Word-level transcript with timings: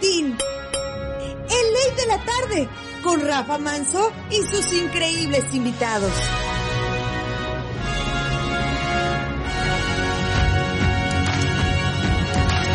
El 0.00 1.72
ley 1.72 1.96
de 1.96 2.06
la 2.06 2.24
tarde 2.24 2.68
con 3.02 3.20
Rafa 3.20 3.58
Manso 3.58 4.12
y 4.30 4.36
sus 4.42 4.72
increíbles 4.72 5.44
invitados. 5.54 6.12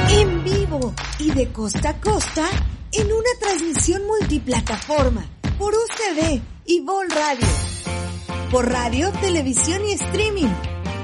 En 0.10 0.44
vivo 0.44 0.94
y 1.20 1.32
de 1.32 1.52
costa 1.52 1.90
a 1.90 2.02
costa 2.02 2.48
en 2.92 3.08
una 3.08 3.30
transmisión 3.40 4.06
multiplataforma 4.06 5.26
por 5.58 5.74
UCB 5.74 6.42
y 6.66 6.82
Vol 6.82 7.10
Radio. 7.10 7.48
Por 8.52 8.72
radio, 8.72 9.12
televisión 9.22 9.82
y 9.88 9.94
streaming 9.94 10.50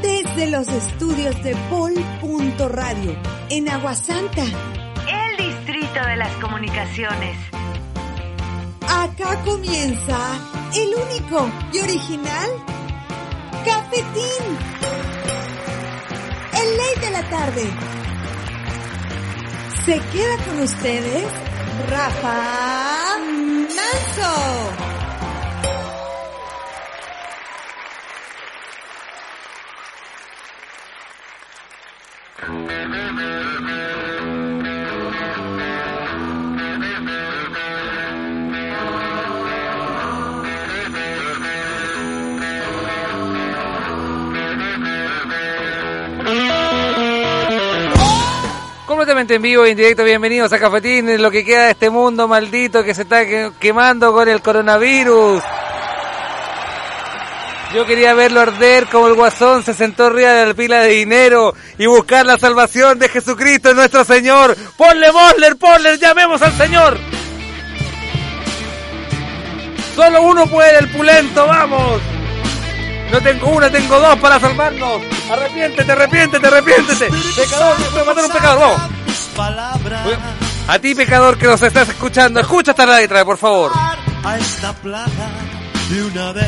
desde 0.01 0.49
los 0.49 0.67
estudios 0.67 1.43
de 1.43 1.55
Pol.radio 1.69 3.15
en 3.49 3.69
Aguasanta. 3.69 4.43
De 5.93 6.15
las 6.15 6.31
comunicaciones. 6.35 7.35
Acá 8.87 9.41
comienza 9.43 10.19
el 10.75 10.93
único 10.93 11.49
y 11.73 11.79
original 11.79 12.49
Cafetín. 13.65 14.57
El 16.53 16.77
ley 16.77 16.95
de 17.01 17.11
la 17.11 17.23
tarde. 17.29 17.63
Se 19.85 19.99
queda 19.99 20.37
con 20.45 20.59
ustedes 20.61 21.25
Rafa 21.89 23.17
Manso. 23.75 24.89
Completamente 48.99 49.35
en 49.35 49.41
vivo, 49.41 49.65
en 49.65 49.77
directo, 49.77 50.03
bienvenidos 50.03 50.51
a 50.51 50.59
Cafetín, 50.59 51.21
lo 51.21 51.31
que 51.31 51.45
queda 51.45 51.63
de 51.67 51.71
este 51.71 51.89
mundo 51.89 52.27
maldito 52.27 52.83
que 52.83 52.93
se 52.93 53.03
está 53.03 53.25
que- 53.25 53.49
quemando 53.57 54.11
con 54.11 54.27
el 54.27 54.41
coronavirus. 54.41 55.41
Yo 57.73 57.85
quería 57.85 58.13
verlo 58.13 58.41
arder 58.41 58.87
como 58.87 59.07
el 59.07 59.13
guasón 59.13 59.63
se 59.63 59.73
sentó 59.73 60.07
arriba 60.07 60.33
de 60.33 60.47
la 60.47 60.53
pila 60.53 60.81
de 60.81 60.89
dinero 60.89 61.53
y 61.77 61.85
buscar 61.85 62.25
la 62.25 62.37
salvación 62.37 62.99
de 62.99 63.07
Jesucristo 63.07 63.73
nuestro 63.73 64.03
Señor. 64.03 64.57
Ponle 64.75 65.13
Mosler, 65.13 65.55
ponle, 65.55 65.97
llamemos 65.97 66.41
al 66.41 66.51
Señor. 66.57 66.97
Solo 69.95 70.23
uno 70.23 70.45
puede, 70.45 70.77
el 70.77 70.89
pulento, 70.89 71.47
vamos. 71.47 72.01
No 73.13 73.21
tengo 73.21 73.47
una, 73.47 73.71
tengo 73.71 73.97
dos 73.97 74.19
para 74.19 74.41
salvarnos. 74.41 75.01
Arrepiéntete, 75.29 75.91
arrepiéntete, 75.91 76.47
arrepiéntete. 76.47 77.07
Pecador, 77.35 77.75
voy 77.91 78.01
a 78.01 78.03
matar 78.05 78.23
a 78.23 78.27
un 78.27 78.33
pecador, 78.33 78.59
vamos. 78.59 78.81
A- 80.67 80.73
A 80.73 80.79
ti, 80.79 80.93
pecador, 80.95 81.37
que 81.37 81.47
nos 81.47 81.61
estás 81.61 81.89
escuchando, 81.89 82.39
escucha 82.39 82.71
esta 82.71 82.85
letra, 82.85 83.23
por 83.25 83.37
favor. 83.37 83.71
a 84.23 84.37
esta 84.37 84.73
plaga 84.73 85.29
de 85.89 86.03
una 86.03 86.31
vez. 86.33 86.45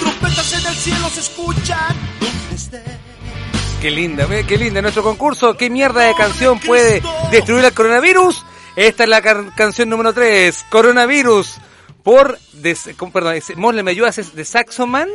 Trompetas 0.00 0.52
en 0.54 0.66
el 0.66 0.74
cielo 0.74 1.08
se 1.08 1.20
escuchan 1.20 1.96
donde 2.20 2.54
esté. 2.56 2.82
Qué 3.80 3.90
linda, 3.90 4.26
ve, 4.26 4.44
qué 4.44 4.58
linda 4.58 4.82
nuestro 4.82 5.02
concurso. 5.02 5.56
¿Qué 5.56 5.70
mierda 5.70 6.02
de 6.02 6.14
canción 6.14 6.58
puede 6.58 7.00
destruir 7.30 7.64
el 7.64 7.72
coronavirus? 7.72 8.44
Esta 8.76 9.04
es 9.04 9.08
la 9.08 9.22
can- 9.22 9.50
canción 9.56 9.88
número 9.88 10.12
3, 10.12 10.64
Coronavirus, 10.70 11.56
por, 12.02 12.38
perdón, 13.12 13.34
es- 13.36 13.56
¿me 13.82 13.90
ayudas? 13.92 14.18
¿Es 14.18 14.34
de 14.34 14.44
Saxoman? 14.44 15.08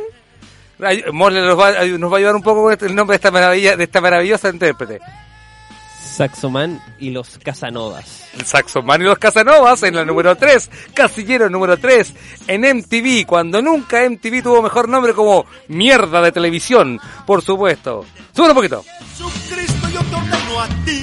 Mosle 1.12 1.40
nos 1.40 1.58
va, 1.58 1.68
ay, 1.68 1.96
nos 1.98 2.10
va 2.10 2.16
a 2.16 2.18
ayudar 2.18 2.36
un 2.36 2.42
poco 2.42 2.62
con 2.64 2.72
este- 2.72 2.86
el 2.86 2.94
nombre 2.94 3.14
de 3.14 3.16
esta 3.16 3.30
maravilla, 3.30 3.76
de 3.76 3.84
esta 3.84 4.00
maravillosa 4.00 4.48
intérprete. 4.50 5.00
Saxoman 6.16 6.80
y 6.98 7.10
los 7.10 7.38
Casanovas. 7.38 8.24
El 8.38 8.46
Saxoman 8.46 9.02
y 9.02 9.04
los 9.04 9.18
Casanovas 9.18 9.82
en 9.82 9.96
la 9.96 10.04
número 10.04 10.34
3, 10.36 10.70
Casillero 10.94 11.50
número 11.50 11.76
3, 11.76 12.14
en 12.46 12.64
MTV, 12.64 13.26
cuando 13.26 13.60
nunca 13.60 14.02
MTV 14.04 14.42
tuvo 14.42 14.62
mejor 14.62 14.88
nombre 14.88 15.12
como 15.12 15.44
mierda 15.68 16.22
de 16.22 16.32
televisión, 16.32 16.98
por 17.26 17.42
supuesto. 17.42 18.06
Sube 18.34 18.48
un 18.48 18.54
poquito. 18.54 18.82
Jesucristo, 19.10 19.88
yo 19.90 20.00
te 20.00 20.14
ordeno 20.16 20.60
a 20.60 20.68
ti, 20.86 21.02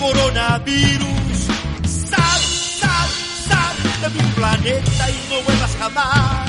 coronavirus. 0.00 1.46
Sal, 1.84 2.40
sal, 2.80 3.08
sal 3.48 3.76
de 4.02 4.22
mi 4.22 4.28
planeta 4.32 5.10
y 5.10 5.30
no 5.30 5.42
vuelvas 5.42 5.76
jamás. 5.78 6.47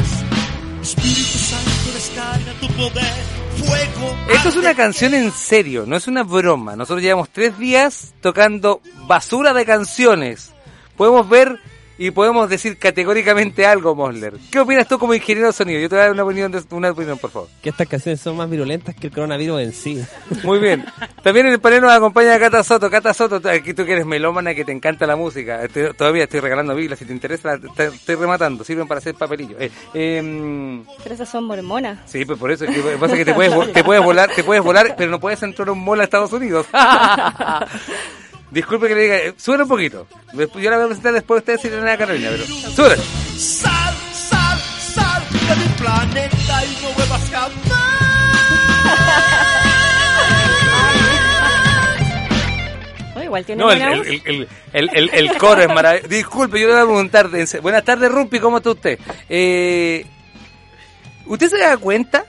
Esto 4.29 4.49
es 4.49 4.55
una 4.55 4.73
canción 4.73 5.13
en 5.13 5.31
serio, 5.31 5.85
no 5.85 5.97
es 5.97 6.07
una 6.07 6.23
broma. 6.23 6.75
Nosotros 6.75 7.01
llevamos 7.01 7.29
tres 7.29 7.57
días 7.57 8.13
tocando 8.21 8.81
basura 9.07 9.53
de 9.53 9.65
canciones. 9.65 10.53
Podemos 10.95 11.27
ver 11.27 11.59
y 11.99 12.11
podemos 12.11 12.49
decir 12.49 12.77
categóricamente 12.79 13.65
algo, 13.65 13.93
Mosler. 13.93 14.33
¿Qué 14.51 14.59
opinas 14.59 14.87
tú 14.87 14.97
como 14.97 15.13
ingeniero 15.13 15.47
de 15.47 15.53
sonido? 15.53 15.79
Yo 15.79 15.89
te 15.89 15.95
voy 15.95 15.99
a 16.01 16.05
dar 16.05 16.13
una 16.13 16.23
opinión, 16.23 16.51
de- 16.51 16.63
una 16.71 16.89
opinión, 16.91 17.17
por 17.19 17.29
favor. 17.29 17.49
Que 17.61 17.69
estas 17.69 17.87
canciones 17.87 18.21
son 18.21 18.37
más 18.37 18.49
virulentas 18.49 18.95
que 18.95 19.07
el 19.07 19.13
coronavirus 19.13 19.61
en 19.61 19.73
sí. 19.73 20.03
Muy 20.43 20.59
bien. 20.59 20.85
También 21.21 21.45
en 21.47 21.53
el 21.53 21.59
panel 21.59 21.81
nos 21.81 21.91
acompaña 21.91 22.39
Cata 22.39 22.63
Soto. 22.63 22.89
Cata 22.89 23.13
Soto, 23.13 23.41
aquí 23.49 23.73
tú 23.73 23.85
que 23.85 23.91
eres 23.91 24.05
melómana, 24.05 24.55
que 24.55 24.63
te 24.65 24.71
encanta 24.71 25.05
la 25.05 25.15
música. 25.17 25.59
Todavía 25.97 26.23
estoy 26.23 26.39
regalando 26.39 26.73
Biblias, 26.73 26.97
si 26.97 27.05
te 27.05 27.11
interesa, 27.13 27.57
te- 27.75 27.87
estoy 27.87 28.15
rematando. 28.15 28.63
Sirven 28.63 28.87
para 28.87 28.99
hacer 28.99 29.15
papelillos. 29.15 29.59
Eh, 29.59 29.69
em, 29.93 30.85
Pero 31.03 31.15
esas 31.15 31.27
son 31.29 31.43
mormonas. 31.43 31.99
Sí, 32.05 32.23
pues 32.23 32.39
por 32.39 32.49
eso 32.51 32.63
es 32.65 32.71
que 32.75 32.81
pasa 32.97 33.15
que 33.17 33.25
te 33.25 33.33
puedes, 33.33 33.73
te 33.73 33.83
puedes 33.83 34.03
volar, 34.03 34.29
te 34.33 34.43
puedes 34.43 34.63
volar, 34.63 34.95
pero 34.97 35.11
no 35.11 35.19
puedes 35.19 35.43
entrar 35.43 35.67
a 35.67 35.71
un 35.73 35.83
mall 35.83 35.99
a 35.99 36.05
Estados 36.05 36.31
Unidos. 36.31 36.65
Disculpe 38.51 38.87
que 38.87 38.95
le 38.95 39.01
diga, 39.01 39.17
eh, 39.17 39.33
sube 39.37 39.61
un 39.61 39.67
poquito. 39.69 40.07
Yo 40.33 40.69
la 40.69 40.77
voy 40.77 40.85
a 40.85 40.87
presentar 40.87 41.13
después 41.13 41.45
de 41.45 41.53
ustedes 41.53 41.71
si 41.81 41.87
a 41.89 41.97
Carolina, 41.97 42.29
pero 42.31 42.45
sube. 42.45 42.95
Sal, 43.37 43.95
sal, 44.13 44.59
sal 44.93 45.23
de 45.31 45.55
mi 45.55 45.67
planeta 45.77 46.65
y 46.65 46.83
no 46.83 46.89
vuelvas 46.93 47.29
jamás. 47.31 47.99
Oh, 53.15 53.21
igual 53.23 53.45
tiene 53.45 53.61
No, 53.63 53.71
el, 53.71 53.81
el, 53.81 53.97
voz. 53.97 54.07
el, 54.07 54.21
el, 54.25 54.47
el, 54.73 54.89
el- 54.93 55.09
el 55.29 55.37
coro 55.37 55.61
es 55.61 55.67
maravilloso. 55.67 56.07
Disculpe, 56.07 56.59
yo 56.59 56.67
le 56.67 56.73
voy 56.73 56.81
a 56.81 56.85
preguntar. 56.85 57.61
Buenas 57.61 57.83
tardes, 57.83 58.11
Rumpi, 58.11 58.39
¿cómo 58.39 58.57
está 58.57 58.69
usted? 58.71 58.99
Eh, 59.27 60.05
¿Usted 61.25 61.49
se 61.49 61.57
da 61.59 61.77
cuenta 61.77 62.25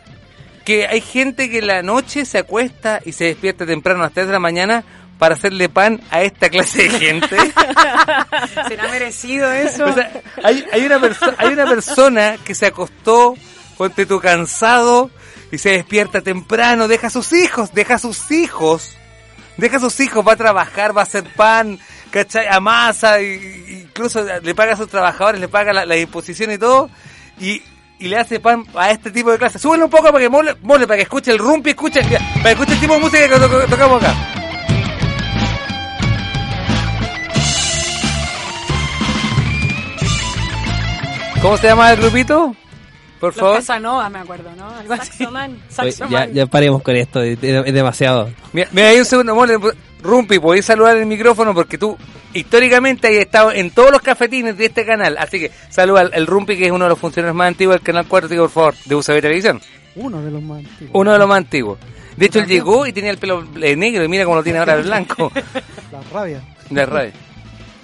que 0.64 0.86
hay 0.86 1.00
gente 1.00 1.48
que 1.48 1.58
en 1.58 1.66
la 1.68 1.82
noche 1.82 2.24
se 2.26 2.38
acuesta 2.38 3.00
y 3.04 3.12
se 3.12 3.24
despierta 3.24 3.64
temprano 3.64 4.00
a 4.00 4.04
las 4.04 4.12
3 4.12 4.26
de 4.26 4.32
la 4.32 4.38
mañana 4.38 4.84
para 5.20 5.34
hacerle 5.36 5.68
pan 5.68 6.00
a 6.10 6.22
esta 6.22 6.48
clase 6.50 6.88
de 6.88 6.90
gente? 6.90 7.36
¿Será 8.68 8.88
merecido 8.90 9.52
eso? 9.52 9.84
O 9.84 9.92
sea, 9.92 10.10
hay, 10.42 10.64
hay, 10.72 10.84
una 10.86 11.00
hay 11.38 11.48
una 11.52 11.66
persona 11.66 12.36
que 12.44 12.54
se 12.56 12.66
acostó, 12.66 13.36
ponte 13.76 14.06
tu 14.06 14.18
cansado, 14.20 15.10
y 15.52 15.58
se 15.58 15.70
despierta 15.70 16.20
temprano, 16.22 16.88
deja 16.88 17.06
a 17.08 17.10
sus 17.10 17.32
hijos, 17.32 17.72
deja 17.74 17.94
a 17.94 17.98
sus 17.98 18.30
hijos, 18.30 18.96
deja 19.56 19.76
a 19.76 19.80
sus 19.80 20.00
hijos, 20.00 20.26
va 20.26 20.32
a 20.32 20.36
trabajar, 20.36 20.96
va 20.96 21.02
a 21.02 21.04
hacer 21.04 21.24
pan, 21.36 21.78
¿cachai? 22.10 22.46
Amasa, 22.48 23.20
y, 23.20 23.82
incluso 23.88 24.24
le 24.42 24.54
paga 24.54 24.72
a 24.72 24.76
sus 24.76 24.88
trabajadores, 24.88 25.40
le 25.40 25.48
paga 25.48 25.72
la, 25.72 25.84
la 25.84 25.94
disposición 25.96 26.50
y 26.52 26.58
todo, 26.58 26.88
y, 27.38 27.62
y 27.98 28.08
le 28.08 28.16
hace 28.16 28.40
pan 28.40 28.64
a 28.74 28.90
este 28.90 29.10
tipo 29.10 29.30
de 29.32 29.38
clase. 29.38 29.58
Súbele 29.58 29.84
un 29.84 29.90
poco 29.90 30.04
para 30.04 30.18
que 30.18 30.28
mole, 30.30 30.56
mole, 30.62 30.86
para 30.86 30.96
que 30.96 31.02
escuche 31.02 31.30
el 31.30 31.38
rumpi, 31.38 31.70
escuche, 31.70 32.00
para 32.02 32.42
que 32.44 32.50
escuche 32.52 32.72
el 32.74 32.80
tipo 32.80 32.94
de 32.94 33.00
música 33.00 33.28
que 33.28 33.34
to- 33.36 33.48
to- 33.48 33.66
tocamos 33.66 34.02
acá. 34.02 34.14
¿Cómo 41.42 41.56
se 41.56 41.68
llama 41.68 41.90
el 41.92 41.98
grupito? 41.98 42.54
Por 43.18 43.30
Los 43.30 43.40
favor. 43.40 43.56
Casanova, 43.56 44.08
me 44.10 44.18
acuerdo, 44.18 44.50
¿no? 44.56 44.68
Algo 44.68 44.92
así. 44.92 45.10
Saxoman. 45.12 45.58
Oye, 45.78 45.94
ya, 46.10 46.26
ya 46.26 46.46
paremos 46.46 46.82
con 46.82 46.96
esto, 46.96 47.22
es, 47.22 47.38
es 47.42 47.74
demasiado. 47.74 48.30
Mira, 48.52 48.68
mira, 48.72 48.88
ahí 48.88 48.98
un 48.98 49.04
segundo, 49.06 49.34
mole, 49.34 49.58
Rumpi, 50.02 50.38
podéis 50.38 50.66
saludar 50.66 50.96
el 50.96 51.06
micrófono 51.06 51.54
porque 51.54 51.78
tú 51.78 51.96
históricamente 52.34 53.08
has 53.08 53.14
estado 53.14 53.52
en 53.52 53.70
todos 53.70 53.90
los 53.90 54.02
cafetines 54.02 54.56
de 54.56 54.66
este 54.66 54.84
canal. 54.84 55.16
Así 55.18 55.40
que 55.40 55.50
saluda 55.70 56.02
al 56.02 56.10
el 56.14 56.26
Rumpi, 56.26 56.56
que 56.58 56.66
es 56.66 56.72
uno 56.72 56.84
de 56.84 56.90
los 56.90 56.98
funcionarios 56.98 57.36
más 57.36 57.48
antiguos 57.48 57.76
del 57.76 57.82
canal 57.82 58.06
4, 58.06 58.28
por 58.28 58.50
favor, 58.50 58.74
de 58.84 58.94
UCB 58.94 59.20
Televisión. 59.20 59.60
Uno 59.96 60.22
de 60.22 60.30
los 60.30 60.42
más 60.42 60.58
antiguos. 60.58 60.90
Uno 60.92 61.12
de 61.12 61.18
los 61.18 61.28
más 61.28 61.38
antiguos. 61.38 61.78
De 62.16 62.26
hecho, 62.26 62.38
él 62.40 62.46
llegó 62.46 62.86
y 62.86 62.92
tenía 62.92 63.10
el 63.10 63.18
pelo 63.18 63.46
eh, 63.62 63.76
negro 63.76 64.04
y 64.04 64.08
mira 64.08 64.24
cómo 64.24 64.36
lo 64.36 64.42
tiene 64.42 64.58
ahora 64.58 64.74
el 64.74 64.82
blanco. 64.82 65.32
La 65.90 66.00
rabia. 66.12 66.42
La 66.70 66.86
radio. 66.86 67.12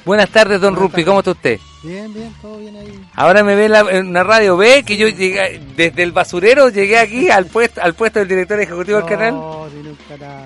Buenas 0.06 0.31
tardes, 0.31 0.61
don 0.61 0.75
Rumpi, 0.76 1.05
¿cómo 1.05 1.19
está 1.19 1.32
usted? 1.32 1.58
Bien, 1.82 2.12
bien, 2.14 2.32
todo 2.41 2.58
bien 2.58 2.76
ahí. 2.76 3.05
Ahora 3.14 3.43
me 3.43 3.55
ve 3.56 3.69
la, 3.69 3.81
en 3.91 4.12
la 4.12 4.23
radio, 4.23 4.56
ve 4.56 4.85
que 4.87 4.97
yo 4.97 5.08
llegué, 5.08 5.61
desde 5.76 6.03
el 6.05 6.12
basurero 6.12 6.69
llegué 6.69 6.97
aquí 6.99 7.29
al 7.29 7.47
puesto, 7.47 7.82
al 7.82 7.94
puesto 7.94 8.20
del 8.20 8.29
director 8.29 8.61
ejecutivo 8.61 8.99
del 8.99 9.06
canal. 9.06 9.35
No, 9.35 9.67
tiene 9.73 9.88
un 9.91 9.99
canal. 10.08 10.44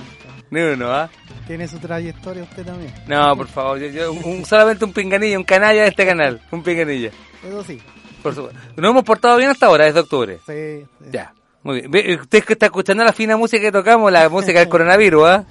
No, 0.50 0.76
no, 0.76 0.90
¿ah? 0.92 1.10
Tiene 1.46 1.68
su 1.68 1.78
trayectoria 1.78 2.42
usted 2.42 2.64
también. 2.64 2.92
No, 3.06 3.36
por 3.36 3.48
favor, 3.48 3.78
yo, 3.78 3.86
yo- 3.88 4.12
un- 4.12 4.44
solamente 4.46 4.84
un 4.84 4.92
pinganillo, 4.94 5.36
un 5.38 5.44
canalla 5.44 5.82
de 5.82 5.88
este 5.88 6.06
canal, 6.06 6.40
un 6.50 6.62
pinganillo. 6.62 7.10
Eso 7.46 7.62
sí. 7.62 7.78
Por 8.22 8.34
supuesto. 8.34 8.58
Nos 8.76 8.90
hemos 8.90 9.04
portado 9.04 9.36
bien 9.36 9.50
hasta 9.50 9.66
ahora, 9.66 9.84
desde 9.84 10.00
octubre. 10.00 10.38
Sí, 10.46 10.86
sí, 11.04 11.10
Ya, 11.12 11.34
muy 11.62 11.82
bien. 11.86 12.20
Usted 12.20 12.44
que 12.44 12.54
está 12.54 12.66
escuchando 12.66 13.04
la 13.04 13.12
fina 13.12 13.36
música 13.36 13.60
que 13.62 13.72
tocamos, 13.72 14.10
la 14.10 14.28
música 14.30 14.58
del 14.58 14.68
coronavirus, 14.70 15.24
¿ah? 15.28 15.44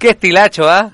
Qué 0.00 0.10
estilacho, 0.10 0.68
¿ah? 0.68 0.90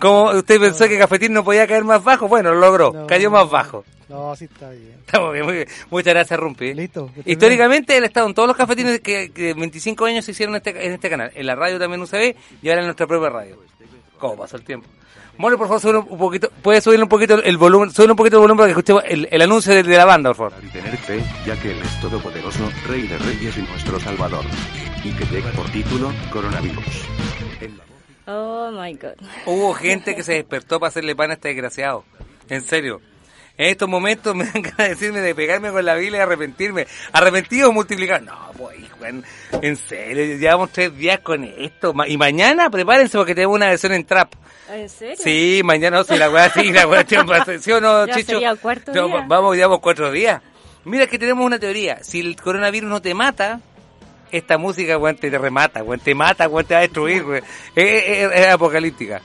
¿Cómo 0.00 0.30
usted 0.30 0.58
pensó 0.58 0.88
que 0.88 0.98
Cafetín 0.98 1.32
no 1.34 1.44
podía 1.44 1.66
caer 1.66 1.84
más 1.84 2.02
bajo? 2.02 2.26
Bueno, 2.26 2.52
lo 2.54 2.58
logró, 2.60 2.90
No. 2.92 3.06
cayó 3.06 3.30
más 3.30 3.48
bajo. 3.50 3.84
No, 4.08 4.34
sí 4.34 4.46
está 4.46 4.70
bien. 4.70 4.96
Estamos 5.06 5.32
bien, 5.32 5.44
muy 5.44 5.54
bien. 5.56 5.68
Muchas 5.90 6.14
gracias, 6.14 6.40
Rumpi. 6.40 6.72
Listo. 6.74 7.10
Históricamente 7.26 7.96
él 7.96 8.04
ha 8.04 8.06
estado 8.06 8.26
en 8.26 8.34
todos 8.34 8.48
los 8.48 8.56
cafetines 8.56 9.00
que, 9.00 9.30
que 9.30 9.52
25 9.54 10.04
años 10.06 10.24
se 10.24 10.30
hicieron 10.32 10.54
en 10.54 10.62
este, 10.64 10.86
en 10.86 10.92
este 10.94 11.10
canal. 11.10 11.30
En 11.34 11.46
la 11.46 11.54
radio 11.54 11.78
también 11.78 12.00
UCB 12.00 12.34
y 12.62 12.68
ahora 12.70 12.80
en 12.80 12.86
nuestra 12.86 13.06
propia 13.06 13.28
radio. 13.28 13.58
¿Cómo 14.18 14.36
pasó 14.38 14.56
el 14.56 14.64
tiempo? 14.64 14.88
Mole, 15.36 15.56
por 15.56 15.68
favor, 15.68 15.80
sube 15.80 15.98
un 15.98 16.18
poquito, 16.18 16.50
puede 16.62 16.80
subir 16.80 17.02
un 17.02 17.08
poquito 17.08 17.42
el 17.42 17.56
volumen, 17.56 17.90
sube 17.90 18.10
un 18.10 18.16
poquito 18.16 18.36
el 18.36 18.40
volumen 18.42 18.58
para 18.58 18.66
que 18.68 18.72
escuchemos 18.72 19.02
el, 19.06 19.28
el 19.30 19.42
anuncio 19.42 19.72
de, 19.74 19.82
de 19.82 19.96
la 19.96 20.04
banda, 20.04 20.34
por 20.34 20.50
favor. 20.50 20.64
y 20.66 20.68
tener 20.70 20.96
fe, 20.98 21.22
ya 21.46 21.56
que 21.60 21.70
Él 21.72 21.78
es 21.82 22.00
todopoderoso, 22.00 22.70
Rey 22.86 23.06
de 23.06 23.16
Reyes 23.18 23.56
y 23.56 23.62
nuestro 23.62 23.98
Salvador. 24.00 24.44
Y 25.04 25.12
que 25.12 25.24
llega 25.26 25.50
por 25.52 25.70
título, 25.70 26.12
Coronavirus. 26.30 26.84
Oh 28.26 28.70
my 28.70 28.94
god. 28.94 29.14
Hubo 29.46 29.74
gente 29.74 30.14
que 30.14 30.22
se 30.22 30.34
despertó 30.34 30.78
para 30.78 30.88
hacerle 30.88 31.16
pan 31.16 31.30
a 31.30 31.34
este 31.34 31.48
desgraciado. 31.48 32.04
En 32.48 32.62
serio. 32.62 33.00
En 33.56 33.66
estos 33.66 33.88
momentos 33.88 34.34
me 34.34 34.44
dan 34.52 34.62
ganas 34.62 34.76
de 34.78 34.88
decirme 34.90 35.20
de 35.20 35.34
pegarme 35.34 35.70
con 35.70 35.84
la 35.84 35.94
Biblia 35.94 36.18
y 36.18 36.22
arrepentirme. 36.22 36.86
Arrepentido 37.12 37.68
o 37.68 37.72
multiplicar. 37.72 38.22
No, 38.22 38.34
pues, 38.56 38.78
hijo, 38.78 39.04
en, 39.04 39.22
en 39.60 39.76
serio, 39.76 40.38
llevamos 40.38 40.70
tres 40.72 40.96
días 40.96 41.20
con 41.20 41.44
esto. 41.44 41.92
Y 42.06 42.16
mañana 42.16 42.70
prepárense 42.70 43.18
porque 43.18 43.34
tenemos 43.34 43.56
una 43.56 43.68
versión 43.68 43.92
en 43.92 44.04
trap. 44.04 44.32
¿En 44.70 44.88
serio? 44.88 45.16
Sí, 45.18 45.60
mañana 45.64 45.98
no, 45.98 46.04
si 46.04 46.16
la 46.16 46.30
weá 46.30 46.48
sí, 46.50 46.72
la 46.72 46.82
ser- 47.44 47.60
¿sí 47.60 47.72
o 47.72 47.80
no, 47.80 48.06
Ya 48.06 48.14
Chicho? 48.14 48.32
sería 48.32 48.50
el 48.50 48.58
cuarto 48.58 48.92
No, 48.94 49.08
día. 49.08 49.24
Vamos, 49.26 49.56
llevamos 49.56 49.80
cuatro 49.80 50.10
días. 50.12 50.40
Mira 50.84 51.06
que 51.06 51.18
tenemos 51.18 51.44
una 51.44 51.58
teoría. 51.58 52.02
Si 52.02 52.20
el 52.20 52.36
coronavirus 52.36 52.88
no 52.88 53.02
te 53.02 53.12
mata, 53.12 53.60
esta 54.32 54.58
música, 54.58 54.96
weón, 54.98 55.16
te 55.16 55.30
remata, 55.30 55.82
weón, 55.82 56.00
te 56.00 56.14
mata, 56.14 56.48
weón, 56.48 56.64
te 56.66 56.74
va 56.74 56.78
a 56.78 56.82
destruir, 56.82 57.24
weón. 57.24 57.44
Es, 57.74 58.04
es- 58.06 58.32
es 58.32 58.46
apocalíptica. 58.48 59.20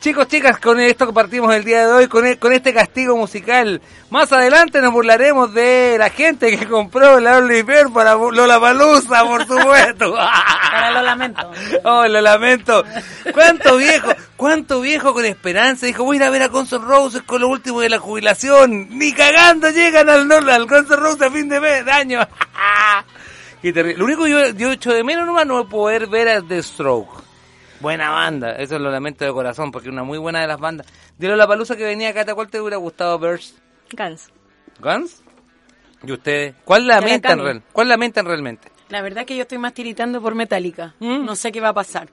Chicos, 0.00 0.26
chicas, 0.26 0.58
con 0.58 0.80
esto 0.80 1.06
que 1.06 1.12
partimos 1.12 1.54
el 1.54 1.62
día 1.62 1.86
de 1.86 1.92
hoy, 1.92 2.08
con, 2.08 2.26
e- 2.26 2.36
con 2.36 2.52
este 2.52 2.74
castigo 2.74 3.16
musical. 3.16 3.80
Más 4.10 4.32
adelante 4.32 4.80
nos 4.80 4.92
burlaremos 4.92 5.54
de 5.54 5.94
la 5.96 6.10
gente 6.10 6.58
que 6.58 6.66
compró 6.66 7.20
la 7.20 7.38
OnlyFans 7.38 7.92
para 7.92 8.14
Lola 8.16 8.58
Palusa, 8.58 9.22
por 9.24 9.46
supuesto. 9.46 10.16
Ahora 10.18 10.90
lo 10.90 11.02
lamento. 11.02 11.50
Oh, 11.84 12.04
lo 12.08 12.20
lamento. 12.20 12.84
¿Cuánto 13.32 13.76
viejo? 13.76 14.10
¿Cuánto 14.36 14.80
viejo 14.80 15.14
con 15.14 15.24
esperanza? 15.24 15.86
Dijo, 15.86 16.02
voy 16.02 16.16
a 16.16 16.18
ir 16.18 16.24
a 16.24 16.30
ver 16.30 16.42
a 16.42 16.48
Guns 16.48 16.72
N' 16.72 16.84
Roses 16.84 17.22
con 17.22 17.40
lo 17.40 17.46
último 17.48 17.80
de 17.80 17.88
la 17.90 18.00
jubilación. 18.00 18.88
Ni 18.98 19.12
cagando 19.12 19.70
llegan 19.70 20.08
al, 20.08 20.30
al 20.32 20.66
Guns 20.66 20.90
N' 20.90 20.96
Roses 20.96 21.22
a 21.22 21.30
fin 21.30 21.48
de 21.48 21.60
mes, 21.60 21.84
de 21.84 21.92
año. 21.92 22.20
Qué 23.62 23.72
terrible. 23.72 23.98
Lo 23.98 24.04
único 24.04 24.24
que 24.24 24.30
yo, 24.30 24.48
yo 24.50 24.72
echo 24.72 24.92
de 24.92 25.04
menos 25.04 25.24
nomás 25.26 25.46
no 25.46 25.60
es 25.60 25.66
poder 25.68 26.08
ver 26.08 26.28
a 26.28 26.42
The 26.42 26.62
Stroke. 26.62 27.22
Buena 27.80 28.10
banda, 28.10 28.52
eso 28.52 28.78
lo 28.78 28.90
lamento 28.90 29.24
de 29.24 29.32
corazón, 29.32 29.72
porque 29.72 29.88
una 29.88 30.04
muy 30.04 30.18
buena 30.18 30.40
de 30.40 30.46
las 30.46 30.58
bandas. 30.58 30.86
De 31.18 31.28
la 31.28 31.46
palusa 31.46 31.76
que 31.76 31.84
venía 31.84 32.10
acá, 32.10 32.24
¿cuál 32.34 32.48
te 32.48 32.60
hubiera 32.60 32.76
gustado 32.76 33.18
Burst? 33.18 33.56
Guns. 33.92 34.30
¿Guns? 34.80 35.22
¿Y 36.04 36.12
ustedes? 36.12 36.54
¿Cuál 36.64 36.86
la 36.86 36.96
lamentan, 37.00 37.38
real- 37.40 37.62
¿Cuál 37.72 37.88
lamentan 37.88 38.26
realmente? 38.26 38.68
La 38.88 39.02
verdad 39.02 39.24
que 39.24 39.36
yo 39.36 39.42
estoy 39.42 39.58
más 39.58 39.74
tiritando 39.74 40.20
por 40.20 40.34
Metallica. 40.34 40.94
Mm. 41.00 41.24
No 41.24 41.34
sé 41.34 41.50
qué 41.50 41.60
va 41.60 41.68
a 41.70 41.74
pasar. 41.74 42.08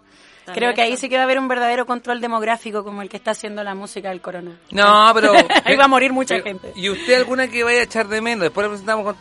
Creo 0.54 0.74
que 0.74 0.82
ahí 0.82 0.98
sí 0.98 1.10
que 1.10 1.16
va 1.16 1.22
a 1.22 1.26
haber 1.26 1.38
un 1.38 1.48
verdadero 1.48 1.86
control 1.86 2.22
demográfico 2.22 2.84
como 2.84 3.04
el 3.04 3.10
que 3.10 3.18
está 3.18 3.32
haciendo 3.32 3.64
la 3.64 3.76
música 3.76 4.10
del 4.10 4.20
corona. 4.22 4.58
No, 4.72 5.12
pero... 5.14 5.32
Ahí 5.66 5.76
va 5.76 5.84
a 5.86 5.88
morir 5.88 6.12
mucha 6.14 6.36
Pero, 6.36 6.46
gente. 6.46 6.74
¿Y 6.76 6.90
usted 6.90 7.18
alguna 7.20 7.48
que 7.50 7.64
vaya 7.64 7.82
a 7.82 7.84
echar 7.84 8.08
de 8.08 8.20
menos? 8.20 8.44
Después 8.44 8.66
le 8.66 8.70
presentamos 8.70 9.06
con... 9.06 9.16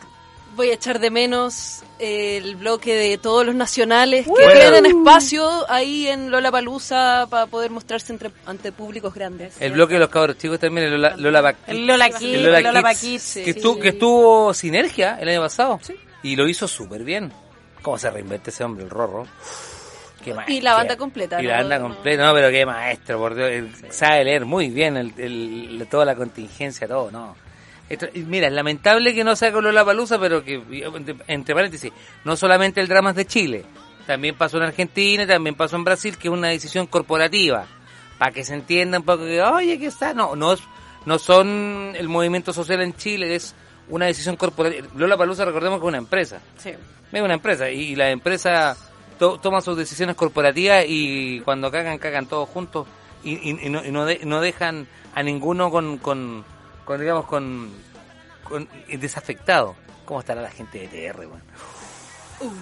Voy 0.59 0.71
a 0.71 0.73
echar 0.73 0.99
de 0.99 1.09
menos 1.09 1.83
el 1.99 2.57
bloque 2.57 2.93
de 2.93 3.17
todos 3.17 3.45
los 3.45 3.55
nacionales 3.55 4.25
que 4.25 4.29
Bueno. 4.29 4.59
tienen 4.59 4.85
espacio 4.87 5.49
ahí 5.71 6.07
en 6.07 6.29
Lollapalooza 6.31 7.27
para 7.29 7.45
poder 7.45 7.71
mostrarse 7.71 8.11
entre, 8.11 8.29
ante 8.45 8.73
públicos 8.73 9.13
grandes. 9.13 9.55
El 9.61 9.71
bloque 9.71 9.93
de 9.93 10.01
los 10.01 10.09
cabros 10.09 10.37
chicos 10.37 10.59
también, 10.59 10.87
el 10.87 10.91
Lola, 11.01 11.15
Lola 11.15 11.55
El 11.65 11.87
Lola 11.87 12.09
Kids, 12.09 12.21
el 12.35 12.43
Lola 12.43 12.59
Lola 12.59 12.89
Kids, 12.89 12.99
Kids, 12.99 13.33
que, 13.35 13.43
sí. 13.45 13.49
estuvo, 13.51 13.79
que 13.79 13.87
estuvo 13.87 14.53
Sinergia 14.53 15.17
el 15.21 15.29
año 15.29 15.39
pasado. 15.39 15.79
Y 16.23 16.35
lo 16.35 16.45
hizo 16.45 16.67
súper 16.67 17.05
bien. 17.05 17.31
¿Cómo 17.81 17.97
se 17.97 18.11
reinventa 18.11 18.49
ese 18.49 18.65
hombre, 18.65 18.83
el 18.83 18.89
Rorro? 18.89 19.25
Qué 20.21 20.33
maestro. 20.33 20.55
Y 20.55 20.59
la 20.59 20.73
banda 20.73 20.97
completa, 20.97 21.41
Y 21.41 21.45
la 21.45 21.59
banda 21.59 21.79
completa, 21.79 22.25
no, 22.27 22.33
pero 22.33 22.49
qué 22.49 22.65
maestro, 22.65 23.17
por 23.17 23.33
Dios. 23.33 23.49
sabe 23.91 24.25
leer 24.25 24.43
muy 24.43 24.67
bien 24.71 24.97
el, 24.97 25.13
el- 25.17 25.87
toda 25.89 26.03
la 26.03 26.15
contingencia, 26.15 26.85
todo, 26.85 27.09
¿no? 27.11 27.37
Mira, 28.27 28.47
es 28.47 28.53
lamentable 28.53 29.13
que 29.15 29.23
no 29.23 29.35
sea 29.35 29.51
con 29.51 29.63
Lola 29.63 29.83
Palusa, 29.85 30.19
pero 30.19 30.43
que, 30.43 30.61
entre, 31.27 31.55
paréntesis, 31.55 31.91
no 32.23 32.35
solamente 32.35 32.81
el 32.81 32.87
drama 32.87 33.11
es 33.11 33.15
de 33.15 33.25
Chile, 33.25 33.65
también 34.05 34.35
pasó 34.35 34.57
en 34.57 34.63
Argentina, 34.63 35.25
también 35.25 35.55
pasó 35.55 35.75
en 35.75 35.83
Brasil, 35.83 36.17
que 36.17 36.27
es 36.27 36.33
una 36.33 36.49
decisión 36.49 36.87
corporativa, 36.87 37.65
para 38.17 38.31
que 38.31 38.43
se 38.43 38.53
entienda 38.53 38.99
un 38.99 39.05
poco 39.05 39.23
que, 39.25 39.41
oye, 39.41 39.79
que 39.79 39.87
está, 39.87 40.13
no, 40.13 40.35
no, 40.35 40.55
no 41.05 41.19
son 41.19 41.93
el 41.95 42.07
movimiento 42.09 42.53
social 42.53 42.81
en 42.81 42.93
Chile, 42.95 43.33
es 43.35 43.55
una 43.87 44.05
decisión 44.05 44.35
corporativa. 44.35 44.87
Lola 44.95 45.17
Palusa, 45.17 45.45
recordemos 45.45 45.79
que 45.79 45.85
es 45.85 45.89
una 45.89 45.97
empresa, 45.97 46.39
Sí. 46.57 46.69
es 47.11 47.21
una 47.21 47.33
empresa, 47.33 47.69
y 47.71 47.95
la 47.95 48.11
empresa 48.11 48.77
to- 49.17 49.39
toma 49.39 49.61
sus 49.61 49.75
decisiones 49.77 50.15
corporativas 50.15 50.85
y 50.87 51.39
cuando 51.41 51.71
cagan, 51.71 51.97
cagan 51.97 52.27
todos 52.27 52.47
juntos 52.49 52.87
y, 53.23 53.31
y- 53.49 53.59
y 53.65 53.69
no, 53.69 53.83
y 53.83 53.91
no 53.91 54.05
de- 54.05 54.21
no 54.25 54.41
dejan 54.41 54.87
a 55.15 55.23
ninguno 55.23 55.71
con, 55.71 55.97
con, 55.97 56.45
con, 56.89 56.99
digamos, 56.99 57.25
con, 57.27 57.69
con 58.43 58.67
desafectado. 58.91 59.75
¿Cómo 60.05 60.21
estará 60.21 60.41
la 60.41 60.49
gente 60.49 60.87
de 60.87 60.87
TR, 61.11 61.19
weón? 61.19 61.43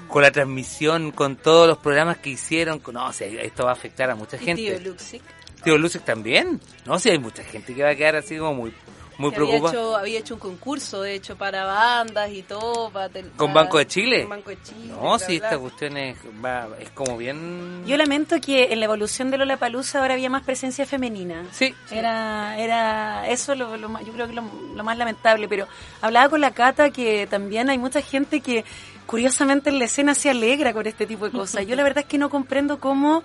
Con 0.10 0.22
la 0.22 0.32
transmisión, 0.32 1.12
con 1.12 1.38
todos 1.38 1.66
los 1.66 1.78
programas 1.78 2.18
que 2.18 2.32
hicieron, 2.32 2.80
con- 2.80 2.96
no, 2.96 3.08
o 3.08 3.14
sea, 3.14 3.26
esto 3.28 3.64
va 3.64 3.70
a 3.70 3.74
afectar 3.74 4.10
a 4.10 4.16
mucha 4.16 4.36
Y 4.36 4.40
gente. 4.40 4.78
Tío 4.78 4.92
Luxic, 4.92 5.22
Tío 5.64 5.78
Lucic 5.78 6.04
también. 6.04 6.60
No, 6.86 7.00
si 7.00 7.10
hay 7.10 7.20
mucha 7.20 7.42
gente 7.42 7.74
que 7.74 7.84
va 7.84 7.92
a 7.92 7.96
quedar 7.96 8.18
así 8.18 8.38
como 8.38 8.54
muy, 8.54 8.74
muy 9.18 9.28
había 9.34 9.38
preocupada. 9.48 9.74
hecho, 9.74 9.96
había 9.96 10.20
hecho 10.20 10.34
un 10.36 10.40
concurso, 10.40 11.02
de 11.02 11.16
hecho, 11.16 11.36
para 11.36 11.66
bandas 11.66 12.32
y 12.32 12.44
todo. 12.44 12.90
Para 12.90 13.10
tel- 13.10 13.32
¿Con 13.38 13.54
para- 13.54 13.64
Banco 13.66 13.78
de 13.80 13.88
Chile? 13.88 14.22
Con 14.22 14.30
Banco 14.30 14.50
de 14.52 14.62
Chile. 14.64 14.88
No, 14.88 15.00
bla, 15.02 15.20
si 15.20 15.36
esta 15.38 15.58
cuestión 15.58 15.98
es, 15.98 16.18
va, 16.44 16.68
es 16.80 16.90
como 16.92 17.18
bien... 17.18 17.84
Yo 17.86 17.98
lamento 17.98 18.40
que 18.42 18.72
en 18.74 18.80
la 18.80 18.86
evolución 18.86 19.32
de 19.32 19.38
Lola 19.38 19.58
Palusa 19.58 20.00
ahora 20.00 20.14
había 20.14 20.30
más 20.30 20.44
presencia 20.44 20.86
femenina. 20.86 21.46
Sí. 21.52 21.74
Era, 21.92 22.58
era 22.60 23.28
eso 23.30 23.56
lo, 23.56 23.76
lo 23.78 23.90
más- 23.90 24.06
yo 24.06 24.14
creo 24.14 24.28
que 24.28 24.34
lo, 24.34 24.44
lo 24.76 24.84
más 24.84 24.98
lamentable, 24.98 25.48
pero 25.48 25.68
hablaba 26.02 26.30
con 26.30 26.42
la 26.42 26.52
Cata 26.52 26.90
que 26.92 27.28
también 27.28 27.70
hay 27.70 27.78
mucha 27.78 28.02
gente 28.02 28.42
que 28.42 28.64
curiosamente 29.06 29.70
en 29.70 29.80
la 29.80 29.86
escena 29.86 30.14
se 30.14 30.30
alegra 30.30 30.74
con 30.74 30.86
este 30.86 31.06
tipo 31.08 31.26
de 31.26 31.32
cosas. 31.32 31.66
Yo 31.66 31.76
la 31.76 31.84
verdad 31.84 32.00
es 32.04 32.06
que 32.10 32.18
no 32.18 32.30
comprendo 32.30 32.80
cómo 32.80 33.24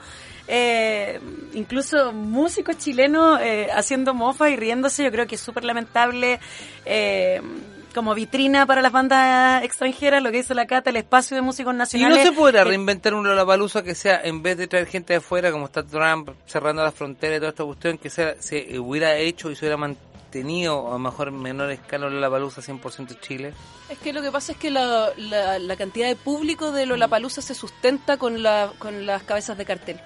eh, 0.49 1.21
incluso 1.55 2.13
músicos 2.13 2.79
chilenos 2.79 3.41
eh, 3.41 3.69
haciendo 3.75 4.15
mofa 4.15 4.51
y 4.51 4.57
riéndose, 4.57 5.05
yo 5.05 5.11
creo 5.11 5.27
que 5.27 5.37
es 5.37 5.41
súper 5.41 5.65
lamentable. 5.65 6.41
eh, 6.85 7.41
como 7.95 8.15
vitrina 8.15 8.65
para 8.65 8.81
las 8.81 8.91
bandas 8.91 9.63
extranjeras, 9.65 10.23
lo 10.23 10.31
que 10.31 10.39
hizo 10.39 10.55
la 10.55 10.67
Cata, 10.67 10.89
el 10.89 10.97
espacio 10.97 11.37
de 11.37 11.43
músicos 11.43 11.75
¿Y 11.75 11.77
nacionales. 11.77 12.25
no 12.25 12.31
se 12.31 12.33
podrá 12.35 12.63
Eh, 12.63 12.65
reinventar 12.65 13.13
un 13.13 13.27
Lollapalooza 13.29 13.83
que 13.83 13.95
sea, 13.95 14.19
en 14.25 14.43
vez 14.43 14.57
de 14.57 14.67
traer 14.67 14.87
gente 14.87 15.13
de 15.13 15.19
afuera, 15.19 15.53
como 15.53 15.67
está 15.67 15.83
Trump 15.83 16.31
cerrando 16.47 16.83
las 16.83 16.95
fronteras 16.95 17.37
y 17.37 17.41
toda 17.41 17.51
esta 17.51 17.65
cuestión, 17.65 17.99
que 17.99 18.09
sea, 18.09 18.35
se 18.39 18.79
hubiera 18.79 19.15
hecho 19.19 19.51
y 19.51 19.57
se 19.57 19.67
hubiera 19.67 19.77
mantenido, 19.77 20.89
a 20.89 20.93
lo 20.93 20.99
mejor 21.01 21.29
en 21.29 21.43
menor 21.43 21.71
escala, 21.71 22.09
Lollapalooza 22.09 22.63
100% 22.63 23.21
Chile? 23.21 23.53
Es 23.91 23.99
que 23.99 24.15
lo 24.15 24.23
que 24.23 24.31
pasa 24.31 24.53
es 24.53 24.59
que 24.59 24.71
la, 24.71 25.11
la, 25.19 25.59
la 25.59 25.77
cantidad 25.77 26.09
de 26.09 26.17
público 26.17 26.73
de 26.73 26.87
Lollapalooza 26.87 27.43
se 27.43 27.55
sustenta 27.55 28.17
con, 28.17 28.43
la, 28.43 28.73
con 28.79 29.05
las 29.05 29.23
cabezas 29.25 29.59
de 29.59 29.67
cartel. 29.67 30.01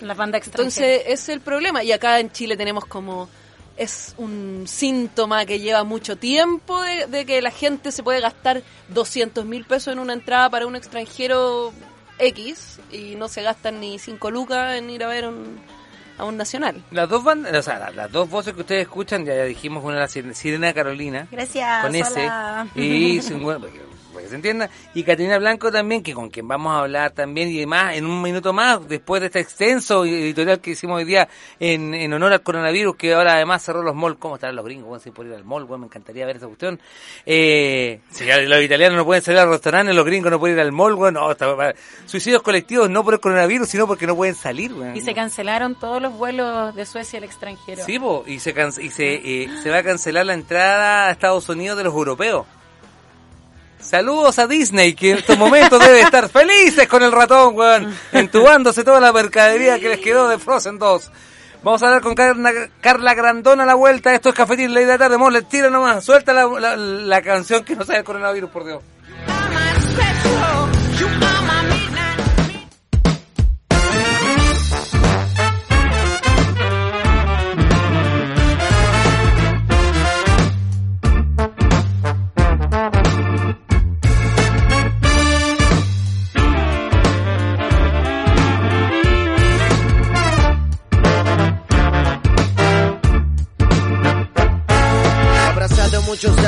Las 0.00 0.16
bandas 0.16 0.38
extranjeras. 0.40 0.78
Entonces, 0.78 1.02
ese 1.06 1.12
es 1.12 1.28
el 1.30 1.40
problema. 1.40 1.82
Y 1.84 1.92
acá 1.92 2.20
en 2.20 2.30
Chile 2.32 2.56
tenemos 2.56 2.84
como 2.86 3.28
es 3.76 4.14
un 4.18 4.64
síntoma 4.68 5.44
que 5.46 5.58
lleva 5.58 5.82
mucho 5.82 6.16
tiempo 6.16 6.80
de, 6.82 7.06
de 7.06 7.26
que 7.26 7.42
la 7.42 7.50
gente 7.50 7.90
se 7.90 8.02
puede 8.04 8.20
gastar 8.20 8.62
200 8.90 9.44
mil 9.46 9.64
pesos 9.64 9.92
en 9.92 9.98
una 9.98 10.12
entrada 10.12 10.48
para 10.48 10.66
un 10.66 10.76
extranjero 10.76 11.72
X 12.18 12.78
y 12.92 13.16
no 13.16 13.26
se 13.28 13.42
gastan 13.42 13.80
ni 13.80 13.98
5 13.98 14.30
lucas 14.30 14.76
en 14.78 14.90
ir 14.90 15.02
a 15.02 15.08
ver 15.08 15.26
un, 15.26 15.58
a 16.18 16.24
un 16.24 16.36
nacional. 16.36 16.84
Las 16.92 17.08
dos 17.08 17.24
bandas, 17.24 17.52
o 17.52 17.62
sea, 17.62 17.80
la- 17.80 17.90
las 17.90 18.12
dos 18.12 18.30
voces 18.30 18.54
que 18.54 18.60
ustedes 18.60 18.82
escuchan, 18.82 19.24
ya, 19.24 19.34
ya 19.34 19.44
dijimos, 19.44 19.82
una 19.82 19.96
la 19.98 20.06
Sir- 20.06 20.32
Sirena 20.34 20.72
Carolina. 20.72 21.26
Gracias, 21.32 21.84
Con 21.84 21.94
ese. 21.96 22.22
hola. 22.26 22.68
Y, 22.76 23.20
sí, 23.22 23.34
bueno, 23.34 23.66
para 24.14 24.24
que, 24.24 24.30
se 24.30 24.36
entienda. 24.36 24.70
Y 24.94 25.02
Caterina 25.02 25.38
Blanco 25.38 25.70
también, 25.70 26.02
que 26.02 26.14
con 26.14 26.30
quien 26.30 26.48
vamos 26.48 26.72
a 26.72 26.78
hablar 26.80 27.10
también 27.10 27.48
y 27.50 27.58
demás 27.58 27.96
en 27.96 28.06
un 28.06 28.22
minuto 28.22 28.52
más, 28.52 28.88
después 28.88 29.20
de 29.20 29.26
este 29.26 29.40
extenso 29.40 30.04
editorial 30.04 30.60
que 30.60 30.70
hicimos 30.70 30.96
hoy 30.98 31.04
día 31.04 31.28
en, 31.60 31.92
en 31.94 32.12
honor 32.12 32.32
al 32.32 32.42
coronavirus, 32.42 32.96
que 32.96 33.12
ahora 33.12 33.34
además 33.34 33.62
cerró 33.62 33.82
los 33.82 33.94
malls. 33.94 34.16
¿Cómo 34.18 34.36
estarán 34.36 34.56
los 34.56 34.64
gringos? 34.64 34.88
Bueno, 34.88 35.02
si 35.02 35.10
por 35.10 35.26
ir 35.26 35.34
al 35.34 35.44
mall, 35.44 35.64
bueno, 35.64 35.80
me 35.80 35.86
encantaría 35.86 36.24
ver 36.24 36.36
esa 36.36 36.46
cuestión. 36.46 36.80
Eh, 37.26 38.00
si 38.10 38.24
los 38.24 38.62
italianos 38.62 38.96
no 38.96 39.04
pueden 39.04 39.22
salir 39.22 39.40
al 39.40 39.50
restaurante, 39.50 39.92
los 39.92 40.04
gringos 40.04 40.30
no 40.30 40.38
pueden 40.38 40.56
ir 40.56 40.62
al 40.62 40.72
mall, 40.72 40.94
bueno, 40.94 41.20
no, 41.20 41.30
está- 41.32 41.74
suicidios 42.06 42.42
colectivos 42.42 42.88
no 42.88 43.04
por 43.04 43.14
el 43.14 43.20
coronavirus, 43.20 43.68
sino 43.68 43.86
porque 43.86 44.06
no 44.06 44.14
pueden 44.16 44.34
salir, 44.34 44.72
bueno. 44.72 44.94
Y 44.96 45.00
se 45.00 45.14
cancelaron 45.14 45.74
todos 45.74 46.00
los 46.00 46.12
vuelos 46.12 46.74
de 46.74 46.86
Suecia 46.86 47.18
al 47.18 47.24
extranjero. 47.24 47.84
Sí, 47.84 47.98
po, 47.98 48.24
y 48.26 48.38
se 48.38 48.54
y 48.80 48.90
se, 48.90 49.14
eh, 49.14 49.48
se 49.62 49.70
va 49.70 49.78
a 49.78 49.82
cancelar 49.82 50.26
la 50.26 50.34
entrada 50.34 51.08
a 51.08 51.10
Estados 51.10 51.48
Unidos 51.48 51.76
de 51.76 51.84
los 51.84 51.92
europeos. 51.94 52.46
Saludos 53.84 54.38
a 54.38 54.46
Disney, 54.46 54.94
que 54.94 55.10
en 55.10 55.18
estos 55.18 55.36
momentos 55.36 55.78
debe 55.78 56.00
estar 56.00 56.28
felices 56.30 56.88
con 56.88 57.02
el 57.02 57.12
ratón, 57.12 57.54
weón, 57.54 57.94
entubándose 58.12 58.82
toda 58.82 58.98
la 58.98 59.12
mercadería 59.12 59.78
que 59.78 59.90
les 59.90 60.00
quedó 60.00 60.26
de 60.26 60.38
Frozen 60.38 60.78
2. 60.78 61.10
Vamos 61.62 61.82
a 61.82 61.86
hablar 61.86 62.02
con 62.02 62.14
Carla, 62.14 63.14
Grandón 63.14 63.60
a 63.60 63.66
la 63.66 63.74
vuelta. 63.74 64.14
Esto 64.14 64.30
es 64.30 64.34
Cafetín 64.34 64.72
Ley 64.72 64.84
de 64.84 64.92
la 64.92 64.98
Tarde. 64.98 65.18
Mole, 65.18 65.42
tira 65.42 65.70
nomás. 65.70 66.04
Suelta 66.04 66.32
la, 66.32 66.46
la, 66.46 66.76
la 66.76 67.22
canción 67.22 67.62
que 67.62 67.76
no 67.76 67.84
sabe 67.84 67.98
el 67.98 68.04
coronavirus, 68.04 68.50
por 68.50 68.64
Dios. 68.64 68.82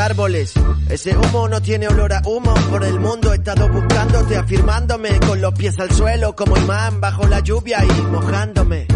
Árboles, 0.06 0.54
ese 0.88 1.16
humo 1.16 1.48
no 1.48 1.60
tiene 1.60 1.88
olor 1.88 2.12
a 2.12 2.22
humo. 2.24 2.54
Por 2.70 2.84
el 2.84 3.00
mundo 3.00 3.32
he 3.32 3.36
estado 3.36 3.68
buscándote, 3.68 4.36
afirmándome 4.36 5.18
con 5.18 5.40
los 5.40 5.52
pies 5.54 5.78
al 5.80 5.90
suelo 5.90 6.36
como 6.36 6.56
imán 6.56 7.00
bajo 7.00 7.26
la 7.26 7.40
lluvia 7.40 7.84
y 7.84 8.02
mojándome. 8.02 8.86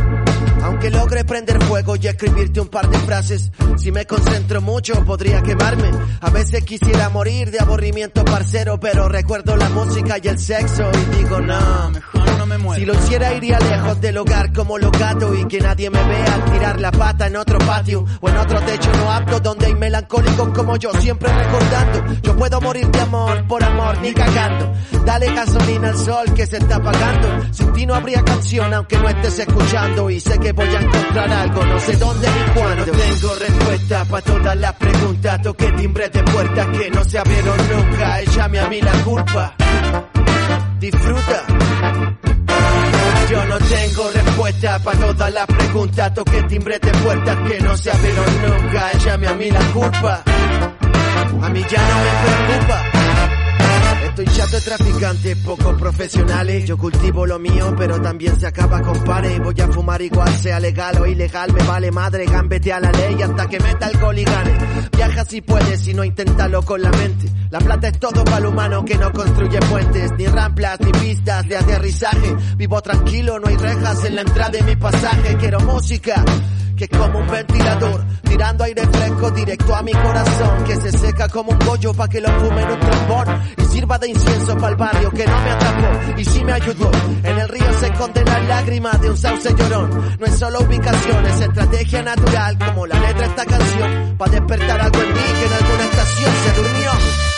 Aunque 0.63 0.91
logre 0.91 1.25
prender 1.25 1.63
fuego 1.65 1.97
y 1.97 2.07
escribirte 2.07 2.61
un 2.61 2.69
par 2.69 2.89
de 2.89 2.99
frases, 2.99 3.51
si 3.77 3.91
me 3.93 4.07
concentro 4.07 4.61
mucho 4.61 5.05
podría 5.05 5.43
quemarme. 5.43 5.91
A 6.21 6.31
veces 6.31 6.65
quisiera 6.65 7.09
morir 7.09 7.51
de 7.51 7.61
aburrimiento 7.61 8.25
parcero, 8.25 8.79
pero 8.79 9.09
recuerdo 9.09 9.57
la 9.57 9.69
música 9.71 10.17
y 10.23 10.29
el 10.29 10.39
sexo 10.39 10.85
y 10.93 11.17
digo 11.17 11.41
no, 11.41 11.91
mejor 11.91 12.39
no 12.39 12.47
me 12.47 12.59
muero. 12.59 12.81
Si 12.81 12.87
lo 12.87 12.95
hiciera 12.95 13.35
iría 13.35 13.59
lejos 13.59 14.01
del 14.01 14.19
hogar 14.19 14.53
como 14.53 14.79
los 14.79 14.93
gatos 14.93 15.39
y 15.39 15.45
que 15.47 15.61
nadie 15.61 15.91
me 15.91 16.03
vea 16.03 16.35
al 16.35 16.45
tirar 16.53 16.81
la 16.81 16.91
pata 16.91 17.27
en 17.27 17.37
otro 17.37 17.59
patio 17.59 18.05
o 18.21 18.29
en 18.29 18.37
otro 18.37 18.61
techo 18.61 18.91
no 18.97 19.11
apto 19.11 19.41
donde 19.41 19.67
hay 19.67 19.75
melancólicos 19.75 20.49
como 20.51 20.77
yo 20.77 20.93
siempre 20.95 21.33
recordando. 21.33 22.21
Yo 22.23 22.37
puedo 22.37 22.61
morir 22.61 22.87
de 22.89 23.01
amor 23.01 23.47
por 23.47 23.63
amor 23.65 24.01
ni 24.03 24.13
cagando. 24.13 24.73
Dale 25.05 25.35
gasolina 25.35 25.89
al 25.89 25.99
sol 25.99 26.35
que 26.35 26.47
se 26.47 26.59
está 26.59 26.77
apagando. 26.77 27.53
Sin 27.53 27.73
ti 27.73 27.87
no 27.87 27.95
habría 27.95 28.23
canción 28.23 28.73
aunque 28.75 28.99
no 28.99 29.09
estés 29.09 29.39
escuchando 29.39 30.11
y 30.11 30.21
sé 30.21 30.39
que 30.39 30.50
voy 30.53 30.69
a 30.69 30.81
encontrar 30.81 31.33
algo, 31.33 31.65
no 31.65 31.81
sé 31.81 31.97
dónde 31.97 32.29
ni 32.29 32.61
cuándo. 32.61 32.87
No 32.87 32.93
tengo 32.93 33.35
respuesta 33.35 34.05
para 34.05 34.23
todas 34.23 34.57
las 34.57 34.73
preguntas. 34.75 35.43
Toqué 35.43 35.73
timbre 35.73 36.09
de 36.09 36.23
puertas 36.25 36.67
que 36.67 36.91
no 36.91 37.05
se 37.05 37.19
abrieron 37.19 37.57
nunca. 37.69 38.21
Échame 38.21 38.61
a 38.61 38.69
mí 38.69 38.81
la 38.81 38.93
culpa. 39.05 39.55
Disfruta. 40.79 41.45
Yo 43.31 43.45
no 43.45 43.59
tengo 43.59 44.11
respuesta 44.11 44.79
para 44.81 44.99
todas 44.99 45.33
las 45.35 45.47
preguntas. 45.47 46.15
Toqué 46.15 46.43
timbre 46.45 46.79
de 46.79 46.91
puertas 46.91 47.37
que 47.49 47.61
no 47.61 47.77
se 47.77 47.91
abrieron 47.91 48.27
nunca. 48.43 48.91
Échame 48.93 49.29
a 49.29 49.35
mí 49.35 49.51
la 49.51 49.61
culpa. 49.73 50.23
A 51.43 51.49
mí 51.49 51.65
ya 51.71 51.89
no 51.89 51.95
me 52.01 52.57
preocupa. 52.57 53.10
Estoy 54.11 54.25
chato 54.25 54.57
de 54.57 54.61
traficantes 54.63 55.37
poco 55.39 55.77
profesionales. 55.77 56.65
Yo 56.65 56.77
cultivo 56.77 57.25
lo 57.27 57.39
mío, 57.39 57.73
pero 57.79 58.03
también 58.03 58.39
se 58.41 58.47
acaba 58.49 58.83
con 58.83 59.05
pares. 59.05 59.39
Voy 59.39 59.55
a 59.61 59.69
fumar 59.69 60.03
igual, 60.03 60.35
sea 60.37 60.59
legal 60.59 61.01
o 61.01 61.07
ilegal. 61.07 61.53
Me 61.53 61.63
vale 61.63 61.93
madre, 61.93 62.27
gambete 62.27 62.73
a 62.73 62.81
la 62.81 62.91
ley 62.91 63.23
hasta 63.23 63.47
que 63.47 63.61
meta 63.61 63.89
gol 64.01 64.19
y 64.19 64.25
gane. 64.25 64.59
Viaja 64.97 65.25
si 65.25 65.41
puedes, 65.41 65.81
si 65.81 65.95
no 65.95 66.03
inténtalo 66.03 66.61
con 66.63 66.83
la 66.83 66.91
mente. 66.91 67.31
La 67.51 67.61
plata 67.61 67.87
es 67.87 68.01
todo 68.01 68.25
para 68.25 68.39
el 68.39 68.47
humano 68.47 68.85
que 68.85 68.97
no 68.97 69.13
construye 69.13 69.61
puentes, 69.61 70.13
ni 70.19 70.27
ramplas, 70.27 70.81
ni 70.81 70.91
pistas 70.91 71.49
de 71.49 71.57
aterrizaje. 71.57 72.37
Vivo 72.57 72.83
tranquilo, 72.83 73.39
no 73.39 73.47
hay 73.47 73.57
rejas 73.57 74.05
en 74.05 74.17
la 74.17 74.23
entrada 74.23 74.51
de 74.51 74.63
mi 74.63 74.75
pasaje. 74.75 75.37
Quiero 75.37 75.61
música 75.61 76.25
que 76.81 76.89
como 76.97 77.19
un 77.19 77.27
ventilador, 77.27 78.03
tirando 78.23 78.65
aire 78.65 78.87
fresco 78.87 79.31
directo 79.33 79.77
a 79.77 79.83
mi 79.83 79.93
corazón, 79.93 80.65
que 80.65 80.77
se 80.77 80.93
seca 80.93 81.29
como 81.29 81.53
un 81.53 81.59
bollo 81.59 81.93
pa' 81.93 82.09
que 82.09 82.23
lo 82.23 82.29
fume 82.41 82.63
en 82.63 82.71
un 82.71 82.81
trombón 82.81 83.27
y 83.59 83.65
sirva 83.65 83.99
de 83.99 84.09
incienso 84.09 84.57
para 84.57 84.69
el 84.69 84.77
barrio 84.77 85.11
que 85.11 85.27
no 85.27 85.41
me 85.43 85.51
atrapó 85.51 86.19
y 86.19 86.25
sí 86.25 86.43
me 86.43 86.53
ayudó. 86.53 86.91
En 87.23 87.39
el 87.39 87.49
río 87.51 87.79
se 87.79 87.87
esconde 87.87 88.25
la 88.25 88.39
lágrima 88.45 88.93
de 88.93 89.11
un 89.11 89.17
sauce 89.19 89.55
llorón. 89.55 90.17
No 90.19 90.25
es 90.25 90.39
solo 90.39 90.61
ubicación, 90.61 91.27
es 91.27 91.41
estrategia 91.43 92.03
natural, 92.03 92.57
como 92.59 92.87
la 92.87 92.99
letra 92.99 93.21
de 93.21 93.27
esta 93.27 93.45
canción, 93.45 94.17
pa' 94.17 94.29
despertar 94.29 94.81
algo 94.81 95.03
en 95.03 95.09
mí 95.09 95.21
que 95.21 95.47
en 95.47 95.53
alguna 95.53 95.85
estación 95.85 96.33
se 96.45 96.63
durmió. 96.63 97.30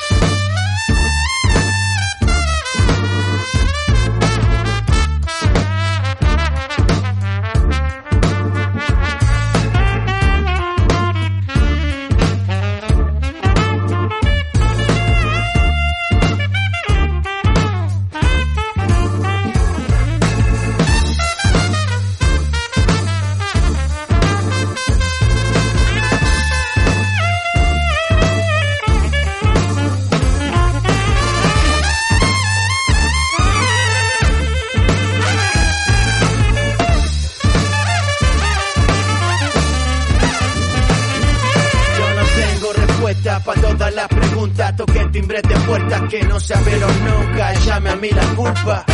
Respuesta 43.12 43.44
para 43.44 43.60
todas 43.60 43.94
las 43.94 44.08
preguntas. 44.08 44.76
Toqué 44.76 45.06
timbre 45.12 45.42
de 45.42 45.54
puertas 45.60 46.02
que 46.08 46.22
no 46.22 46.40
se 46.40 46.54
abrieron 46.54 46.90
nunca. 47.04 47.54
Llame 47.54 47.90
a 47.90 47.96
mí 47.96 48.10
la 48.10 48.26
culpa. 48.34 48.84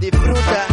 Disfruta. 0.00 0.66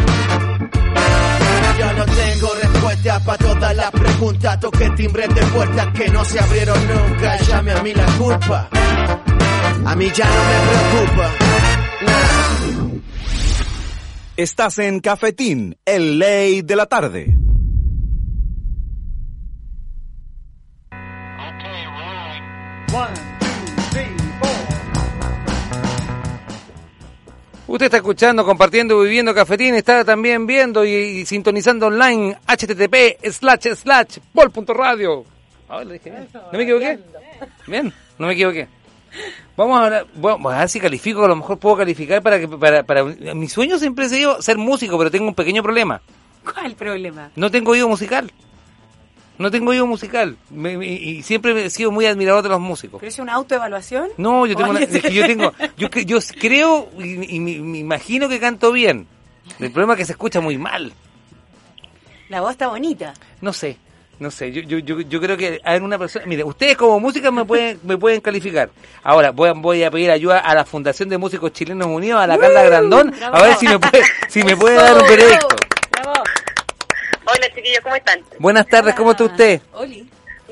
Yo 1.80 1.94
no 1.94 2.06
tengo 2.06 2.54
respuesta 2.62 3.20
para 3.20 3.38
todas 3.38 3.76
las 3.76 3.92
preguntas. 3.92 4.60
Toqué 4.60 4.90
timbre 4.92 5.28
de 5.28 5.42
puertas 5.48 5.88
que 5.94 6.10
no 6.10 6.26
se 6.26 6.40
abrieron 6.40 6.80
nunca. 6.88 7.38
Llame 7.38 7.72
a 7.72 7.84
mí 7.84 7.94
la 7.94 8.06
culpa. 8.18 8.70
A 9.86 9.96
mí 9.96 10.12
ya 10.14 10.26
no 10.26 10.42
me 10.44 11.02
preocupa. 11.02 11.30
Estás 14.38 14.80
en 14.80 15.02
Cafetín, 15.02 15.78
el 15.86 16.18
ley 16.18 16.62
de 16.62 16.76
la 16.76 16.86
tarde. 16.86 17.41
Usted 27.72 27.86
está 27.86 27.98
escuchando, 27.98 28.44
compartiendo, 28.44 29.00
viviendo 29.00 29.34
cafetín, 29.34 29.76
está 29.76 30.04
también 30.04 30.46
viendo 30.46 30.84
y, 30.84 30.90
y 30.94 31.26
sintonizando 31.26 31.88
online 31.88 32.38
http 32.46 33.26
slash 33.32 33.76
slash 33.76 34.18
pol.radio. 34.34 35.24
Ah, 35.70 35.82
lo 35.82 35.94
dije 35.94 36.10
bien. 36.10 36.28
¿No 36.34 36.58
me 36.58 36.64
equivoqué? 36.64 37.00
Bien, 37.68 37.94
no 38.20 38.28
me 38.28 38.34
equivoqué. 38.34 38.68
Vamos 39.56 39.80
a 39.80 39.86
hablar, 39.86 40.06
bueno, 40.16 40.50
a 40.50 40.60
ver 40.60 40.68
si 40.68 40.82
califico, 40.82 41.24
a 41.24 41.30
lo 41.30 41.38
mejor 41.38 41.60
puedo 41.60 41.78
calificar 41.78 42.22
para 42.22 42.42
que, 42.42 42.48
para, 42.50 42.84
para, 42.84 43.06
mi 43.06 43.48
sueño 43.48 43.80
siempre 43.80 44.04
ha 44.04 44.10
sido 44.10 44.42
ser 44.42 44.58
músico, 44.58 44.98
pero 44.98 45.10
tengo 45.10 45.30
un 45.30 45.36
pequeño 45.36 45.64
problema. 45.64 46.02
¿Cuál 46.44 46.76
problema? 46.76 47.32
No 47.38 47.50
tengo 47.50 47.72
oído 47.72 47.88
musical. 47.88 48.30
No 49.42 49.52
tengo 49.52 49.72
oído 49.72 49.86
musical. 49.86 50.38
Me- 50.50 50.78
me- 50.78 50.86
y 50.88 51.22
siempre 51.24 51.66
he 51.66 51.70
sido 51.70 51.92
muy 51.92 52.06
admirador 52.06 52.44
de 52.44 52.50
los 52.50 52.60
músicos. 52.62 53.00
¿Pero 53.00 53.10
es 53.10 53.20
una 53.20 53.34
autoevaluación? 53.34 54.10
No, 54.18 54.46
yo 54.46 54.56
tengo 54.56 54.70
una- 54.70 54.80
Oye, 54.80 54.90
es 54.98 55.02
que 55.04 55.14
yo 55.14 55.26
tengo, 55.26 55.54
yo, 55.78 55.90
yo 55.90 56.18
creo 56.40 56.90
y, 57.00 57.36
y 57.36 57.40
me, 57.40 57.60
me 57.60 57.78
imagino 57.80 58.30
que 58.30 58.40
canto 58.40 58.72
bien. 58.72 59.08
El 59.60 59.72
problema 59.72 59.94
es 59.94 60.00
que 60.00 60.06
se 60.06 60.12
escucha 60.14 60.40
muy 60.40 60.58
mal. 60.58 60.94
La 62.30 62.40
voz 62.42 62.52
está 62.52 62.68
bonita. 62.68 63.14
No 63.42 63.52
sé, 63.52 63.76
no 64.20 64.32
sé. 64.32 64.52
Yo, 64.54 64.62
yo, 64.62 64.78
yo, 64.80 65.02
yo 65.02 65.20
creo 65.20 65.36
que 65.36 65.60
hay 65.66 65.80
una 65.80 65.98
persona. 65.98 66.26
Mire, 66.26 66.44
ustedes 66.44 66.78
como 66.78 67.00
músicos 67.00 67.34
me 67.34 67.44
pueden, 67.44 67.80
me 67.84 67.98
pueden 67.98 68.22
calificar. 68.22 68.70
Ahora 69.04 69.32
voy 69.32 69.50
a, 69.50 69.54
voy 69.54 69.84
a 69.84 69.92
pedir 69.92 70.12
ayuda 70.12 70.40
a 70.40 70.56
la 70.56 70.64
Fundación 70.64 71.10
de 71.10 71.18
Músicos 71.18 71.52
Chilenos 71.52 71.88
Unidos, 71.88 72.22
a 72.22 72.28
la 72.28 72.38
Carla 72.38 72.64
Grandón, 72.64 73.14
a 73.22 73.42
ver 73.42 73.56
si 73.58 73.68
me 73.68 73.80
puede, 73.80 74.04
si 74.30 74.44
me 74.44 74.56
puede 74.56 74.76
dar 74.76 74.96
un 74.98 75.02
veredicto. 75.10 75.48
Hola 77.34 77.48
chiquillos, 77.56 77.80
¿cómo 77.84 77.96
están? 77.96 78.20
Buenas 78.40 78.68
tardes, 78.68 78.96
¿cómo 78.96 79.12
está 79.12 79.24
usted? 79.26 79.62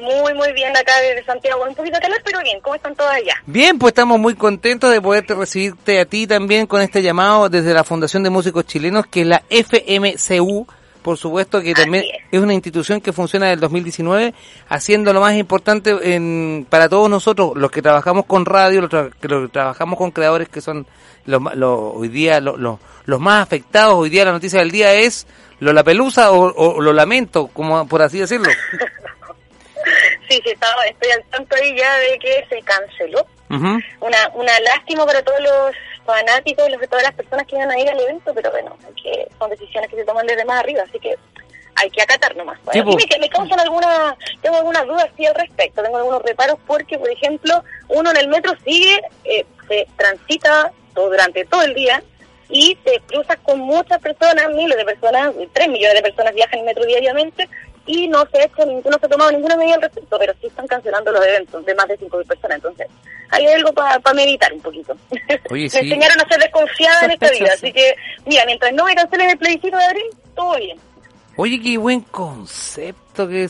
Muy, 0.02 0.34
muy 0.34 0.54
bien 0.54 0.76
acá 0.78 0.94
desde 1.02 1.26
Santiago. 1.26 1.62
Un 1.68 1.76
poquito 1.76 1.96
de 1.98 2.02
calor, 2.02 2.22
pero 2.24 2.40
bien. 2.42 2.62
¿Cómo 2.62 2.76
están 2.76 2.96
todos 2.96 3.12
allá? 3.12 3.34
Bien, 3.46 3.78
pues 3.78 3.92
estamos 3.92 4.18
muy 4.18 4.34
contentos 4.34 4.90
de 4.92 5.02
poderte 5.02 5.34
recibirte 5.36 6.00
a 6.00 6.06
ti 6.06 6.26
también 6.26 6.68
con 6.68 6.82
este 6.82 7.02
llamado 7.02 7.50
desde 7.50 7.74
la 7.74 7.84
Fundación 7.84 8.24
de 8.24 8.30
Músicos 8.30 8.66
Chilenos, 8.66 9.08
que 9.08 9.22
es 9.22 9.28
la 9.28 9.44
FMCU, 9.50 10.66
por 11.02 11.18
supuesto 11.18 11.60
que 11.62 11.74
también 11.74 12.06
es. 12.32 12.40
una 12.40 12.54
institución 12.54 13.02
que 13.02 13.12
funciona 13.12 13.48
desde 13.48 13.56
el 13.56 13.60
2019, 13.60 14.34
haciendo 14.70 15.12
lo 15.12 15.20
más 15.20 15.36
importante 15.36 15.94
en, 16.16 16.66
para 16.70 16.88
todos 16.88 17.10
nosotros, 17.10 17.52
los 17.56 17.70
que 17.70 17.82
trabajamos 17.82 18.26
con 18.26 18.46
radio, 18.46 18.80
los, 18.80 18.90
tra- 18.90 19.12
que 19.20 19.28
los 19.28 19.48
que 19.48 19.52
trabajamos 19.54 19.98
con 19.98 20.12
creadores 20.12 20.48
que 20.48 20.62
son 20.62 20.88
los, 21.26 21.42
ma- 21.42 21.56
los- 21.56 21.96
hoy 21.96 22.08
día 22.08 22.40
lo- 22.40 22.56
lo- 22.56 22.80
los 23.06 23.20
más 23.20 23.44
afectados, 23.44 23.96
hoy 23.96 24.10
día 24.10 24.24
la 24.24 24.32
noticia 24.32 24.60
del 24.60 24.72
día 24.72 24.94
es 24.94 25.28
lo 25.60 25.84
pelusa 25.84 26.32
o, 26.32 26.54
o 26.54 26.82
lo 26.82 26.94
lamento, 26.94 27.48
como 27.48 27.88
por 27.88 28.02
así 28.02 28.20
decirlo. 28.20 28.50
Sí, 30.30 30.40
sí, 30.44 30.52
estaba, 30.52 30.86
estoy 30.86 31.12
al 31.12 31.24
tanto 31.26 31.56
ahí 31.56 31.76
ya 31.76 31.98
de 31.98 32.20
que 32.20 32.46
se 32.50 32.62
canceló. 32.62 33.26
Una, 33.50 34.30
una 34.36 34.60
lástima 34.60 35.04
para 35.04 35.24
todos 35.24 35.40
los 35.42 35.76
fanáticos, 36.06 36.70
los, 36.70 36.88
todas 36.88 37.04
las 37.04 37.16
personas 37.16 37.48
que 37.48 37.56
iban 37.56 37.72
a 37.72 37.80
ir 37.80 37.90
al 37.90 38.00
evento, 38.00 38.32
pero 38.36 38.52
bueno, 38.52 38.78
que, 39.02 39.28
son 39.40 39.50
decisiones 39.50 39.90
que 39.90 39.96
se 39.96 40.06
toman 40.06 40.28
desde 40.28 40.46
más 40.46 40.60
arriba, 40.60 40.84
así 40.88 41.00
que 41.00 41.16
hay 41.76 41.90
que 41.90 42.04
acatar 42.04 42.36
nomás. 42.36 42.60
Bueno, 42.64 42.92
y 42.92 42.96
me, 42.96 43.20
me 43.20 43.30
causan 43.30 43.60
algunas, 43.60 44.16
tengo 44.44 44.58
algunas 44.58 44.86
dudas 44.86 45.10
sí 45.18 45.26
al 45.26 45.34
respecto, 45.34 45.82
tengo 45.82 45.98
algunos 45.98 46.22
reparos 46.22 46.60
porque, 46.68 47.00
por 47.00 47.10
ejemplo, 47.10 47.64
uno 47.88 48.12
en 48.12 48.18
el 48.18 48.28
metro 48.28 48.54
sigue, 48.64 49.02
eh, 49.24 49.46
se 49.68 49.88
transita 49.98 50.72
todo, 50.94 51.10
durante 51.10 51.44
todo 51.46 51.64
el 51.64 51.74
día 51.74 52.04
y 52.50 52.76
te 52.84 53.00
cruzas 53.08 53.38
con 53.44 53.60
muchas 53.60 54.00
personas, 54.00 54.50
miles 54.54 54.78
de 54.78 54.86
personas, 54.86 55.34
tres 55.54 55.68
millones 55.68 55.96
de 55.96 56.02
personas 56.02 56.34
viajan 56.34 56.60
en 56.60 56.66
metro 56.66 56.86
diariamente 56.86 57.48
y 57.86 58.08
no 58.08 58.26
se 58.32 58.40
ha 58.40 58.46
hecho 58.46 58.66
ninguno 58.66 58.98
se 59.00 59.06
ha 59.06 59.10
tomado 59.10 59.32
ninguna 59.32 59.56
medida 59.56 59.76
al 59.76 59.82
respecto, 59.82 60.18
pero 60.20 60.34
sí 60.42 60.48
están 60.48 60.68
cancelando 60.68 61.12
los 61.12 61.26
eventos 61.26 61.66
de 61.66 61.76
más 61.76 61.88
de 61.88 61.98
5.000 61.98 62.28
personas, 62.28 62.56
entonces 62.58 62.88
hay 63.30 63.46
algo 63.48 63.72
para 63.74 64.00
meditar 64.14 64.52
un 64.54 64.62
poquito. 64.62 64.96
Oye, 65.50 65.64
Me 65.64 65.70
sí. 65.70 65.78
enseñaron 65.80 66.20
a 66.22 66.28
ser 66.28 66.40
desconfiada 66.40 67.06
en 67.06 67.12
esta 67.12 67.30
vida, 67.32 67.54
así 67.54 67.72
que, 67.72 67.96
mira, 68.26 68.44
mientras 68.46 68.74
no 68.74 68.86
me 68.86 68.96
cancelen 68.96 69.30
el 69.30 69.38
plebiscito 69.38 69.78
de 69.78 69.84
abril, 69.86 70.06
todo 70.36 70.58
bien. 70.58 70.78
Oye, 71.36 71.60
qué 71.62 71.78
buen 71.78 72.02
concepto 72.02 73.28
que 73.28 73.48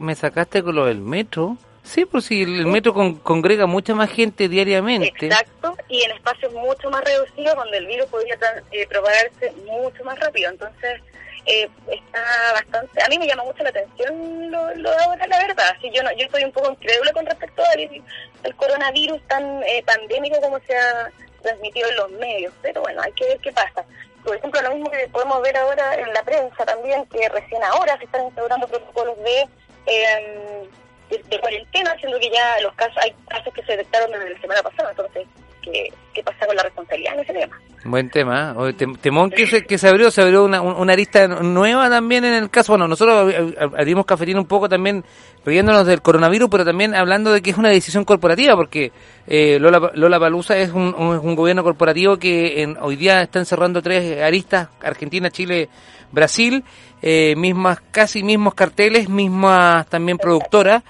me 0.00 0.14
sacaste 0.14 0.62
con 0.62 0.74
lo 0.74 0.86
del 0.86 0.98
metro. 0.98 1.56
Sí, 1.84 2.04
pues 2.04 2.24
si 2.26 2.42
el, 2.42 2.66
metro 2.66 2.94
con- 2.94 3.16
congrega 3.16 3.66
mucha 3.66 3.94
más 3.94 4.10
gente 4.10 4.48
diariamente. 4.48 5.26
Exacto, 5.26 5.76
y 5.88 6.02
en 6.04 6.12
espacios 6.12 6.52
mucho 6.52 6.88
más 6.90 7.02
reducidos 7.04 7.56
donde 7.56 7.78
el 7.78 7.86
virus 7.86 8.06
podría 8.06 8.36
eh, 8.70 8.86
propagarse 8.88 9.52
mucho 9.66 10.04
más 10.04 10.18
rápido. 10.20 10.50
Entonces, 10.50 11.00
eh, 11.46 11.68
está 11.90 12.22
bastante. 12.54 13.02
A 13.02 13.08
mí 13.08 13.18
me 13.18 13.26
llama 13.26 13.42
mucho 13.44 13.64
la 13.64 13.70
atención 13.70 14.50
lo, 14.50 14.74
lo 14.76 14.90
de 14.90 14.96
ahora, 15.04 15.26
la 15.26 15.38
verdad. 15.38 15.74
Así 15.76 15.90
yo 15.92 16.02
no, 16.04 16.10
yo 16.12 16.24
estoy 16.26 16.44
un 16.44 16.52
poco 16.52 16.70
incrédula 16.70 17.12
con 17.12 17.26
respecto 17.26 17.62
al 17.64 18.02
al 18.44 18.56
coronavirus 18.56 19.20
tan 19.28 19.62
eh, 19.64 19.82
pandémico 19.84 20.40
como 20.40 20.60
se 20.60 20.76
ha 20.76 21.10
transmitido 21.42 21.88
en 21.90 21.96
los 21.96 22.10
medios. 22.12 22.54
Pero 22.62 22.82
bueno, 22.82 23.02
hay 23.02 23.12
que 23.12 23.24
ver 23.24 23.38
qué 23.40 23.50
pasa. 23.52 23.84
Por 24.24 24.36
ejemplo, 24.36 24.62
lo 24.62 24.70
mismo 24.74 24.88
que 24.88 25.08
podemos 25.08 25.42
ver 25.42 25.56
ahora 25.56 25.96
en 25.96 26.12
la 26.14 26.22
prensa 26.22 26.64
también, 26.64 27.04
que 27.06 27.28
recién 27.28 27.60
ahora 27.64 27.98
se 27.98 28.04
están 28.04 28.24
instaurando 28.26 28.68
protocolos 28.68 29.18
de. 29.18 29.48
eh, 29.86 30.68
de, 31.10 31.40
cuarentena, 31.40 31.96
siendo 31.98 32.18
que 32.18 32.30
ya 32.30 32.60
los 32.60 32.74
casos 32.74 32.96
hay 32.98 33.14
casos 33.28 33.52
que 33.54 33.62
se 33.62 33.72
detectaron 33.72 34.10
desde 34.10 34.30
la 34.30 34.40
semana 34.40 34.62
pasada, 34.62 34.90
entonces, 34.90 35.26
¿qué, 35.62 35.92
qué 36.12 36.22
pasa 36.22 36.46
con 36.46 36.56
la 36.56 36.62
responsabilidad 36.62 37.14
en 37.14 37.20
ese 37.20 37.32
tema? 37.32 37.58
Buen 37.84 38.10
tema. 38.10 38.54
¿eh? 38.68 38.86
Temón 39.00 39.30
que 39.30 39.44
se, 39.48 39.64
que 39.64 39.76
se 39.76 39.88
abrió, 39.88 40.10
se 40.12 40.22
abrió 40.22 40.44
una, 40.44 40.60
un- 40.60 40.74
una 40.76 40.92
arista 40.92 41.26
nueva 41.26 41.90
también 41.90 42.24
en 42.24 42.34
el 42.34 42.48
caso. 42.50 42.72
Bueno, 42.72 42.86
nosotros 42.86 43.34
ab- 43.34 43.56
ab- 43.58 43.74
abrimos 43.76 44.06
cafetín 44.06 44.38
un 44.38 44.46
poco 44.46 44.68
también 44.68 45.04
riéndonos 45.44 45.84
del 45.86 46.00
coronavirus, 46.00 46.48
pero 46.48 46.64
también 46.64 46.94
hablando 46.94 47.32
de 47.32 47.42
que 47.42 47.50
es 47.50 47.58
una 47.58 47.70
decisión 47.70 48.04
corporativa, 48.04 48.54
porque 48.54 48.92
eh, 49.26 49.58
Lola, 49.58 49.90
Lola 49.94 50.20
Palusa 50.20 50.56
es 50.58 50.70
un, 50.70 50.94
un- 50.94 51.34
gobierno 51.34 51.64
corporativo 51.64 52.18
que 52.18 52.62
en- 52.62 52.76
hoy 52.80 52.94
día 52.94 53.20
está 53.22 53.40
encerrando 53.40 53.82
tres 53.82 54.20
aristas, 54.22 54.68
Argentina, 54.80 55.28
Chile, 55.30 55.68
Brasil, 56.12 56.62
eh, 57.00 57.34
mismas, 57.36 57.80
casi 57.90 58.22
mismos 58.22 58.54
carteles, 58.54 59.08
mismas 59.08 59.88
también 59.88 60.18
productoras, 60.18 60.84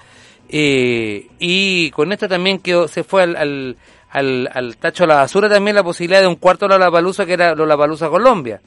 eh, 0.49 1.27
y 1.39 1.89
con 1.91 2.11
esto 2.11 2.27
también 2.27 2.59
quedó, 2.59 2.87
se 2.87 3.03
fue 3.03 3.23
al, 3.23 3.35
al, 3.35 3.77
al, 4.13 4.47
al 4.53 4.77
tacho 4.77 5.03
a 5.03 5.07
la 5.07 5.15
basura 5.15 5.49
también 5.49 5.75
la 5.75 5.83
posibilidad 5.83 6.21
de 6.21 6.27
un 6.27 6.35
cuarto 6.35 6.67
Lola 6.67 6.91
Palusa 6.91 7.25
que 7.25 7.33
era 7.33 7.55
Lola 7.55 7.75
Palusa 7.75 8.09
Colombia. 8.09 8.61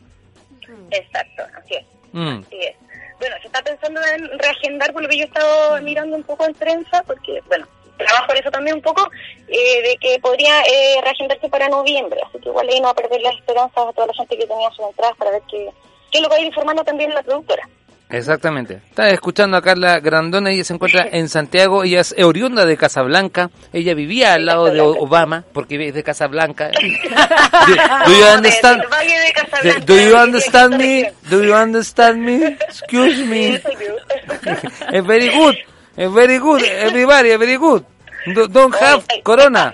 Exacto, 0.91 1.45
así 1.57 1.75
es. 1.75 1.85
Mm. 2.13 2.41
Así 2.45 2.59
es. 2.61 2.77
Bueno, 3.19 3.37
se 3.41 3.47
está 3.47 3.63
pensando 3.63 4.01
en 4.15 4.39
reagendar 4.39 4.93
por 4.93 5.03
lo 5.03 5.09
que 5.09 5.19
yo 5.19 5.23
he 5.23 5.27
estado 5.27 5.81
mirando 5.83 6.17
un 6.17 6.23
poco 6.25 6.45
en 6.45 6.55
prensa, 6.55 7.03
porque, 7.07 7.41
bueno, 7.47 7.67
trabajo 7.97 8.33
en 8.33 8.39
eso 8.39 8.51
también 8.51 8.77
un 8.77 8.83
poco, 8.83 9.09
eh, 9.49 9.83
de 9.83 9.97
que 9.99 10.19
podría 10.21 10.61
eh, 10.63 11.01
reagendarse 11.03 11.49
para 11.49 11.69
noviembre. 11.69 12.21
Así 12.27 12.39
que 12.41 12.49
igual 12.49 12.69
ahí 12.69 12.81
no 12.81 12.87
va 12.87 12.91
a 12.91 12.95
perder 12.95 13.23
las 13.23 13.37
esperanzas 13.37 13.87
a 13.87 13.93
toda 13.93 14.09
la 14.09 14.15
gente 14.15 14.37
que 14.37 14.47
tenía 14.47 14.71
sus 14.71 14.87
entradas 14.87 15.17
para 15.17 15.31
ver 15.31 15.43
qué, 15.49 15.71
qué 16.11 16.19
es 16.19 16.23
lo 16.23 16.29
que 16.29 16.35
va 16.35 16.39
a 16.39 16.41
ir 16.41 16.47
informando 16.49 16.85
también 16.85 17.15
la 17.15 17.23
productora. 17.23 17.67
Exactamente. 18.09 18.81
Está 18.89 19.11
escuchando 19.11 19.57
a 19.57 19.63
Carla 19.63 19.99
Grandona, 19.99 20.51
ella 20.51 20.65
se 20.65 20.75
encuentra 20.75 21.09
en 21.13 21.29
Santiago, 21.29 21.83
ella 21.83 22.01
es 22.01 22.15
oriunda 22.19 22.65
de 22.65 22.77
Casablanca, 22.77 23.51
ella 23.73 23.95
vivía 23.95 24.35
al 24.35 24.47
lado 24.47 24.67
de 24.67 24.81
Obama, 24.81 25.45
porque 25.53 25.89
es 25.89 25.95
de 25.95 26.03
Casablanca. 26.03 26.71
Do, 27.67 27.75
do 28.07 28.13
you 28.13 28.27
understand? 28.27 28.83
Do 29.87 29.97
you 29.97 30.17
understand 30.17 30.77
me? 30.77 31.11
Do 31.29 31.43
you 31.43 31.55
understand 31.55 32.19
me? 32.19 32.47
Excuse 32.47 33.25
me. 33.27 33.55
It's 33.55 33.65
very 35.07 35.31
good. 35.31 35.57
It's 35.97 36.13
very 36.13 36.39
good. 36.39 36.63
Everybody, 36.63 37.37
very 37.37 37.57
good. 37.57 37.85
Do- 38.35 38.49
Don't 38.49 38.75
have 38.75 39.05
corona. 39.23 39.73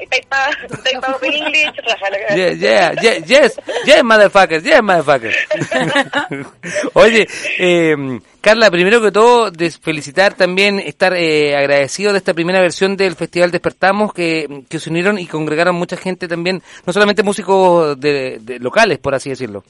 Yeah, 2.35 2.53
yeah, 2.53 2.93
yeah, 3.01 3.19
yes, 3.27 3.59
yes, 3.87 4.03
motherfuckers, 4.03 4.63
yes, 4.65 4.83
motherfuckers. 4.83 5.37
Oye, 6.95 7.27
eh, 7.59 8.21
Carla, 8.41 8.71
primero 8.71 9.01
que 9.01 9.13
todo, 9.13 9.51
des- 9.51 9.79
felicitar 9.79 10.35
también, 10.35 10.79
estar 10.81 11.15
eh, 11.15 11.57
agradecido 11.57 12.13
de 12.13 12.19
esta 12.19 12.35
primera 12.35 12.61
versión 12.61 12.97
del 12.97 13.15
Festival 13.17 13.51
Despertamos, 13.51 14.13
que, 14.13 14.65
que 14.69 14.79
se 14.79 14.91
unieron 14.91 15.19
y 15.19 15.27
congregaron 15.27 15.75
mucha 15.77 15.97
gente 15.97 16.29
también, 16.29 16.63
no 16.87 16.93
solamente 16.93 17.23
músicos 17.23 17.99
de, 18.01 18.39
de 18.41 18.59
locales, 18.59 18.99
por 18.99 19.15
así 19.15 19.31
decirlo. 19.31 19.65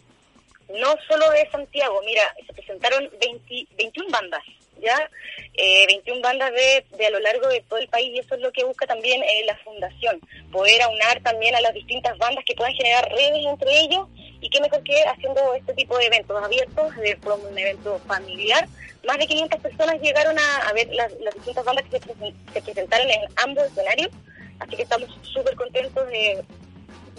no 0.81 0.95
solo 1.09 1.31
de 1.31 1.49
Santiago, 1.51 2.01
mira, 2.07 2.23
se 2.47 2.53
presentaron 2.55 3.09
20, 3.21 3.67
21 3.77 4.11
bandas, 4.11 4.43
¿ya? 4.83 5.11
Eh, 5.55 5.87
21 5.87 6.21
bandas 6.21 6.51
de, 6.53 6.85
de 6.97 7.07
a 7.07 7.11
lo 7.11 7.21
largo 7.21 7.49
de 7.49 7.61
todo 7.63 7.79
el 7.79 7.89
país 7.89 8.11
y 8.15 8.19
eso 8.19 8.35
es 8.35 8.41
lo 8.41 8.53
que 8.53 8.65
busca 8.65 8.87
también 8.87 9.23
eh, 9.23 9.45
la 9.47 9.57
fundación, 9.59 10.21
poder 10.51 10.83
aunar 10.83 11.23
también 11.23 11.55
a 11.55 11.61
las 11.61 11.75
distintas 11.75 12.17
bandas 12.19 12.45
que 12.45 12.55
puedan 12.55 12.75
generar 12.75 13.09
redes 13.11 13.45
entre 13.47 13.81
ellos 13.81 14.09
y 14.41 14.51
qué 14.51 14.61
mejor 14.61 14.83
que 14.83 15.03
haciendo 15.05 15.55
este 15.55 15.73
tipo 15.75 15.97
de 15.99 16.07
eventos 16.07 16.43
abiertos, 16.43 16.97
de, 16.97 17.19
un 17.25 17.59
evento 17.59 18.01
familiar. 18.07 18.69
Más 19.07 19.19
de 19.19 19.27
500 19.27 19.61
personas 19.61 20.01
llegaron 20.01 20.37
a, 20.39 20.73
ver 20.73 20.89
las, 20.95 21.13
distintas 21.35 21.65
bandas 21.65 21.85
que 21.87 22.01
se 22.01 22.63
presentaron 22.63 23.11
en 23.11 23.21
ambos 23.37 23.65
escenarios, 23.65 24.11
así 24.59 24.77
que 24.77 24.83
estamos 24.83 25.09
súper 25.23 25.55
contentos 25.57 26.07
de 26.09 26.45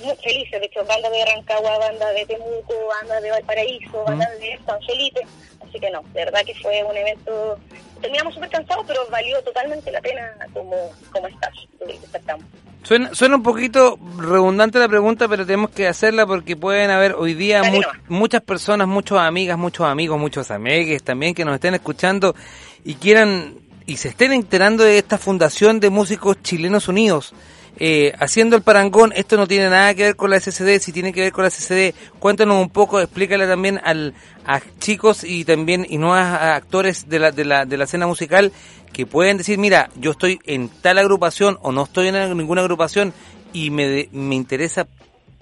muy 0.01 0.15
felices, 0.23 0.59
de 0.59 0.65
hecho, 0.65 0.83
bandas 0.85 1.11
de 1.11 1.25
Rancagua, 1.25 1.77
bandas 1.79 2.13
de 2.15 2.25
Temuco, 2.25 2.73
bandas 3.01 3.21
de 3.23 3.31
Valparaíso, 3.31 4.03
bandas 4.05 4.39
de 4.39 4.59
San 4.65 4.81
Felipe, 4.81 5.21
así 5.67 5.79
que 5.79 5.89
no, 5.91 6.01
de 6.13 6.25
verdad 6.25 6.41
que 6.45 6.55
fue 6.55 6.83
un 6.83 6.95
evento, 6.97 7.57
terminamos 8.01 8.33
súper 8.33 8.49
cansados, 8.49 8.85
pero 8.87 9.01
valió 9.09 9.41
totalmente 9.43 9.91
la 9.91 10.01
pena 10.01 10.31
como, 10.53 10.75
como 11.11 11.27
estás, 11.27 11.51
despertamos. 11.85 12.45
Suena, 12.83 13.15
suena 13.15 13.37
un 13.37 13.43
poquito 13.43 13.97
redundante 14.17 14.77
la 14.77 14.89
pregunta, 14.89 15.29
pero 15.29 15.45
tenemos 15.45 15.69
que 15.69 15.87
hacerla 15.87 16.25
porque 16.27 16.57
pueden 16.57 16.89
haber 16.91 17.13
hoy 17.13 17.33
día 17.33 17.63
mu- 17.63 17.79
muchas 18.09 18.41
personas, 18.41 18.89
muchas 18.89 19.19
amigas, 19.19 19.57
muchos 19.57 19.85
amigos, 19.87 20.19
muchos 20.19 20.51
amigues 20.51 21.01
también 21.01 21.33
que 21.33 21.45
nos 21.45 21.55
estén 21.55 21.75
escuchando 21.75 22.35
y 22.83 22.95
quieran 22.95 23.55
y 23.85 23.95
se 23.97 24.09
estén 24.09 24.33
enterando 24.33 24.83
de 24.83 24.97
esta 24.97 25.17
fundación 25.17 25.79
de 25.79 25.89
músicos 25.89 26.41
chilenos 26.43 26.89
unidos. 26.89 27.33
Eh, 27.77 28.13
haciendo 28.19 28.55
el 28.55 28.61
parangón, 28.61 29.13
esto 29.15 29.35
no 29.35 29.47
tiene 29.47 29.69
nada 29.69 29.93
que 29.95 30.03
ver 30.03 30.15
con 30.15 30.29
la 30.29 30.39
SCD, 30.39 30.79
si 30.79 30.91
tiene 30.91 31.11
que 31.11 31.21
ver 31.21 31.31
con 31.31 31.43
la 31.43 31.49
SCD, 31.49 31.93
cuéntanos 32.19 32.61
un 32.61 32.69
poco, 32.69 32.99
explícale 32.99 33.47
también 33.47 33.79
al, 33.83 34.13
a 34.45 34.61
chicos 34.79 35.23
y 35.23 35.43
también 35.43 35.85
y 35.89 35.97
nuevos 35.97 36.19
actores 36.19 37.09
de 37.09 37.19
la, 37.19 37.31
de, 37.31 37.45
la, 37.45 37.65
de 37.65 37.77
la 37.77 37.85
escena 37.85 38.05
musical 38.05 38.51
que 38.91 39.07
pueden 39.07 39.37
decir, 39.37 39.57
mira, 39.57 39.89
yo 39.95 40.11
estoy 40.11 40.39
en 40.45 40.69
tal 40.69 40.99
agrupación 40.99 41.57
o 41.61 41.71
no 41.71 41.83
estoy 41.85 42.09
en 42.09 42.37
ninguna 42.37 42.61
agrupación 42.61 43.11
y 43.51 43.71
me, 43.71 44.07
me 44.11 44.35
interesa 44.35 44.87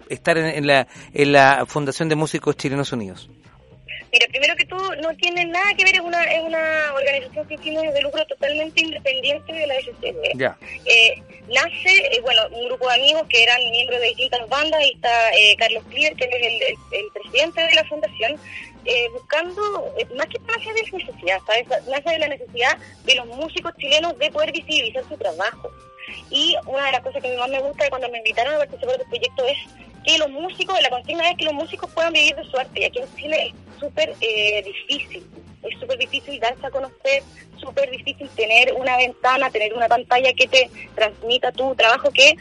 estar 0.07 0.37
en, 0.37 0.45
en 0.45 0.67
la, 0.67 0.87
en 1.13 1.31
la 1.33 1.65
Fundación 1.67 2.07
de 2.07 2.15
Músicos 2.15 2.55
Chilenos 2.55 2.93
Unidos. 2.93 3.29
Mira, 4.11 4.27
primero 4.27 4.55
que 4.57 4.65
todo, 4.65 4.93
no 4.97 5.15
tiene 5.15 5.45
nada 5.45 5.73
que 5.77 5.85
ver, 5.85 5.95
es 5.95 6.01
una, 6.01 6.21
es 6.25 6.41
una 6.43 6.93
organización 6.93 7.47
sin 7.47 7.59
fines 7.59 7.93
de 7.93 8.01
lucro 8.01 8.25
totalmente 8.25 8.81
independiente 8.81 9.53
de 9.53 9.67
la. 9.67 9.75
Ya. 10.35 10.57
Eh, 10.85 11.21
nace, 11.47 11.95
eh, 12.11 12.19
bueno, 12.21 12.41
un 12.51 12.65
grupo 12.67 12.89
de 12.89 12.95
amigos 12.95 13.23
que 13.29 13.41
eran 13.43 13.57
miembros 13.71 14.01
de 14.01 14.07
distintas 14.07 14.47
bandas, 14.49 14.81
y 14.85 14.91
está 14.95 15.31
eh, 15.31 15.55
Carlos 15.57 15.83
Cliver, 15.89 16.13
que 16.15 16.25
es 16.25 16.31
el, 16.33 16.43
el- 16.43 16.77
el 16.99 17.11
presidente 17.13 17.61
de 17.61 17.73
la 17.73 17.85
fundación, 17.85 18.37
eh, 18.83 19.07
buscando, 19.13 19.95
más 20.17 20.27
que 20.27 20.39
nace 20.39 20.73
de 20.73 20.81
necesidad, 20.97 21.39
¿sabes? 21.47 21.65
Nace 21.87 22.09
de 22.09 22.19
la 22.19 22.27
necesidad 22.27 22.77
de 23.05 23.15
los 23.15 23.25
músicos 23.27 23.71
chilenos 23.77 24.17
de 24.19 24.29
poder 24.29 24.51
visibilizar 24.51 25.03
su 25.07 25.15
trabajo. 25.17 25.71
Y 26.29 26.55
una 26.65 26.85
de 26.87 26.91
las 26.91 27.01
cosas 27.01 27.21
que 27.21 27.37
más 27.37 27.47
me 27.49 27.59
gusta 27.59 27.85
de 27.85 27.89
cuando 27.89 28.09
me 28.09 28.17
invitaron 28.17 28.55
a 28.55 28.57
participar 28.57 28.97
del 28.97 29.07
proyecto 29.07 29.45
es 29.45 29.57
que 30.03 30.17
los 30.17 30.29
músicos, 30.29 30.81
la 30.81 30.89
consigna 30.89 31.29
es 31.29 31.37
que 31.37 31.45
los 31.45 31.53
músicos 31.53 31.89
puedan 31.93 32.11
vivir 32.11 32.35
de 32.35 32.43
su 32.43 32.57
arte. 32.57 32.81
Y 32.81 32.85
aquí 32.85 32.99
en 32.99 33.15
Chile 33.15 33.53
súper 33.81 34.13
eh, 34.21 34.63
difícil. 34.63 35.27
Es 35.63 35.77
súper 35.79 35.97
difícil 35.97 36.39
darse 36.39 36.65
a 36.65 36.71
conocer, 36.71 37.21
súper 37.59 37.89
difícil 37.91 38.29
tener 38.29 38.73
una 38.73 38.95
ventana, 38.97 39.51
tener 39.51 39.73
una 39.73 39.87
pantalla 39.89 40.31
que 40.33 40.47
te 40.47 40.69
transmita 40.95 41.51
tu 41.51 41.75
trabajo 41.75 42.09
que 42.11 42.33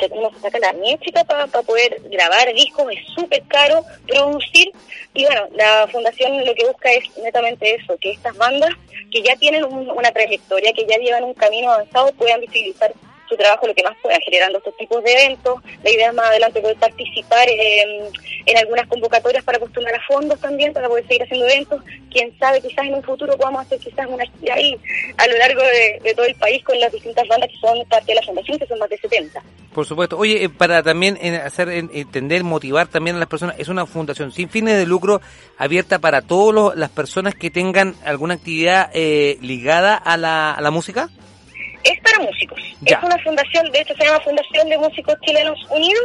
se, 0.00 0.06
uno 0.12 0.30
se 0.34 0.40
saca 0.40 0.58
la 0.58 0.72
música 0.72 1.24
para 1.24 1.46
poder 1.46 2.00
grabar 2.10 2.52
discos, 2.54 2.86
es 2.92 3.00
súper 3.14 3.42
caro 3.48 3.84
producir. 4.06 4.72
Y 5.14 5.24
bueno, 5.26 5.42
la 5.54 5.86
fundación 5.92 6.44
lo 6.44 6.54
que 6.54 6.66
busca 6.66 6.90
es 6.92 7.04
netamente 7.22 7.74
eso, 7.76 7.96
que 8.00 8.12
estas 8.12 8.36
bandas 8.36 8.70
que 9.10 9.22
ya 9.22 9.36
tienen 9.36 9.64
un- 9.64 9.90
una 9.90 10.10
trayectoria, 10.12 10.72
que 10.72 10.86
ya 10.86 10.96
llevan 10.98 11.24
un 11.24 11.34
camino 11.34 11.70
avanzado, 11.72 12.12
puedan 12.14 12.40
visibilizar 12.40 12.92
su 13.28 13.36
trabajo 13.36 13.66
lo 13.66 13.74
que 13.74 13.82
más 13.82 13.96
pueda, 14.02 14.16
generando 14.24 14.58
estos 14.58 14.76
tipos 14.76 15.02
de 15.04 15.12
eventos. 15.12 15.62
La 15.82 15.90
idea 15.90 16.08
es 16.08 16.14
más 16.14 16.26
adelante 16.26 16.60
poder 16.60 16.76
participar 16.76 17.48
en, 17.48 18.04
en 18.46 18.58
algunas 18.58 18.86
convocatorias 18.88 19.44
para 19.44 19.58
postular 19.58 19.94
a 19.94 20.00
fondos 20.06 20.40
también, 20.40 20.72
para 20.72 20.88
poder 20.88 21.06
seguir 21.06 21.22
haciendo 21.22 21.46
eventos. 21.46 21.82
Quién 22.10 22.36
sabe, 22.38 22.60
quizás 22.60 22.86
en 22.86 22.94
un 22.94 23.02
futuro 23.02 23.36
podamos 23.36 23.62
hacer 23.62 23.78
quizás 23.78 24.06
una 24.08 24.24
actividad 24.24 24.56
ahí 24.56 24.76
a 25.16 25.26
lo 25.26 25.36
largo 25.38 25.62
de, 25.62 26.14
todo 26.14 26.26
el 26.26 26.34
país 26.36 26.64
con 26.64 26.78
las 26.80 26.90
distintas 26.92 27.26
bandas 27.28 27.50
que 27.50 27.58
son 27.58 27.86
parte 27.88 28.06
de 28.06 28.14
la 28.14 28.22
fundación, 28.22 28.58
que 28.58 28.66
son 28.66 28.78
más 28.78 28.88
de 28.88 28.98
70. 28.98 29.42
Por 29.74 29.86
supuesto. 29.86 30.16
Oye, 30.16 30.44
eh, 30.44 30.48
para 30.48 30.82
también 30.82 31.18
eh, 31.20 31.36
hacer 31.36 31.68
en- 31.68 31.90
entender, 31.92 32.42
motivar 32.42 32.88
también 32.88 33.16
a 33.16 33.18
las 33.18 33.28
personas, 33.28 33.56
es 33.58 33.68
una 33.68 33.86
fundación 33.86 34.32
sin 34.32 34.48
fines 34.48 34.76
de 34.76 34.86
lucro 34.86 35.20
abierta 35.58 35.98
para 35.98 36.22
todas 36.22 36.76
las 36.76 36.90
personas 36.90 37.34
que 37.34 37.50
tengan 37.50 37.94
alguna 38.04 38.34
actividad 38.34 38.90
eh, 38.94 39.36
ligada 39.40 39.94
a 39.94 40.16
la, 40.16 40.52
a 40.52 40.60
la 40.60 40.70
música. 40.70 41.08
Es 41.88 42.00
para 42.00 42.20
músicos. 42.20 42.60
Ya. 42.82 42.96
Es 42.98 43.02
una 43.02 43.18
fundación, 43.18 43.70
de 43.72 43.80
hecho 43.80 43.94
se 43.96 44.04
llama 44.04 44.20
Fundación 44.20 44.68
de 44.68 44.78
Músicos 44.78 45.16
Chilenos 45.24 45.58
Unidos. 45.70 46.04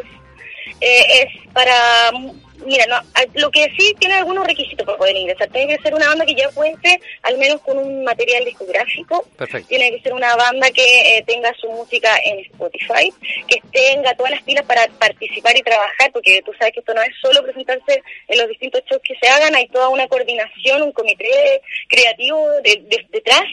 Eh, 0.80 1.04
es 1.22 1.52
para, 1.52 2.12
mira, 2.65 2.86
no, 2.88 2.95
a- 2.95 3.26
lo 3.36 3.49
que 3.52 3.69
sí 3.78 3.93
tiene 3.99 4.15
algunos 4.15 4.45
requisitos 4.45 4.86
para 4.86 4.97
poder 4.97 5.15
ingresar. 5.15 5.47
Tiene 5.49 5.76
que 5.78 5.84
ser 5.84 5.93
una 5.93 6.08
banda 6.08 6.26
que 6.26 6.36
ya 6.36 6.49
cuente 6.49 6.99
al 7.23 7.38
menos 7.38 7.62
con 7.62 7.78
un 7.78 8.04
material 8.04 8.43
discográfico. 8.45 9.26
Perfecto. 9.38 9.67
Tiene 9.69 9.91
que 9.91 10.02
ser 10.02 10.13
una 10.13 10.36
banda 10.36 10.69
que 10.71 11.17
eh, 11.17 11.23
tenga 11.28 11.54
su 11.60 11.67
música 11.69 12.10
en 12.26 12.39
Spotify, 12.39 13.12
que 13.47 13.62
tenga 13.71 14.13
todas 14.15 14.32
las 14.32 14.43
pilas 14.43 14.65
para 14.65 14.88
participar 14.99 15.56
y 15.58 15.62
trabajar, 15.62 16.12
porque 16.12 16.41
tú 16.45 16.52
sabes 16.58 16.73
que 16.73 16.80
esto 16.80 16.93
no 16.93 17.02
es 17.02 17.13
solo 17.21 17.43
presentarse 17.43 18.02
en 18.28 18.38
los 18.38 18.47
distintos 18.47 18.82
shows 18.89 19.02
que 19.04 19.15
se 19.21 19.28
hagan, 19.28 19.56
hay 19.56 19.67
toda 19.67 19.89
una 19.89 20.08
coordinación, 20.08 20.82
un 20.82 20.91
comité 20.91 21.62
creativo 21.89 22.49
de- 22.63 22.82
de- 22.88 23.06
detrás 23.12 23.43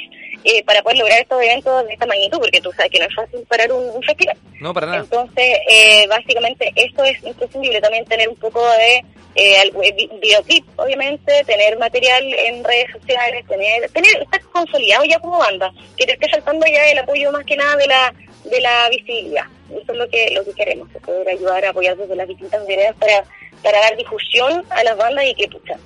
eh, 0.44 0.62
para 0.64 0.82
poder 0.82 0.96
lograr 0.98 1.20
estos 1.20 1.42
eventos 1.42 1.86
de 1.86 1.92
esta 1.92 2.06
magnitud, 2.06 2.38
porque 2.38 2.60
tú 2.60 2.72
sabes 2.72 2.90
que 2.90 2.98
no 2.98 3.04
es 3.06 3.14
fácil 3.14 3.40
parar 3.48 3.70
un, 3.72 3.90
un 3.90 4.02
festival. 4.02 4.36
No, 4.60 4.72
para 4.72 4.86
nada. 4.86 5.00
Entonces, 5.00 5.58
eh, 5.68 6.06
básicamente, 6.08 6.72
esto 6.76 7.04
es 7.04 7.22
imprescindible 7.24 7.80
también 7.80 8.04
tener 8.06 8.28
un 8.28 8.36
poco 8.36 8.66
de 8.72 8.99
eh, 9.34 9.62
eh, 9.82 9.92
vi- 9.96 10.10
videoclip, 10.20 10.64
obviamente, 10.76 11.44
tener 11.44 11.78
material 11.78 12.22
en 12.46 12.64
redes 12.64 12.90
sociales, 12.92 13.44
tener, 13.48 13.88
tener 13.90 14.22
estar 14.22 14.40
consolidado 14.52 15.04
ya 15.04 15.18
como 15.20 15.38
banda, 15.38 15.72
que 15.96 16.06
te 16.06 16.12
esté 16.12 16.28
faltando 16.30 16.66
ya 16.66 16.88
el 16.90 16.98
apoyo 16.98 17.30
más 17.32 17.44
que 17.44 17.56
nada 17.56 17.76
de 17.76 17.86
la 17.86 18.14
de 18.44 18.60
la 18.60 18.88
visibilidad. 18.88 19.44
Eso 19.70 19.92
es 19.92 19.98
lo 19.98 20.08
que 20.08 20.30
lo 20.32 20.44
que 20.44 20.52
queremos, 20.54 20.88
poder 21.04 21.28
ayudar 21.28 21.64
a 21.64 21.70
apoyar 21.70 21.96
desde 21.96 22.16
las 22.16 22.26
distintas 22.26 22.66
veredas 22.66 22.96
para, 22.98 23.22
para 23.62 23.80
dar 23.80 23.96
difusión 23.96 24.64
a 24.70 24.82
las 24.82 24.96
bandas 24.96 25.24
y 25.26 25.34
que, 25.34 25.46
pucha, 25.46 25.76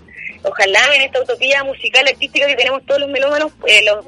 ojalá 0.45 0.81
en 0.95 1.03
esta 1.03 1.21
utopía 1.21 1.65
musical 1.65 2.07
artística 2.07 2.47
que 2.47 2.55
tenemos 2.57 2.85
todos 2.87 3.01
los 3.01 3.11
melómanos, 3.11 3.53
eh, 3.67 3.83
los- 3.85 4.05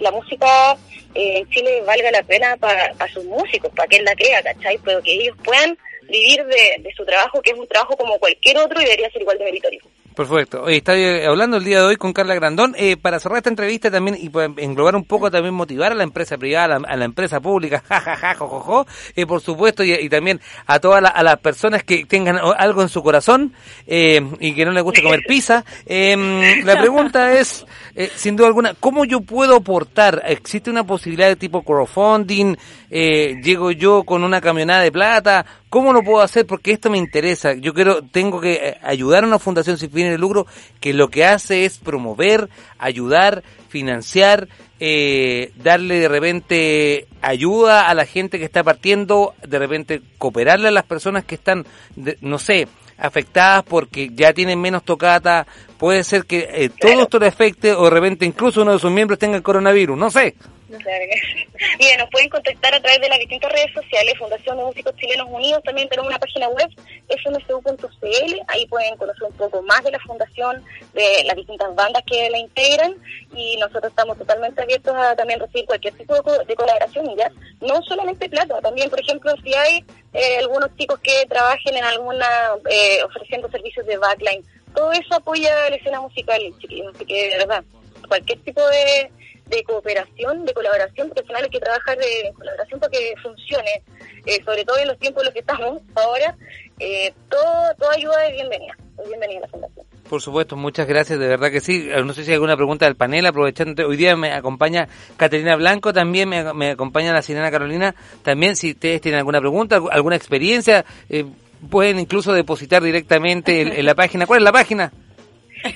la, 0.00 0.10
música 0.10 0.76
eh, 1.14 1.38
en 1.38 1.48
Chile 1.50 1.82
valga 1.86 2.10
la 2.10 2.22
pena 2.24 2.56
para 2.56 2.92
sus 3.12 3.24
músicos, 3.24 3.70
para 3.76 3.86
que 3.88 3.96
él 3.96 4.04
la 4.04 4.14
crea, 4.16 4.42
¿cachai? 4.42 4.78
Pero 4.84 5.00
que 5.02 5.12
ellos 5.12 5.36
puedan 5.44 5.76
vivir 6.08 6.44
de, 6.44 6.82
de 6.82 6.92
su 6.96 7.04
trabajo, 7.04 7.40
que 7.42 7.50
es 7.52 7.58
un 7.58 7.66
trabajo 7.68 7.96
como 7.96 8.18
cualquier 8.18 8.58
otro 8.58 8.80
y 8.80 8.84
debería 8.84 9.10
ser 9.10 9.22
igual 9.22 9.38
de 9.38 9.44
meritorio. 9.44 9.80
Perfecto. 10.14 10.68
Está 10.68 10.94
eh, 10.96 11.26
hablando 11.26 11.56
el 11.56 11.64
día 11.64 11.80
de 11.80 11.86
hoy 11.86 11.96
con 11.96 12.12
Carla 12.12 12.36
Grandón. 12.36 12.76
Eh, 12.78 12.96
para 12.96 13.18
cerrar 13.18 13.38
esta 13.38 13.50
entrevista 13.50 13.90
también 13.90 14.16
y 14.20 14.28
para 14.28 14.46
englobar 14.58 14.94
un 14.94 15.04
poco 15.04 15.28
también 15.28 15.52
motivar 15.54 15.90
a 15.90 15.96
la 15.96 16.04
empresa 16.04 16.38
privada, 16.38 16.76
a 16.76 16.78
la, 16.78 16.88
a 16.88 16.96
la 16.96 17.04
empresa 17.04 17.40
pública, 17.40 17.82
jajaja, 17.88 18.34
jojojo, 18.36 18.86
eh, 19.16 19.26
por 19.26 19.40
supuesto, 19.40 19.82
y, 19.82 19.92
y 19.92 20.08
también 20.08 20.40
a 20.66 20.78
todas 20.78 21.02
la- 21.02 21.08
a 21.08 21.20
las 21.24 21.38
personas 21.40 21.82
que 21.82 22.04
tengan 22.04 22.38
algo 22.38 22.82
en 22.82 22.88
su 22.88 23.02
corazón 23.02 23.54
eh, 23.88 24.20
y 24.38 24.54
que 24.54 24.64
no 24.64 24.70
les 24.70 24.84
guste 24.84 25.02
comer 25.02 25.22
pizza. 25.26 25.64
Eh, 25.84 26.60
la 26.64 26.78
pregunta 26.78 27.32
es, 27.36 27.66
eh, 27.96 28.08
sin 28.14 28.36
duda 28.36 28.46
alguna, 28.46 28.74
¿cómo 28.78 29.04
yo 29.04 29.20
puedo 29.20 29.56
aportar? 29.56 30.22
¿Existe 30.28 30.70
una 30.70 30.84
posibilidad 30.86 31.26
de 31.26 31.34
tipo 31.34 31.64
crowdfunding? 31.64 32.54
Eh, 32.88 33.40
¿Llego 33.42 33.72
yo 33.72 34.04
con 34.04 34.22
una 34.22 34.40
camionada 34.40 34.82
de 34.82 34.92
plata? 34.92 35.44
¿Cómo 35.74 35.92
lo 35.92 36.04
puedo 36.04 36.20
hacer? 36.22 36.46
Porque 36.46 36.70
esto 36.70 36.88
me 36.88 36.98
interesa. 36.98 37.54
Yo 37.54 37.74
quiero, 37.74 38.00
tengo 38.04 38.40
que 38.40 38.52
eh, 38.52 38.78
ayudar 38.80 39.24
a 39.24 39.26
una 39.26 39.40
fundación 39.40 39.76
sin 39.76 39.90
fines 39.90 40.12
de 40.12 40.18
lucro 40.18 40.46
que 40.78 40.94
lo 40.94 41.08
que 41.08 41.24
hace 41.24 41.64
es 41.64 41.78
promover, 41.78 42.48
ayudar, 42.78 43.42
financiar, 43.68 44.46
eh, 44.78 45.50
darle 45.56 45.98
de 45.98 46.06
repente 46.06 47.08
ayuda 47.20 47.88
a 47.88 47.94
la 47.94 48.06
gente 48.06 48.38
que 48.38 48.44
está 48.44 48.62
partiendo, 48.62 49.34
de 49.44 49.58
repente 49.58 50.00
cooperarle 50.16 50.68
a 50.68 50.70
las 50.70 50.84
personas 50.84 51.24
que 51.24 51.34
están, 51.34 51.66
de- 51.96 52.18
no 52.20 52.38
sé, 52.38 52.68
afectadas 52.96 53.64
porque 53.64 54.10
ya 54.14 54.32
tienen 54.32 54.60
menos 54.60 54.84
tocata. 54.84 55.44
Puede 55.76 56.04
ser 56.04 56.24
que 56.24 56.48
eh, 56.52 56.70
todo 56.80 57.02
esto 57.02 57.18
le 57.18 57.26
afecte 57.26 57.72
o 57.72 57.82
de 57.82 57.90
repente 57.90 58.24
incluso 58.24 58.62
uno 58.62 58.74
de 58.74 58.78
sus 58.78 58.92
miembros 58.92 59.18
tenga 59.18 59.36
el 59.36 59.42
coronavirus, 59.42 59.98
no 59.98 60.08
sé. 60.08 60.36
Mira, 61.78 61.96
nos 61.98 62.10
pueden 62.10 62.28
contactar 62.28 62.74
a 62.74 62.80
través 62.80 63.00
de 63.00 63.08
las 63.08 63.18
distintas 63.18 63.52
redes 63.52 63.72
sociales, 63.72 64.14
Fundación 64.18 64.56
de 64.58 64.64
Músicos 64.64 64.94
Chilenos 64.96 65.28
Unidos, 65.30 65.62
también 65.64 65.88
tenemos 65.88 66.08
una 66.08 66.18
página 66.18 66.48
web, 66.48 66.68
fmcu.cl, 67.08 68.40
ahí 68.48 68.66
pueden 68.66 68.96
conocer 68.96 69.24
un 69.24 69.32
poco 69.36 69.62
más 69.62 69.82
de 69.84 69.90
la 69.92 69.98
fundación, 70.00 70.64
de 70.92 71.24
las 71.24 71.36
distintas 71.36 71.74
bandas 71.74 72.02
que 72.06 72.28
la 72.30 72.38
integran, 72.38 72.94
y 73.34 73.56
nosotros 73.58 73.86
estamos 73.90 74.18
totalmente 74.18 74.62
abiertos 74.62 74.94
a 74.96 75.14
también 75.16 75.40
recibir 75.40 75.66
cualquier 75.66 75.94
tipo 75.94 76.14
de, 76.14 76.22
co- 76.22 76.44
de 76.44 76.54
colaboración, 76.54 77.10
y 77.10 77.16
ya, 77.16 77.30
no 77.60 77.82
solamente 77.82 78.28
plata, 78.28 78.60
también, 78.60 78.90
por 78.90 79.00
ejemplo, 79.00 79.32
si 79.42 79.54
hay 79.54 79.84
eh, 80.12 80.38
algunos 80.38 80.74
chicos 80.76 80.98
que 81.00 81.24
trabajen 81.28 81.76
en 81.76 81.84
alguna, 81.84 82.26
eh, 82.70 83.02
ofreciendo 83.04 83.50
servicios 83.50 83.86
de 83.86 83.96
backline, 83.98 84.44
todo 84.74 84.92
eso 84.92 85.14
apoya 85.14 85.70
la 85.70 85.76
escena 85.76 86.00
musical, 86.00 86.40
así 86.58 87.04
que 87.06 87.28
de 87.30 87.38
verdad, 87.38 87.64
cualquier 88.08 88.40
tipo 88.40 88.60
de, 88.68 89.10
de 89.46 89.62
cooperación, 89.64 90.44
de 90.44 90.54
colaboración, 90.54 91.08
porque 91.08 91.20
al 91.20 91.26
final 91.26 91.44
hay 91.44 91.50
que 91.50 91.60
trabajar 91.60 91.98
de 91.98 92.32
colaboración 92.34 92.80
para 92.80 92.90
que 92.90 93.14
funcione, 93.22 93.82
eh, 94.26 94.42
sobre 94.44 94.64
todo 94.64 94.78
en 94.78 94.88
los 94.88 94.98
tiempos 94.98 95.22
en 95.22 95.26
los 95.26 95.34
que 95.34 95.40
estamos 95.40 95.82
ahora, 95.94 96.36
eh, 96.78 97.12
todo, 97.28 97.74
toda 97.78 97.94
ayuda 97.94 98.26
es 98.26 98.32
bienvenida, 98.34 98.74
es 99.02 99.08
bienvenida 99.08 99.38
a 99.38 99.42
la 99.42 99.48
fundación. 99.48 99.86
Por 100.08 100.20
supuesto, 100.20 100.54
muchas 100.56 100.86
gracias, 100.86 101.18
de 101.18 101.26
verdad 101.26 101.50
que 101.50 101.60
sí. 101.60 101.88
Eh, 101.90 102.02
No 102.04 102.12
sé 102.12 102.24
si 102.24 102.30
hay 102.30 102.34
alguna 102.34 102.56
pregunta 102.56 102.84
del 102.84 102.94
panel, 102.96 103.26
aprovechando, 103.26 103.86
hoy 103.86 103.96
día 103.96 104.16
me 104.16 104.32
acompaña 104.32 104.88
Caterina 105.16 105.56
Blanco, 105.56 105.92
también 105.92 106.28
me, 106.28 106.70
acompaña 106.70 107.12
la 107.12 107.22
Sirena 107.22 107.50
Carolina, 107.50 107.94
también 108.22 108.54
si 108.56 108.72
ustedes 108.72 109.00
tienen 109.00 109.18
alguna 109.18 109.40
pregunta, 109.40 109.78
algu- 109.78 109.88
alguna 109.90 110.16
experiencia, 110.16 110.84
eh, 111.08 111.24
pueden 111.70 111.98
incluso 111.98 112.32
depositar 112.34 112.82
directamente 112.82 113.62
en, 113.62 113.72
en 113.72 113.86
la 113.86 113.94
página. 113.94 114.26
¿Cuál 114.26 114.40
es 114.40 114.44
la 114.44 114.52
página? 114.52 114.92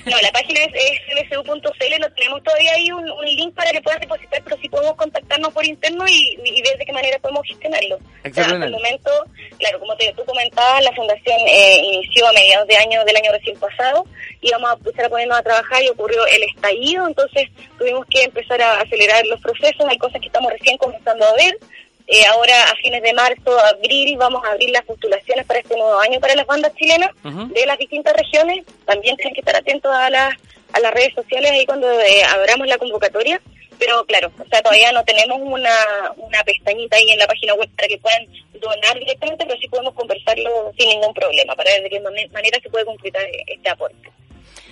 No, 0.05 0.21
la 0.21 0.31
página 0.31 0.59
es, 0.61 0.73
es 0.75 0.99
no 1.99 2.09
tenemos 2.11 2.43
todavía 2.43 2.73
ahí 2.73 2.91
un, 2.91 3.09
un 3.09 3.25
link 3.25 3.53
para 3.53 3.71
que 3.71 3.81
puedan 3.81 3.99
depositar, 3.99 4.41
pero 4.43 4.57
sí 4.61 4.69
podemos 4.69 4.95
contactarnos 4.95 5.53
por 5.53 5.65
interno 5.65 6.07
y, 6.07 6.37
y 6.43 6.61
ver 6.61 6.77
de 6.77 6.85
qué 6.85 6.93
manera 6.93 7.19
podemos 7.19 7.45
gestionarlo. 7.47 7.95
O 7.95 8.33
sea, 8.33 8.43
hasta 8.43 8.65
el 8.65 8.71
momento, 8.71 9.11
claro, 9.57 9.79
como 9.79 9.95
te, 9.97 10.13
tú 10.13 10.23
comentabas, 10.25 10.83
la 10.83 10.93
fundación 10.93 11.37
eh, 11.47 11.81
inició 11.83 12.27
a 12.27 12.33
mediados 12.33 12.67
de 12.67 12.77
año 12.77 13.03
del 13.05 13.15
año 13.15 13.31
recién 13.31 13.59
pasado, 13.59 14.05
íbamos 14.41 14.71
a 14.71 14.73
empezar 14.73 15.05
a 15.05 15.09
ponernos 15.09 15.39
a 15.39 15.43
trabajar 15.43 15.83
y 15.83 15.89
ocurrió 15.89 16.25
el 16.27 16.43
estallido, 16.43 17.07
entonces 17.07 17.49
tuvimos 17.77 18.05
que 18.07 18.23
empezar 18.23 18.61
a 18.61 18.81
acelerar 18.81 19.25
los 19.25 19.41
procesos, 19.41 19.85
hay 19.87 19.97
cosas 19.97 20.21
que 20.21 20.27
estamos 20.27 20.51
recién 20.51 20.77
comenzando 20.77 21.25
a 21.25 21.33
ver, 21.33 21.57
Eh, 22.11 22.25
ahora 22.25 22.63
a 22.63 22.75
fines 22.77 23.03
de 23.03 23.13
marzo, 23.13 23.59
abril, 23.59 24.17
vamos 24.17 24.43
a 24.43 24.51
abrir 24.51 24.71
las 24.71 24.83
postulaciones 24.83 25.45
para 25.45 25.59
este 25.59 25.75
nuevo 25.75 25.99
año 25.99 26.19
para 26.19 26.33
las 26.35 26.47
bandas 26.47 26.73
chilenas 26.75 27.11
de 27.53 27.65
las 27.67 27.77
distintas 27.77 28.13
regiones. 28.15 28.65
También 28.85 29.15
tienen 29.17 29.35
que 29.35 29.41
estar 29.41 29.55
atentos 29.55 29.91
a 29.93 30.09
las, 30.09 30.33
a 30.73 30.79
las 30.79 30.91
redes 30.93 31.13
sociales 31.13 31.51
ahí 31.51 31.65
cuando 31.67 31.87
eh, 32.01 32.23
abramos 32.23 32.65
la 32.67 32.77
convocatoria. 32.79 33.39
Pero 33.77 34.03
claro, 34.07 34.29
o 34.37 34.45
sea, 34.49 34.61
todavía 34.61 34.91
no 34.91 35.05
tenemos 35.05 35.39
una, 35.41 35.71
una 36.17 36.43
pestañita 36.43 36.97
ahí 36.97 37.11
en 37.11 37.19
la 37.19 37.27
página 37.27 37.53
web 37.53 37.69
para 37.77 37.87
que 37.87 37.97
puedan 37.99 38.25
donar 38.59 38.97
directamente, 38.99 39.45
pero 39.45 39.57
sí 39.57 39.67
podemos 39.69 39.93
conversarlo 39.93 40.73
sin 40.77 40.89
ningún 40.89 41.13
problema 41.13 41.55
para 41.55 41.71
ver 41.71 41.83
de 41.83 41.89
qué 41.89 41.99
mane- 42.01 42.27
manera 42.29 42.59
se 42.61 42.69
puede 42.69 42.83
concretar 42.85 43.23
este 43.47 43.69
aporte. 43.69 44.11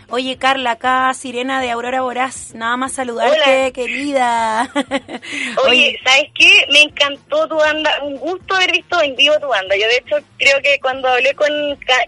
Oye, 0.10 0.38
Carla, 0.38 0.72
acá 0.72 1.14
Sirena 1.14 1.60
de 1.62 1.70
Aurora 1.70 2.02
Voraz, 2.02 2.54
nada 2.56 2.78
más 2.78 2.94
saludarte, 2.94 3.42
Hola. 3.64 3.72
querida. 3.72 4.72
Oye, 5.68 6.00
¿sabes 6.02 6.28
qué? 6.34 6.66
Me 6.72 6.84
encantó 6.84 7.46
tu 7.50 7.56
banda, 7.56 7.92
un 8.04 8.16
gusto 8.16 8.56
haber 8.56 8.72
visto 8.72 9.02
en 9.02 9.16
vivo 9.18 9.38
tu 9.42 9.48
banda. 9.48 9.76
Yo 9.76 9.86
de 9.88 9.98
hecho 9.98 10.16
creo 10.38 10.62
que 10.62 10.80
cuando 10.82 11.10
hablé 11.10 11.34
con, 11.34 11.50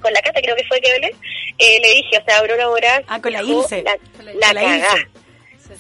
con 0.02 0.14
la 0.14 0.22
Cata, 0.22 0.40
creo 0.42 0.56
que 0.56 0.64
fue 0.66 0.80
que 0.80 0.92
hablé, 0.94 1.14
eh, 1.58 1.80
le 1.82 1.90
dije, 1.96 2.18
o 2.22 2.24
sea, 2.26 2.38
Aurora 2.38 2.68
Voraz. 2.68 3.02
Ah, 3.08 3.20
con 3.22 3.34
la 3.34 3.44
Ilse. 3.44 3.84
La, 3.84 3.98
la, 4.34 4.54
la- 4.54 4.62
cagá. 4.62 4.96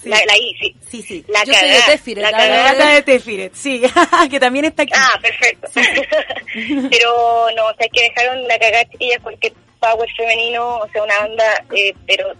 La 0.03 0.38
I, 0.38 0.55
sí. 0.62 0.75
Sí, 0.91 1.01
sí. 1.01 1.25
La 1.29 1.43
Yo 1.45 1.53
soy 1.53 1.69
de 1.69 1.82
Tefiret, 1.88 2.23
la 2.23 2.32
cagá. 2.32 2.63
gata 2.73 2.89
de 2.89 3.01
Tefiret, 3.01 3.53
sí, 3.55 3.82
que 4.29 4.39
también 4.41 4.65
está 4.65 4.84
aquí. 4.84 4.91
Ah, 4.95 5.17
perfecto. 5.21 5.67
pero 6.91 7.47
no, 7.55 7.65
o 7.65 7.73
sea, 7.77 7.88
que 7.91 8.01
dejaron 8.03 8.45
la 8.47 8.60
cagada 8.60 8.86
chiquillas 8.89 9.19
porque 9.23 9.51
power 9.79 10.09
femenino, 10.15 10.77
o 10.77 10.87
sea, 10.89 11.03
una 11.03 11.19
banda, 11.19 11.65
eh, 11.75 11.93
pero 12.07 12.31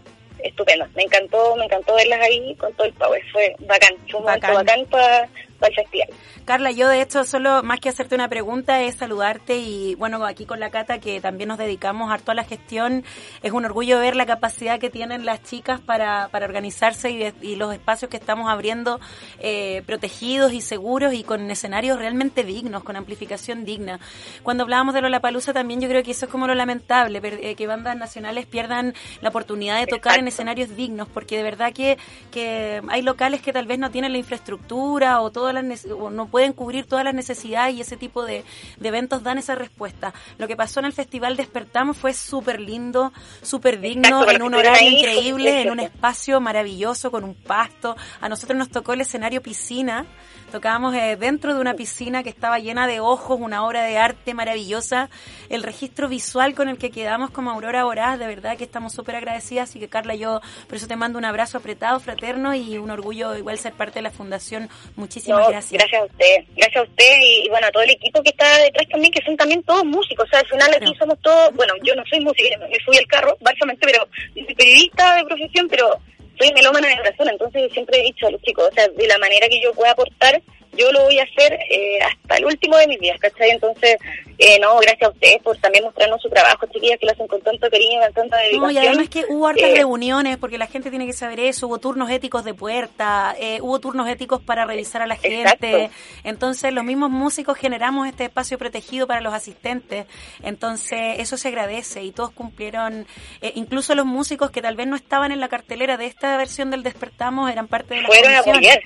estupenda. 0.44 0.90
Me 0.96 1.04
encantó, 1.04 1.56
me 1.56 1.66
encantó 1.66 1.96
verlas 1.96 2.20
ahí 2.22 2.56
con 2.56 2.74
todo 2.74 2.88
el 2.88 2.94
power. 2.94 3.22
Fue 3.32 3.56
bacán, 3.60 3.94
fue 4.10 4.20
un 4.20 4.26
momento 4.26 4.48
Bacán. 4.48 4.66
bacán 4.66 4.86
para 4.86 5.70
el 5.70 5.76
festival. 5.76 6.10
Carla, 6.50 6.72
yo 6.72 6.90
de 6.90 7.00
hecho 7.00 7.26
solo 7.26 7.62
más 7.62 7.80
que 7.80 7.90
hacerte 7.90 8.16
una 8.16 8.28
pregunta 8.28 8.82
es 8.82 8.96
saludarte 8.96 9.58
y 9.58 9.94
bueno, 9.94 10.26
aquí 10.26 10.48
con 10.48 10.60
la 10.60 10.72
Cata 10.72 10.98
que 10.98 11.22
también 11.22 11.48
nos 11.48 11.60
dedicamos 11.60 12.12
harto 12.12 12.32
a 12.32 12.34
la 12.34 12.44
gestión, 12.44 13.04
es 13.44 13.52
un 13.52 13.66
orgullo 13.66 14.00
ver 14.00 14.16
la 14.16 14.26
capacidad 14.26 14.80
que 14.80 14.90
tienen 14.90 15.28
las 15.28 15.44
chicas 15.44 15.80
para, 15.80 16.28
para 16.30 16.48
organizarse 16.48 17.12
y, 17.12 17.32
y 17.44 17.56
los 17.56 17.72
espacios 17.72 18.10
que 18.10 18.18
estamos 18.18 18.50
abriendo 18.50 19.00
eh, 19.38 19.84
protegidos 19.86 20.52
y 20.52 20.62
seguros 20.62 21.14
y 21.14 21.22
con 21.22 21.52
escenarios 21.52 22.00
realmente 22.00 22.44
dignos, 22.44 22.84
con 22.84 22.96
amplificación 22.96 23.64
digna. 23.64 24.00
Cuando 24.42 24.64
hablábamos 24.64 24.96
de 24.96 25.02
Lollapalooza 25.02 25.54
también 25.54 25.82
yo 25.82 25.88
creo 25.88 26.02
que 26.02 26.10
eso 26.10 26.26
es 26.26 26.32
como 26.32 26.48
lo 26.48 26.56
lamentable, 26.56 27.22
eh, 27.24 27.54
que 27.54 27.68
bandas 27.68 27.96
nacionales 27.96 28.48
pierdan 28.48 28.96
la 29.22 29.30
oportunidad 29.30 29.80
de 29.80 29.86
tocar 29.86 30.18
en 30.18 30.28
escenarios 30.28 30.76
dignos, 30.76 31.10
porque 31.10 31.38
de 31.38 31.44
verdad 31.44 31.74
que, 31.74 32.00
que 32.32 32.82
hay 32.88 33.04
locales 33.04 33.44
que 33.44 33.54
tal 33.54 33.68
vez 33.68 33.78
no 33.78 33.92
tienen 33.92 34.14
la 34.14 34.18
infraestructura 34.18 35.22
o 35.22 35.30
todas 35.30 35.54
las 35.54 35.86
o 35.86 36.10
no 36.10 36.26
pueden 36.26 36.39
cubrir 36.54 36.86
todas 36.86 37.06
las 37.06 37.14
necesidades 37.14 37.76
y 37.76 37.82
ese 37.82 37.98
tipo 37.98 38.26
de, 38.26 38.44
de 38.78 38.88
eventos 38.88 39.24
dan 39.24 39.38
esa 39.38 39.56
respuesta. 39.56 40.14
Lo 40.38 40.48
que 40.48 40.56
pasó 40.56 40.80
en 40.80 40.88
el 40.88 40.94
Festival 40.94 41.38
Despertamos 41.38 41.98
fue 41.98 42.14
súper 42.14 42.60
lindo, 42.60 43.14
súper 43.42 43.80
digno, 43.80 44.22
Exacto, 44.22 44.32
en 44.32 44.42
un 44.42 44.54
horario 44.54 44.80
ahí 44.80 44.98
increíble, 44.98 45.62
en 45.62 45.72
un 45.72 45.80
espacio 45.80 46.40
maravilloso 46.40 47.12
con 47.12 47.24
un 47.24 47.36
pasto. 47.36 47.96
A 48.22 48.30
nosotros 48.30 48.58
nos 48.58 48.70
tocó 48.70 48.94
el 48.94 49.02
escenario 49.02 49.42
piscina. 49.42 50.06
Tocábamos 50.50 50.96
eh, 50.96 51.16
dentro 51.16 51.54
de 51.54 51.62
una 51.62 51.76
piscina 51.76 52.24
que 52.24 52.30
estaba 52.30 52.60
llena 52.60 52.88
de 52.88 53.00
ojos, 53.00 53.40
una 53.40 53.66
obra 53.66 53.84
de 53.84 53.98
arte 53.98 54.34
maravillosa. 54.34 55.10
El 55.50 55.64
registro 55.64 56.08
visual 56.08 56.56
con 56.56 56.70
el 56.70 56.78
que 56.78 56.92
quedamos 56.92 57.32
como 57.32 57.52
Aurora 57.52 57.84
Voraz, 57.84 58.18
de 58.20 58.28
verdad 58.28 58.58
que 58.58 58.64
estamos 58.64 58.94
súper 58.94 59.16
agradecidas. 59.16 59.70
Así 59.70 59.80
que 59.80 59.88
Carla, 59.88 60.16
yo 60.16 60.42
por 60.68 60.76
eso 60.76 60.88
te 60.88 60.96
mando 60.96 61.20
un 61.20 61.26
abrazo 61.26 61.58
apretado, 61.58 62.00
fraterno 62.00 62.56
y 62.56 62.78
un 62.78 62.90
orgullo 62.90 63.36
igual 63.36 63.58
ser 63.58 63.74
parte 63.74 63.96
de 64.00 64.04
la 64.04 64.12
fundación. 64.12 64.70
Muchísimas 64.96 65.40
No, 65.42 65.50
gracias. 65.50 65.82
Gracias 65.82 66.02
a 66.02 66.06
usted, 66.06 66.36
gracias 66.56 66.78
a 66.78 66.88
usted 66.90 67.14
y, 67.22 67.46
y, 67.46 67.50
bueno, 67.50 67.68
a 67.68 67.72
todo 67.72 67.84
el 67.84 67.92
equipo 67.92 68.22
que 68.24 68.30
está 68.30 68.58
detrás 68.60 68.88
también, 68.90 69.14
que 69.14 69.24
son 69.24 69.38
también 69.38 69.64
todos 69.64 69.86
músicos. 69.86 70.26
O 70.26 70.30
sea, 70.30 70.40
al 70.40 70.48
final 70.48 70.74
aquí 70.74 70.96
somos 70.98 71.20
todos, 71.22 71.54
bueno, 71.54 71.74
yo 71.84 71.96
no 71.96 72.04
soy 72.10 72.20
música, 72.22 72.58
me 72.58 72.80
fui 72.86 72.98
al 72.98 73.08
carro, 73.08 73.38
básicamente, 73.42 73.86
pero 73.86 74.08
soy 74.34 74.56
periodista 74.56 75.16
de 75.16 75.26
profesión, 75.26 75.68
pero 75.70 76.00
soy 76.40 76.54
melómana 76.54 76.88
de 76.88 76.98
corazón, 76.98 77.30
entonces 77.30 77.72
siempre 77.74 78.00
he 78.00 78.04
dicho 78.04 78.28
a 78.28 78.32
los 78.32 78.42
chicos, 78.42 78.70
o 78.72 78.74
sea, 78.74 78.88
de 78.88 79.08
la 79.08 79.18
manera 79.18 79.48
que 79.50 79.62
yo 79.62 79.74
pueda 79.74 79.92
aportar, 79.92 80.42
yo 80.80 80.92
lo 80.92 81.04
voy 81.04 81.20
a 81.20 81.24
hacer 81.24 81.54
eh, 81.70 82.00
hasta 82.02 82.38
el 82.38 82.46
último 82.46 82.78
de 82.78 82.88
mis 82.88 83.00
días, 83.00 83.20
¿cachai? 83.20 83.50
Entonces, 83.50 83.98
eh, 84.38 84.58
no, 84.60 84.78
gracias 84.80 85.10
a 85.10 85.12
ustedes 85.12 85.42
por 85.44 85.58
también 85.58 85.84
mostrarnos 85.84 86.22
su 86.22 86.30
trabajo, 86.30 86.66
chiquillas, 86.72 86.98
que 87.00 87.06
lo 87.06 87.12
hacen 87.12 87.28
con 87.28 87.42
tanto 87.42 87.70
cariño, 87.70 88.00
con 88.02 88.14
tanta 88.14 88.38
dedicación. 88.38 88.62
No, 88.64 88.72
y 88.72 88.78
además 88.78 89.10
que 89.10 89.26
hubo 89.28 89.48
hartas 89.48 89.70
Eh, 89.70 89.76
reuniones, 89.76 90.38
porque 90.38 90.58
la 90.58 90.68
gente 90.68 90.90
tiene 90.90 91.06
que 91.06 91.14
saber 91.14 91.40
eso, 91.42 91.68
hubo 91.68 91.80
turnos 91.80 92.10
éticos 92.10 92.46
de 92.46 92.54
puerta, 92.54 93.36
eh, 93.40 93.60
hubo 93.62 93.80
turnos 93.80 94.08
éticos 94.08 94.42
para 94.42 94.66
revisar 94.66 95.02
a 95.02 95.08
la 95.08 95.16
gente, 95.16 95.42
Exacto. 95.42 95.96
entonces 96.24 96.74
los 96.74 96.84
mismos 96.84 97.10
músicos 97.10 97.58
generamos 97.58 98.08
este 98.08 98.26
espacio 98.26 98.58
protegido 98.58 99.08
para 99.08 99.20
los 99.22 99.34
asistentes, 99.34 100.06
entonces 100.44 101.20
eso 101.20 101.36
se 101.38 101.50
agradece 101.50 102.04
y 102.04 102.12
todos 102.12 102.32
cumplieron, 102.32 103.06
eh, 103.42 103.52
incluso 103.56 103.96
los 103.96 104.06
músicos 104.06 104.52
que 104.52 104.62
tal 104.62 104.76
vez 104.76 104.88
no 104.88 104.96
estaban 104.96 105.32
en 105.32 105.40
la 105.40 105.50
cartelera 105.50 105.98
de 105.98 106.06
esta 106.06 106.38
versión 106.38 106.72
del 106.72 106.84
Despertamos 106.84 107.52
eran 107.52 107.68
parte 107.68 107.96
de 107.96 108.02
la 108.02 108.08
Fueron 108.08 108.34
a 108.34 108.40
apoyar. 108.40 108.80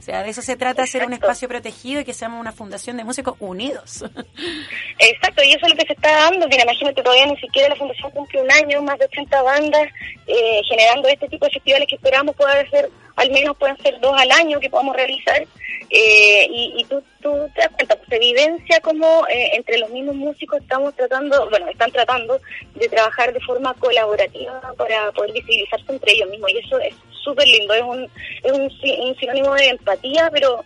O 0.00 0.02
sea, 0.02 0.22
de 0.22 0.30
eso 0.30 0.40
se 0.40 0.56
trata, 0.56 0.82
hacer 0.82 1.02
un 1.02 1.12
Exacto. 1.12 1.26
espacio 1.26 1.48
protegido 1.48 2.00
y 2.00 2.04
que 2.06 2.14
seamos 2.14 2.40
una 2.40 2.52
fundación 2.52 2.96
de 2.96 3.04
músicos 3.04 3.36
unidos. 3.38 4.02
Exacto, 4.98 5.44
y 5.44 5.50
eso 5.50 5.66
es 5.66 5.72
lo 5.72 5.76
que 5.76 5.86
se 5.86 5.92
está 5.92 6.10
dando. 6.10 6.48
Mira, 6.48 6.62
imagínate, 6.62 7.02
todavía 7.02 7.26
ni 7.26 7.36
siquiera 7.36 7.68
la 7.68 7.76
Fundación 7.76 8.10
cumple 8.12 8.40
un 8.40 8.50
año, 8.50 8.80
más 8.80 8.98
de 8.98 9.04
80 9.04 9.42
bandas 9.42 9.88
eh, 10.26 10.62
generando 10.66 11.06
este 11.06 11.28
tipo 11.28 11.44
de 11.44 11.52
festivales 11.52 11.86
que 11.86 11.96
esperamos 11.96 12.34
pueda 12.34 12.66
ser, 12.70 12.88
al 13.16 13.30
menos 13.30 13.58
pueden 13.58 13.76
ser 13.82 14.00
dos 14.00 14.18
al 14.18 14.30
año 14.30 14.58
que 14.58 14.70
podamos 14.70 14.96
realizar. 14.96 15.46
Eh, 15.90 16.46
y, 16.48 16.74
y 16.78 16.84
tú, 16.84 17.02
tú 17.20 17.30
te 17.54 17.60
das 17.60 17.70
cuenta, 17.72 17.96
pues 17.96 18.12
evidencia 18.12 18.80
como 18.80 19.26
eh, 19.28 19.50
entre 19.52 19.76
los 19.76 19.90
mismos 19.90 20.14
músicos 20.14 20.62
estamos 20.62 20.94
tratando, 20.94 21.50
bueno, 21.50 21.68
están 21.68 21.90
tratando 21.92 22.40
de 22.74 22.88
trabajar 22.88 23.34
de 23.34 23.40
forma 23.40 23.74
colaborativa 23.74 24.72
para 24.78 25.12
poder 25.12 25.32
visibilizarse 25.32 25.92
entre 25.92 26.12
ellos 26.12 26.30
mismos. 26.30 26.50
Y 26.52 26.58
eso 26.58 26.78
es 26.78 26.94
súper 27.22 27.46
lindo, 27.46 27.74
es 27.74 27.82
un, 27.82 28.08
es 28.42 28.52
un, 28.52 28.70
si- 28.80 28.98
un 29.00 29.16
sinónimo 29.16 29.54
de 29.54 29.68
empatía, 29.68 30.30
pero 30.32 30.64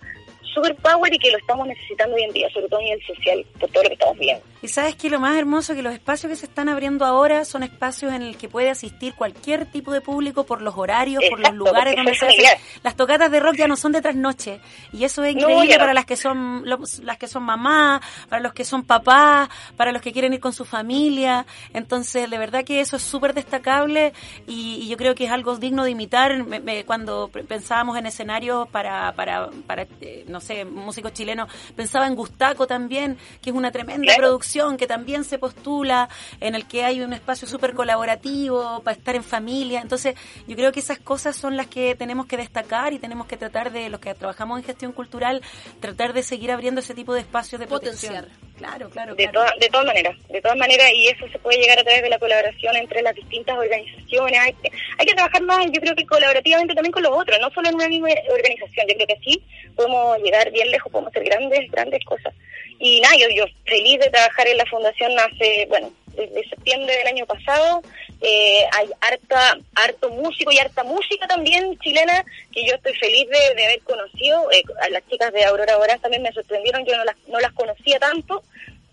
super 0.53 0.75
power 0.77 1.13
y 1.13 1.19
que 1.19 1.31
lo 1.31 1.39
estamos 1.39 1.67
necesitando 1.67 2.17
hoy 2.17 2.23
en 2.25 2.33
día, 2.33 2.49
sobre 2.51 2.69
todo 2.69 2.81
a 2.81 2.83
nivel 2.83 3.03
social, 3.07 3.45
por 3.59 3.71
todo 3.71 3.83
lo 3.85 3.89
que 3.89 3.95
estamos 3.95 4.19
viendo. 4.19 4.45
Y 4.63 4.69
sabes 4.69 4.95
que 4.97 5.11
lo 5.11 5.21
más 5.21 5.37
hermoso 5.37 5.75
que 5.75 5.83
los 5.83 5.93
espacios 5.93 6.31
que 6.31 6.37
se 6.37 6.47
están 6.47 6.69
abriendo 6.71 7.05
ahora 7.05 7.45
son 7.45 7.63
espacios 7.63 8.13
en 8.15 8.23
el 8.23 8.37
que 8.39 8.49
puede 8.49 8.71
asistir 8.71 9.15
cualquier 9.15 9.67
tipo 9.67 9.93
de 9.93 10.01
público 10.01 10.45
por 10.45 10.63
los 10.63 10.75
horarios, 10.79 11.23
por 11.29 11.39
los 11.41 11.53
lugares 11.55 11.97
donde 11.97 12.15
se 12.15 12.27
hacen. 12.27 12.45
Las 12.83 12.97
tocatas 12.97 13.31
de 13.31 13.41
rock 13.41 13.57
ya 13.57 13.69
no 13.69 13.77
son 13.77 13.93
de 13.93 14.01
trasnoche 14.01 14.61
y 14.93 15.05
eso 15.05 15.23
es 15.23 15.35
increíble 15.35 15.75
no. 15.75 15.79
para 15.81 15.93
las 15.95 16.07
que 16.07 16.17
son 16.17 16.63
los- 16.65 17.01
las 17.01 17.19
que 17.19 17.27
son 17.29 17.43
mamás, 17.43 18.01
para 18.31 18.41
los 18.43 18.55
que 18.55 18.65
son 18.65 18.85
papás, 18.85 19.49
para 19.77 19.93
los 19.93 20.01
que 20.01 20.13
quieren 20.13 20.33
ir 20.33 20.41
con 20.41 20.53
su 20.55 20.65
familia. 20.65 21.45
Entonces, 21.75 22.31
de 22.31 22.39
verdad 22.39 22.65
que 22.65 22.81
eso 22.81 22.97
es 22.97 23.03
súper 23.03 23.35
destacable 23.35 24.13
y, 24.47 24.77
y 24.83 24.89
yo 24.89 24.97
creo 24.97 25.15
que 25.15 25.25
es 25.27 25.31
algo 25.31 25.57
digno 25.59 25.85
de 25.85 25.91
imitar. 25.91 26.43
Me- 26.45 26.61
me- 26.61 26.85
cuando 26.85 27.29
pensábamos 27.49 27.99
en 27.99 28.07
escenarios 28.07 28.67
para 28.69 29.13
para 29.13 29.51
para 29.67 29.83
eh, 30.01 30.25
no 30.35 30.41
sé, 30.41 30.65
músicos 30.67 31.13
chilenos, 31.15 31.49
pensaba 31.77 32.07
en 32.07 32.15
Gustaco 32.15 32.67
también, 32.67 33.17
que 33.41 33.51
es 33.51 33.57
una 33.57 33.71
tremenda 33.73 34.05
Claro. 34.05 34.21
producción 34.23 34.77
que 34.77 34.87
también 34.87 35.25
se 35.25 35.39
postula, 35.39 36.09
en 36.41 36.55
el 36.55 36.67
que 36.67 36.85
hay 36.85 37.01
un 37.01 37.13
espacio 37.15 37.49
súper 37.49 37.73
colaborativo 37.73 38.83
para 38.85 38.97
estar 38.97 39.15
en 39.17 39.25
familia. 39.25 39.81
Entonces, 39.81 40.15
yo 40.47 40.57
creo 40.57 40.73
que 40.73 40.81
esas 40.81 40.99
cosas 40.99 41.37
son 41.37 41.57
las 41.57 41.69
que 41.69 41.95
tenemos 41.95 42.27
que 42.27 42.37
destacar 42.37 42.93
y 42.93 42.99
tenemos 42.99 43.27
que 43.27 43.37
tratar 43.37 43.71
de, 43.73 43.89
los 43.89 44.01
que 44.01 44.13
trabajamos 44.15 44.59
en 44.59 44.65
gestión 44.65 44.93
cultural, 44.93 45.41
tratar 45.81 46.13
de 46.13 46.23
seguir 46.23 46.51
abriendo 46.51 46.81
ese 46.81 46.95
tipo 46.95 47.15
de 47.15 47.21
espacios 47.21 47.61
de 47.61 47.67
Potenciar. 47.67 48.25
protección. 48.25 48.45
Claro, 48.59 48.89
claro, 48.91 49.15
De, 49.17 49.25
claro. 49.25 49.33
toda- 49.41 49.55
de 49.59 49.69
todas 49.69 49.87
maneras, 49.87 50.17
de 50.29 50.41
todas 50.41 50.57
maneras, 50.57 50.89
y 50.95 51.09
eso 51.09 51.27
se 51.31 51.39
puede 51.41 51.59
llegar 51.59 51.79
a 51.79 51.83
través 51.83 52.03
de 52.03 52.09
la 52.09 52.19
colaboración 52.21 52.77
entre 52.77 53.03
las 53.03 53.15
distintas 53.15 53.57
organizaciones. 53.59 54.39
Hay 54.41 54.53
que, 54.55 54.71
hay 54.99 55.07
que 55.07 55.15
trabajar 55.15 55.43
más, 55.43 55.67
yo 55.73 55.81
creo 55.81 55.95
que 55.97 56.07
colaborativamente 56.07 56.73
también 56.75 56.93
con 56.93 57.03
los 57.03 57.13
otros, 57.13 57.37
no 57.41 57.51
solo 57.51 57.69
en 57.69 57.75
una 57.75 57.89
misma 57.89 58.09
organización. 58.33 58.87
Yo 58.89 58.95
creo 58.95 59.07
que 59.09 59.19
sí 59.25 59.43
podemos 59.75 60.19
llegar 60.25 60.51
bien 60.51 60.71
lejos, 60.71 60.91
podemos 60.91 61.11
hacer 61.13 61.25
grandes, 61.25 61.71
grandes 61.71 62.05
cosas. 62.05 62.35
Y 62.81 63.01
nada, 63.01 63.15
yo, 63.17 63.27
yo 63.35 63.45
feliz 63.67 64.01
de 64.01 64.11
trabajar 64.11 64.49
en 64.49 64.57
la 64.57 64.67
fundación 64.67 65.13
hace, 65.19 65.67
bueno, 65.69 65.91
desde 66.17 66.49
septiembre 66.49 66.97
del 66.97 67.07
año 67.07 67.27
pasado. 67.27 67.83
Eh, 68.21 68.65
hay 68.73 68.89
harta, 69.01 69.59
harto 69.75 70.09
músico 70.11 70.51
y 70.51 70.59
harta 70.59 70.83
música 70.83 71.27
también 71.27 71.79
chilena 71.81 72.25
que 72.53 72.67
yo 72.67 72.75
estoy 72.75 72.95
feliz 72.95 73.29
de, 73.29 73.55
de 73.55 73.65
haber 73.65 73.81
conocido. 73.83 74.51
Eh, 74.51 74.63
a 74.83 74.89
las 74.89 75.07
chicas 75.09 75.33
de 75.33 75.45
Aurora 75.45 75.77
Boraz 75.77 76.01
también 76.01 76.23
me 76.23 76.33
sorprendieron, 76.33 76.85
yo 76.85 76.97
no 76.97 77.05
las, 77.05 77.17
no 77.29 77.39
las 77.41 77.53
conocía 77.53 77.99
tanto. 77.99 78.43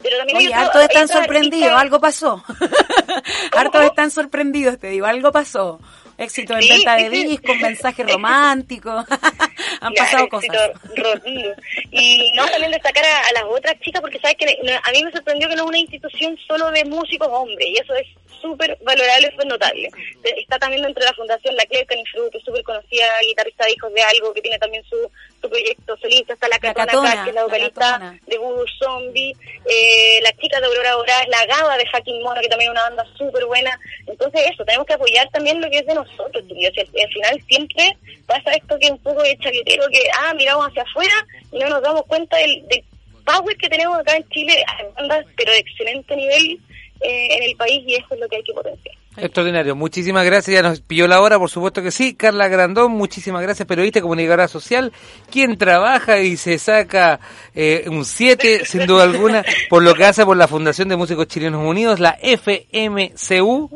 Pero 0.03 0.17
también 0.17 0.37
Oye, 0.39 0.47
otro- 0.47 0.59
hartos 0.61 0.81
están 0.83 1.07
sorprendidos, 1.07 1.69
artistas- 1.71 1.81
algo 1.81 1.99
pasó. 2.01 2.43
hartos 3.55 3.83
están 3.85 4.11
sorprendidos, 4.11 4.79
te 4.79 4.87
digo, 4.87 5.05
algo 5.05 5.31
pasó. 5.31 5.79
Éxito 6.21 6.53
en 6.53 6.61
Sí, 6.61 6.69
venta 6.69 6.95
de 6.95 7.09
discos, 7.09 7.57
mensajes 7.57 8.11
románticos. 8.11 9.05
Han 9.81 9.93
pasado 9.93 10.29
cosas. 10.29 10.71
rotundo. 10.95 11.55
Y 11.89 12.31
no 12.35 12.45
también 12.47 12.71
destacar 12.71 13.03
a, 13.03 13.27
a 13.27 13.31
las 13.33 13.43
otras 13.49 13.79
chicas, 13.79 14.01
porque 14.01 14.19
sabes 14.19 14.37
que 14.37 14.45
a 14.45 14.91
mí 14.91 15.03
me 15.03 15.11
sorprendió 15.11 15.49
que 15.49 15.55
no 15.55 15.63
es 15.63 15.69
una 15.69 15.79
institución 15.79 16.37
solo 16.47 16.69
de 16.71 16.85
músicos 16.85 17.27
hombres, 17.31 17.67
y 17.67 17.77
eso 17.77 17.95
es 17.95 18.07
súper 18.41 18.77
valorable, 18.81 19.31
súper 19.31 19.47
notable. 19.47 19.89
Está 20.23 20.57
también 20.59 20.81
dentro 20.81 21.01
de 21.01 21.09
la 21.09 21.15
fundación 21.15 21.55
La 21.55 21.65
Fruit, 21.65 21.87
que 22.31 22.37
es 22.37 22.43
súper 22.43 22.63
conocida 22.63 23.05
guitarrista 23.21 23.65
de 23.65 23.71
Hijos 23.73 23.93
de 23.93 24.01
Algo, 24.01 24.33
que 24.33 24.41
tiene 24.41 24.57
también 24.59 24.83
su, 24.85 24.97
su 25.41 25.49
proyecto 25.49 25.95
solista. 25.97 26.33
Está 26.33 26.47
la 26.47 26.59
Catona 26.59 26.85
Catona, 26.85 27.13
Cat, 27.13 27.23
que 27.23 27.29
es 27.29 27.35
la 27.35 27.43
vocalista 27.43 28.19
de 28.25 28.37
Voodoo 28.37 28.65
Zombie. 28.79 29.35
Eh, 29.65 30.19
la 30.21 30.31
chica 30.33 30.59
de 30.59 30.65
Aurora 30.65 30.95
Boreal, 30.95 31.29
la 31.29 31.45
Gaba 31.45 31.77
de 31.77 31.85
Hacking 31.85 32.21
Mono, 32.23 32.41
que 32.41 32.49
también 32.49 32.71
es 32.71 32.77
una 32.77 32.89
banda 32.89 33.05
súper 33.17 33.45
buena. 33.45 33.79
Entonces 34.07 34.41
eso, 34.51 34.65
tenemos 34.65 34.87
que 34.87 34.93
apoyar 34.93 35.29
también 35.29 35.61
lo 35.61 35.69
que 35.69 35.79
es 35.79 35.85
de 35.85 35.95
nosotros, 35.95 36.43
chiquillos. 36.47 36.73
Y 36.75 36.79
al, 36.81 36.87
al 36.87 37.13
final 37.13 37.43
siempre 37.47 37.97
pasa 38.25 38.51
esto 38.51 38.77
que 38.79 38.85
es 38.85 38.91
un 38.91 38.99
poco 38.99 39.21
de 39.23 39.37
chaquetero, 39.37 39.87
que 39.91 40.01
ah, 40.19 40.33
miramos 40.33 40.67
hacia 40.67 40.83
afuera 40.83 41.13
y 41.51 41.59
no 41.59 41.69
nos 41.69 41.81
damos 41.81 42.05
cuenta 42.05 42.37
del, 42.37 42.67
del 42.67 42.83
power 43.25 43.55
que 43.57 43.69
tenemos 43.69 43.99
acá 43.99 44.15
en 44.15 44.27
Chile, 44.29 44.63
hay 44.67 44.85
bandas 44.95 45.25
pero 45.37 45.51
de 45.51 45.59
excelente 45.59 46.15
nivel 46.15 46.59
eh, 47.01 47.27
en 47.37 47.43
el 47.43 47.55
país 47.55 47.83
y 47.85 47.95
eso 47.95 48.07
es 48.11 48.19
lo 48.19 48.27
que 48.27 48.37
hay 48.37 48.43
que 48.43 48.53
potenciar. 48.53 48.95
Extraordinario. 49.17 49.75
Muchísimas 49.75 50.25
gracias. 50.25 50.55
Ya 50.55 50.61
nos 50.61 50.79
pilló 50.79 51.07
la 51.07 51.19
hora, 51.21 51.37
por 51.37 51.49
supuesto 51.49 51.81
que 51.81 51.91
sí. 51.91 52.13
Carla 52.15 52.47
Grandón, 52.47 52.93
muchísimas 52.93 53.41
gracias. 53.41 53.67
Periodista, 53.67 54.01
comunicadora 54.01 54.47
social, 54.47 54.93
quien 55.29 55.57
trabaja 55.57 56.19
y 56.19 56.37
se 56.37 56.57
saca 56.57 57.19
eh, 57.53 57.85
un 57.87 58.05
7, 58.05 58.65
sin 58.65 58.85
duda 58.85 59.03
alguna, 59.03 59.43
por 59.69 59.83
lo 59.83 59.93
que 59.93 60.05
hace 60.05 60.25
por 60.25 60.37
la 60.37 60.47
Fundación 60.47 60.87
de 60.87 60.95
Músicos 60.95 61.27
Chilenos 61.27 61.65
Unidos, 61.65 61.99
la 61.99 62.17
FMCU. 62.21 63.69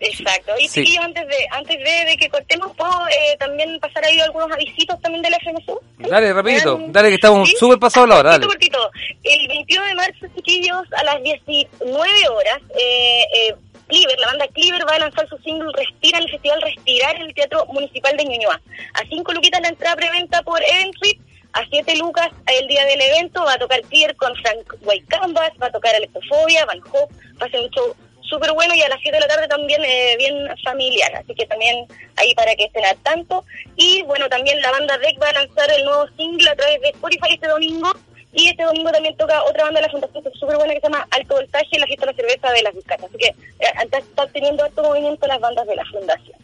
Exacto. 0.00 0.52
Y 0.58 0.68
Sí. 0.68 0.80
chiquillos, 0.84 1.04
antes 1.04 1.26
de 1.26 1.36
antes 1.50 1.76
de, 1.78 2.04
de 2.10 2.16
que 2.16 2.28
cortemos, 2.28 2.74
¿puedo 2.76 3.08
eh, 3.08 3.36
también 3.38 3.78
pasar 3.80 4.04
ahí 4.04 4.20
algunos 4.20 4.50
avisitos 4.52 5.00
también 5.00 5.22
de 5.22 5.30
la 5.30 5.38
FMSU? 5.38 5.80
Dale, 5.98 6.32
rapidito. 6.32 6.76
¿Me 6.78 6.84
dan- 6.84 6.92
Dale, 6.92 7.08
que 7.08 7.14
estamos 7.16 7.48
¿Sí? 7.48 7.56
súper 7.58 7.78
pasados 7.78 8.08
la 8.08 8.18
hora. 8.18 8.30
Dale. 8.30 8.46
Cortito, 8.46 8.78
cortito. 8.78 9.18
El 9.24 9.48
21 9.48 9.86
de 9.86 9.94
marzo, 9.94 10.26
chiquillos, 10.36 10.82
a 10.96 11.02
las 11.04 11.22
19 11.22 12.28
horas, 12.30 12.58
eh, 12.78 13.22
eh, 13.34 13.54
Cleaver, 13.88 14.18
la 14.20 14.26
banda 14.28 14.46
Cleaver 14.48 14.86
va 14.86 14.94
a 14.96 14.98
lanzar 14.98 15.26
su 15.28 15.38
single 15.38 15.72
Respira 15.74 16.18
en 16.18 16.24
el 16.24 16.30
Festival 16.30 16.60
Respirar 16.62 17.16
en 17.16 17.22
el 17.22 17.34
Teatro 17.34 17.64
Municipal 17.66 18.16
de 18.16 18.24
Ñuñoa. 18.24 18.60
A 18.94 19.00
5 19.08 19.32
luquitas 19.32 19.60
la 19.62 19.68
entrada 19.68 19.96
preventa 19.96 20.42
por 20.42 20.60
Eventsuite, 20.62 21.20
a 21.54 21.64
7 21.70 21.96
lucas 21.96 22.28
el 22.46 22.68
día 22.68 22.84
del 22.84 23.00
evento 23.00 23.42
va 23.44 23.54
a 23.54 23.58
tocar 23.58 23.80
Cleaver 23.82 24.14
con 24.16 24.34
Frank 24.36 24.74
White 24.82 25.06
Canvas, 25.08 25.50
va 25.60 25.66
a 25.68 25.72
tocar 25.72 25.94
Electrofobia, 25.94 26.66
Van 26.66 26.80
Hope, 26.92 27.14
va 27.40 27.46
a 27.46 27.50
ser 27.50 27.60
un 27.60 27.70
show 27.70 27.96
súper 28.28 28.52
bueno 28.52 28.74
y 28.74 28.82
a 28.82 28.88
las 28.88 29.00
7 29.00 29.16
de 29.16 29.20
la 29.20 29.28
tarde 29.28 29.48
también 29.48 29.82
eh, 29.84 30.16
bien 30.18 30.34
familiar, 30.62 31.14
así 31.16 31.34
que 31.34 31.46
también 31.46 31.86
ahí 32.16 32.34
para 32.34 32.54
que 32.54 32.64
estén 32.64 32.84
al 32.84 32.96
tanto. 32.98 33.44
Y 33.76 34.02
bueno, 34.02 34.28
también 34.28 34.60
la 34.60 34.70
banda 34.70 34.98
Deck 34.98 35.20
va 35.20 35.28
a 35.28 35.32
lanzar 35.32 35.70
el 35.70 35.84
nuevo 35.84 36.06
single 36.16 36.50
a 36.50 36.56
través 36.56 36.80
de 36.80 36.88
Spotify 36.88 37.34
este 37.34 37.48
domingo 37.48 37.92
y 38.32 38.48
este 38.48 38.62
domingo 38.62 38.90
también 38.90 39.16
toca 39.16 39.42
otra 39.44 39.64
banda 39.64 39.80
de 39.80 39.86
la 39.86 39.92
Fundación 39.92 40.22
que 40.22 40.28
es 40.28 40.38
súper 40.38 40.56
buena 40.56 40.74
que 40.74 40.80
se 40.80 40.86
llama 40.86 41.06
Alto 41.10 41.34
Voltaje, 41.34 41.78
la 41.78 41.86
fiesta 41.86 42.06
de 42.06 42.12
la 42.12 42.16
cerveza 42.16 42.52
de 42.52 42.62
las 42.62 42.74
Vizcachas. 42.74 43.06
Así 43.06 43.18
que 43.18 43.26
eh, 43.28 43.88
están 43.98 44.32
teniendo 44.32 44.64
alto 44.64 44.82
movimiento 44.82 45.26
las 45.26 45.40
bandas 45.40 45.66
de 45.66 45.76
la 45.76 45.84
Fundación. 45.86 46.38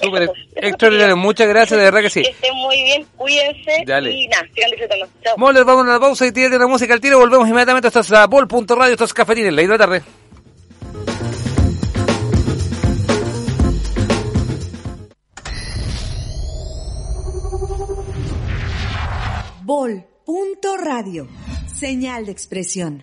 Súper 0.00 0.30
extraordinario. 0.56 1.16
Muchas 1.16 1.48
gracias, 1.48 1.78
de 1.78 1.84
verdad 1.84 2.00
que 2.00 2.10
sí. 2.10 2.22
Que 2.22 2.30
estén 2.30 2.54
muy 2.56 2.82
bien, 2.82 3.06
cuídense 3.16 3.84
Dale. 3.86 4.10
y 4.10 4.26
nada, 4.26 4.44
sigan 4.52 4.70
disfrutando. 4.70 5.08
Chao. 5.22 5.36
Moller, 5.38 5.64
vamos 5.64 5.86
a 5.86 5.92
la 5.92 6.00
pausa 6.00 6.26
y 6.26 6.32
tiene 6.32 6.58
la 6.58 6.66
música 6.66 6.94
al 6.94 7.00
tiro. 7.00 7.18
Volvemos 7.18 7.48
inmediatamente. 7.48 7.88
Esto 7.88 8.00
es 8.00 8.12
a 8.12 8.26
Bol.radio, 8.26 8.92
esto 8.92 9.04
es 9.04 9.14
la 9.16 9.34
isla 9.34 9.52
de 9.52 9.68
la 9.68 9.78
tarde. 9.78 10.02
Bol. 19.64 20.04
Punto 20.26 20.76
radio. 20.76 21.26
Señal 21.66 22.26
de 22.26 22.32
expresión. 22.32 23.02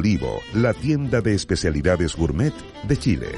Olivo, 0.00 0.40
la 0.54 0.72
tienda 0.72 1.20
de 1.20 1.34
especialidades 1.34 2.16
gourmet 2.16 2.54
de 2.84 2.96
Chile. 2.96 3.28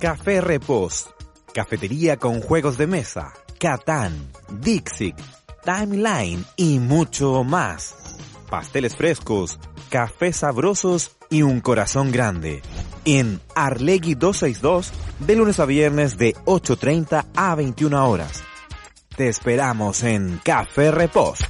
Café 0.00 0.40
Repos. 0.40 1.10
Cafetería 1.54 2.16
con 2.16 2.40
juegos 2.40 2.78
de 2.78 2.88
mesa, 2.88 3.32
Catán, 3.60 4.12
Dixit, 4.60 5.16
Timeline 5.64 6.44
y 6.56 6.80
mucho 6.80 7.44
más. 7.44 7.94
Pasteles 8.50 8.96
frescos, 8.96 9.60
cafés 9.88 10.38
sabrosos 10.38 11.16
y 11.30 11.42
un 11.42 11.60
corazón 11.60 12.10
grande. 12.10 12.60
En 13.04 13.40
Arlegui 13.54 14.14
262, 14.16 14.92
de 15.20 15.36
lunes 15.36 15.60
a 15.60 15.64
viernes 15.64 16.18
de 16.18 16.34
8.30 16.44 17.24
a 17.36 17.54
21 17.54 18.08
horas. 18.08 18.42
Te 19.18 19.28
esperamos 19.28 20.04
en 20.04 20.38
Café 20.44 20.92
Repos. 20.92 21.40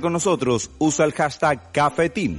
Con 0.00 0.14
nosotros, 0.14 0.70
usa 0.78 1.04
el 1.04 1.12
hashtag 1.12 1.70
Cafetín. 1.70 2.38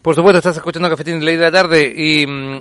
Por 0.00 0.14
supuesto, 0.14 0.38
estás 0.38 0.56
escuchando 0.56 0.88
Cafetín 0.88 1.20
de 1.20 1.26
Ley 1.26 1.36
de 1.36 1.42
la 1.42 1.52
Tarde 1.52 1.92
y 1.94 2.26
mm, 2.26 2.60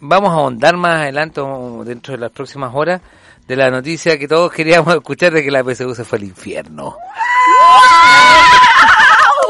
vamos 0.00 0.30
a 0.30 0.34
ahondar 0.34 0.76
más 0.76 0.96
adelante, 0.96 1.40
o 1.40 1.82
dentro 1.84 2.12
de 2.12 2.18
las 2.18 2.30
próximas 2.30 2.72
horas, 2.74 3.00
de 3.48 3.56
la 3.56 3.70
noticia 3.70 4.18
que 4.18 4.28
todos 4.28 4.52
queríamos 4.52 4.94
escuchar 4.94 5.32
de 5.32 5.42
que 5.42 5.50
la 5.50 5.64
PSU 5.64 5.94
se 5.94 6.04
fue 6.04 6.18
al 6.18 6.24
infierno. 6.24 6.96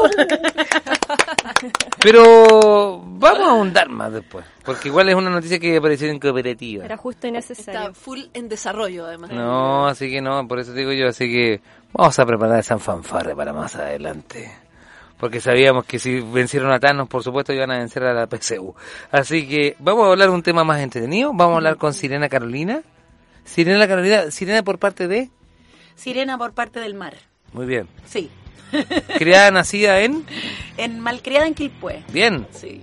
Pero 2.01 3.01
vamos 3.03 3.39
a 3.39 3.51
ahondar 3.51 3.89
más 3.89 4.11
después, 4.11 4.45
porque 4.63 4.89
igual 4.89 5.09
es 5.09 5.15
una 5.15 5.29
noticia 5.29 5.59
que 5.59 5.77
apareció 5.77 6.07
en 6.09 6.19
cooperativa. 6.19 6.85
Era 6.85 6.97
justo 6.97 7.27
y 7.27 7.31
necesario. 7.31 7.79
Está 7.79 7.93
full 7.93 8.21
en 8.33 8.49
desarrollo, 8.49 9.05
además. 9.05 9.31
No, 9.31 9.87
así 9.87 10.09
que 10.09 10.21
no, 10.21 10.47
por 10.47 10.59
eso 10.59 10.73
digo 10.73 10.91
yo, 10.91 11.07
así 11.07 11.31
que 11.31 11.61
vamos 11.93 12.17
a 12.19 12.25
preparar 12.25 12.59
esa 12.59 12.77
fanfarre 12.77 13.35
para 13.35 13.53
más 13.53 13.75
adelante. 13.75 14.51
Porque 15.17 15.39
sabíamos 15.39 15.85
que 15.85 15.99
si 15.99 16.19
vencieron 16.19 16.71
a 16.73 16.79
Thanos, 16.81 17.07
por 17.07 17.23
supuesto, 17.23 17.53
iban 17.53 17.71
a 17.71 17.77
vencer 17.77 18.03
a 18.03 18.13
la 18.13 18.27
PCU. 18.27 18.75
Así 19.09 19.47
que 19.47 19.77
vamos 19.79 20.05
a 20.05 20.11
hablar 20.11 20.27
de 20.27 20.35
un 20.35 20.43
tema 20.43 20.65
más 20.65 20.81
entretenido. 20.81 21.31
Vamos 21.33 21.53
a 21.53 21.57
hablar 21.57 21.77
con 21.77 21.93
Sirena 21.93 22.27
Carolina. 22.27 22.81
Sirena 23.45 23.87
Carolina, 23.87 24.31
Sirena 24.31 24.63
por 24.63 24.79
parte 24.79 25.07
de... 25.07 25.29
Sirena 25.95 26.37
por 26.37 26.51
parte 26.53 26.81
del 26.81 26.93
mar. 26.93 27.13
Muy 27.53 27.65
bien. 27.65 27.87
Sí. 28.05 28.29
Criada, 29.17 29.51
nacida 29.51 29.99
en... 30.01 30.25
En 30.77 30.99
Malcriada 30.99 31.47
en 31.47 31.53
Quilpué. 31.53 32.03
Bien. 32.09 32.47
Sí. 32.51 32.81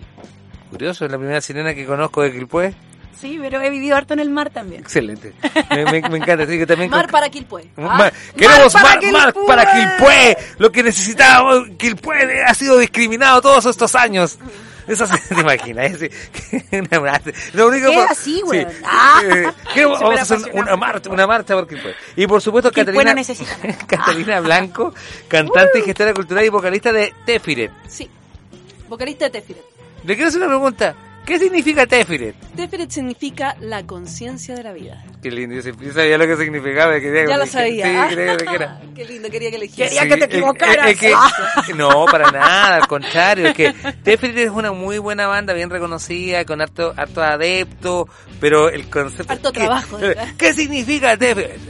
Curioso, 0.71 1.05
es 1.05 1.11
la 1.11 1.19
primera 1.19 1.41
sirena 1.41 1.75
que 1.75 1.85
conozco 1.87 2.23
de 2.23 2.33
Quilpué. 2.33 2.75
Sí, 3.21 3.39
pero 3.41 3.61
he 3.61 3.69
vivido 3.69 3.97
harto 3.97 4.15
en 4.15 4.21
el 4.21 4.31
mar 4.31 4.49
también. 4.51 4.81
Excelente. 4.81 5.35
Me, 5.71 5.85
me- 5.85 6.09
me 6.09 6.17
encanta. 6.19 6.45
Así 6.45 6.57
que 6.57 6.67
también 6.67 6.91
Mar 6.91 7.03
con- 7.07 7.11
para 7.13 7.29
Quilpué. 7.29 7.69
Ma- 7.77 8.11
Queremos 8.35 8.73
Mar 8.75 8.83
para 8.83 9.01
mar, 9.03 9.13
mar 9.13 9.33
Quilpué. 9.35 9.47
para 9.47 9.73
Quilpué. 9.73 10.37
Lo 10.59 10.73
que 10.73 10.83
necesitábamos. 10.83 11.69
Quilpué 11.77 12.43
ha 12.47 12.55
sido 12.55 12.79
discriminado 12.79 13.43
todos 13.43 13.67
estos 13.67 13.95
años. 13.95 14.39
Eso 14.91 15.07
se 15.07 15.17
te 15.35 15.41
imaginas. 15.41 16.03
Es. 16.03 16.11
Lo 17.55 17.69
único 17.69 17.89
Así, 18.09 18.41
güey. 18.43 18.67
sí. 18.69 18.77
Ah. 18.85 19.21
Eh, 19.77 19.87
vamos 19.87 20.19
a 20.19 20.23
hacer 20.23 20.39
una 20.53 20.77
marcha, 20.77 21.11
una 21.11 21.27
marcha 21.27 21.55
por 21.55 21.69
Quilpué. 21.69 21.95
Y 22.17 22.27
por 22.27 22.43
supuesto, 22.43 22.73
Catalina. 22.73 23.15
Catalina 23.87 24.41
Blanco, 24.41 24.93
cantante 25.29 25.79
y 25.79 25.83
gestora 25.83 26.13
cultural 26.13 26.45
y 26.45 26.49
vocalista 26.49 26.93
de 26.93 27.15
Tefiret. 27.25 27.71
Sí. 27.89 28.11
Vocalista 28.89 29.27
de 29.27 29.31
Tefiret. 29.31 29.63
Le 30.05 30.15
quiero 30.17 30.29
hacer 30.29 30.41
una 30.41 30.49
pregunta. 30.49 30.95
¿Qué 31.31 31.39
significa 31.39 31.87
Tefiret? 31.87 32.35
Tefiret 32.57 32.91
significa 32.91 33.55
la 33.61 33.87
conciencia 33.87 34.57
de 34.57 34.65
la 34.65 34.73
vida. 34.73 35.05
Qué 35.23 35.31
lindo, 35.31 35.55
yo 35.55 35.63
siempre 35.63 35.93
sabía 35.93 36.19
lo 36.19 36.27
que 36.27 36.37
significaba. 36.37 36.99
Quería 36.99 37.25
Ya 37.25 37.37
lo 37.37 37.45
que- 37.45 37.51
sabía. 37.51 37.87
Sí, 38.09 38.17
quería 38.17 38.37
que. 38.37 38.69
Qué 38.97 39.05
lindo, 39.05 39.31
quería 39.31 39.51
que 39.53 39.59
le 39.59 39.67
dijera. 39.69 39.89
Sí, 39.91 39.97
es- 39.97 40.03
es 40.03 40.97
que- 40.99 41.75
no, 41.77 42.05
para 42.07 42.33
nada, 42.33 42.75
al 42.79 42.89
contrario. 42.89 43.47
Es 43.47 43.55
que 43.55 43.73
Tefiret 44.03 44.39
es 44.39 44.51
una 44.51 44.73
muy 44.73 44.99
buena 44.99 45.29
banda, 45.29 45.55
bien 45.55 45.71
reconocida, 45.71 46.45
con 46.45 46.61
harto, 46.63 46.93
harto 46.97 47.23
adepto, 47.23 48.09
pero 48.41 48.69
el 48.69 48.91
concepto... 48.91 49.33
Harto 49.33 49.53
¿qué- 49.53 49.61
trabajo, 49.61 49.99
¿verdad? 49.99 50.27
¿Qué 50.37 50.53
significa 50.53 51.17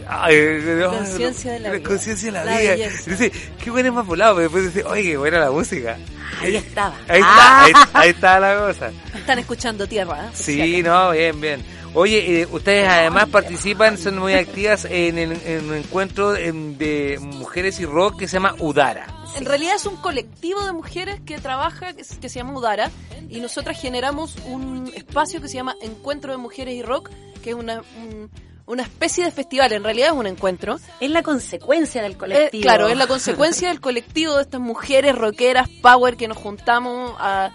ay, 0.09 0.63
Conciencia 0.89 1.53
de 1.53 1.61
la 1.61 1.71
vida. 1.73 1.87
Conciencia 1.87 2.27
de 2.29 2.33
la, 2.33 2.45
La 2.47 2.59
vida. 2.61 2.71
belleza. 2.71 3.11
Dice, 3.11 3.33
qué 3.63 3.71
bueno 3.71 3.89
es 3.91 3.95
más 3.95 4.07
volado, 4.07 4.37
pero 4.37 4.45
después 4.45 4.73
dice, 4.75 4.87
oye, 4.89 5.03
qué 5.03 5.17
buena 5.19 5.39
la 5.39 5.51
música. 5.51 5.99
Ahí 6.41 6.57
estaba. 6.57 6.95
Ahí 7.09 7.21
Ah. 7.25 7.65
está, 7.69 7.81
ahí, 7.81 7.87
ahí 7.95 8.11
está 8.11 8.41
la 8.41 8.59
cosa. 8.59 8.91
Están 9.15 9.39
escuchando 9.39 9.87
tierra. 9.87 10.27
¿eh? 10.27 10.31
Sí, 10.35 10.83
no, 10.83 11.11
bien, 11.13 11.41
bien. 11.41 11.65
Oye, 11.93 12.43
eh, 12.43 12.49
ustedes 12.51 12.89
además 12.89 13.29
participan, 13.31 13.99
son 13.99 14.19
muy 14.19 14.35
activas 14.35 14.85
en, 14.85 15.19
el, 15.19 15.33
en 15.45 15.69
un 15.71 15.75
encuentro 15.77 16.31
de 16.33 17.19
mujeres 17.21 17.81
y 17.81 17.85
rock 17.87 18.21
que 18.21 18.29
se 18.29 18.35
llama 18.35 18.55
Udara. 18.61 19.07
En 19.37 19.45
realidad 19.45 19.75
es 19.77 19.87
un 19.87 19.97
colectivo 19.97 20.65
de 20.65 20.73
mujeres 20.73 21.21
que 21.25 21.39
trabaja, 21.39 21.93
que, 21.93 22.05
se- 22.05 22.19
que 22.21 22.29
se 22.29 22.39
llama 22.41 22.53
Udara, 22.59 22.91
y 23.29 23.41
nosotras 23.41 23.81
generamos 23.81 24.37
un 24.47 24.91
espacio 24.95 25.41
que 25.41 25.49
se 25.49 25.55
llama 25.55 25.75
Encuentro 25.83 26.31
de 26.33 26.39
Mujeres 26.39 26.75
y 26.75 26.83
Rock, 26.83 27.11
que 27.43 27.51
es 27.51 27.57
una, 27.57 27.83
un- 27.99 28.31
una 28.71 28.83
especie 28.85 29.25
de 29.25 29.31
festival, 29.33 29.73
en 29.73 29.83
realidad 29.85 30.09
es 30.09 30.15
un 30.15 30.27
encuentro. 30.27 30.79
Es 31.01 31.11
la 31.11 31.23
consecuencia 31.23 32.03
del 32.03 32.13
Eh, 32.13 32.17
colectivo. 32.17 32.63
claro, 32.63 32.89
es 32.89 32.97
la 32.97 33.07
consecuencia 33.15 33.69
del 33.69 33.81
colectivo 33.81 34.37
de 34.37 34.43
estas 34.43 34.61
mujeres 34.61 35.15
rockeras, 35.17 35.69
power, 35.83 36.17
que 36.17 36.29
nos 36.29 36.37
juntamos 36.39 37.15
a, 37.19 37.51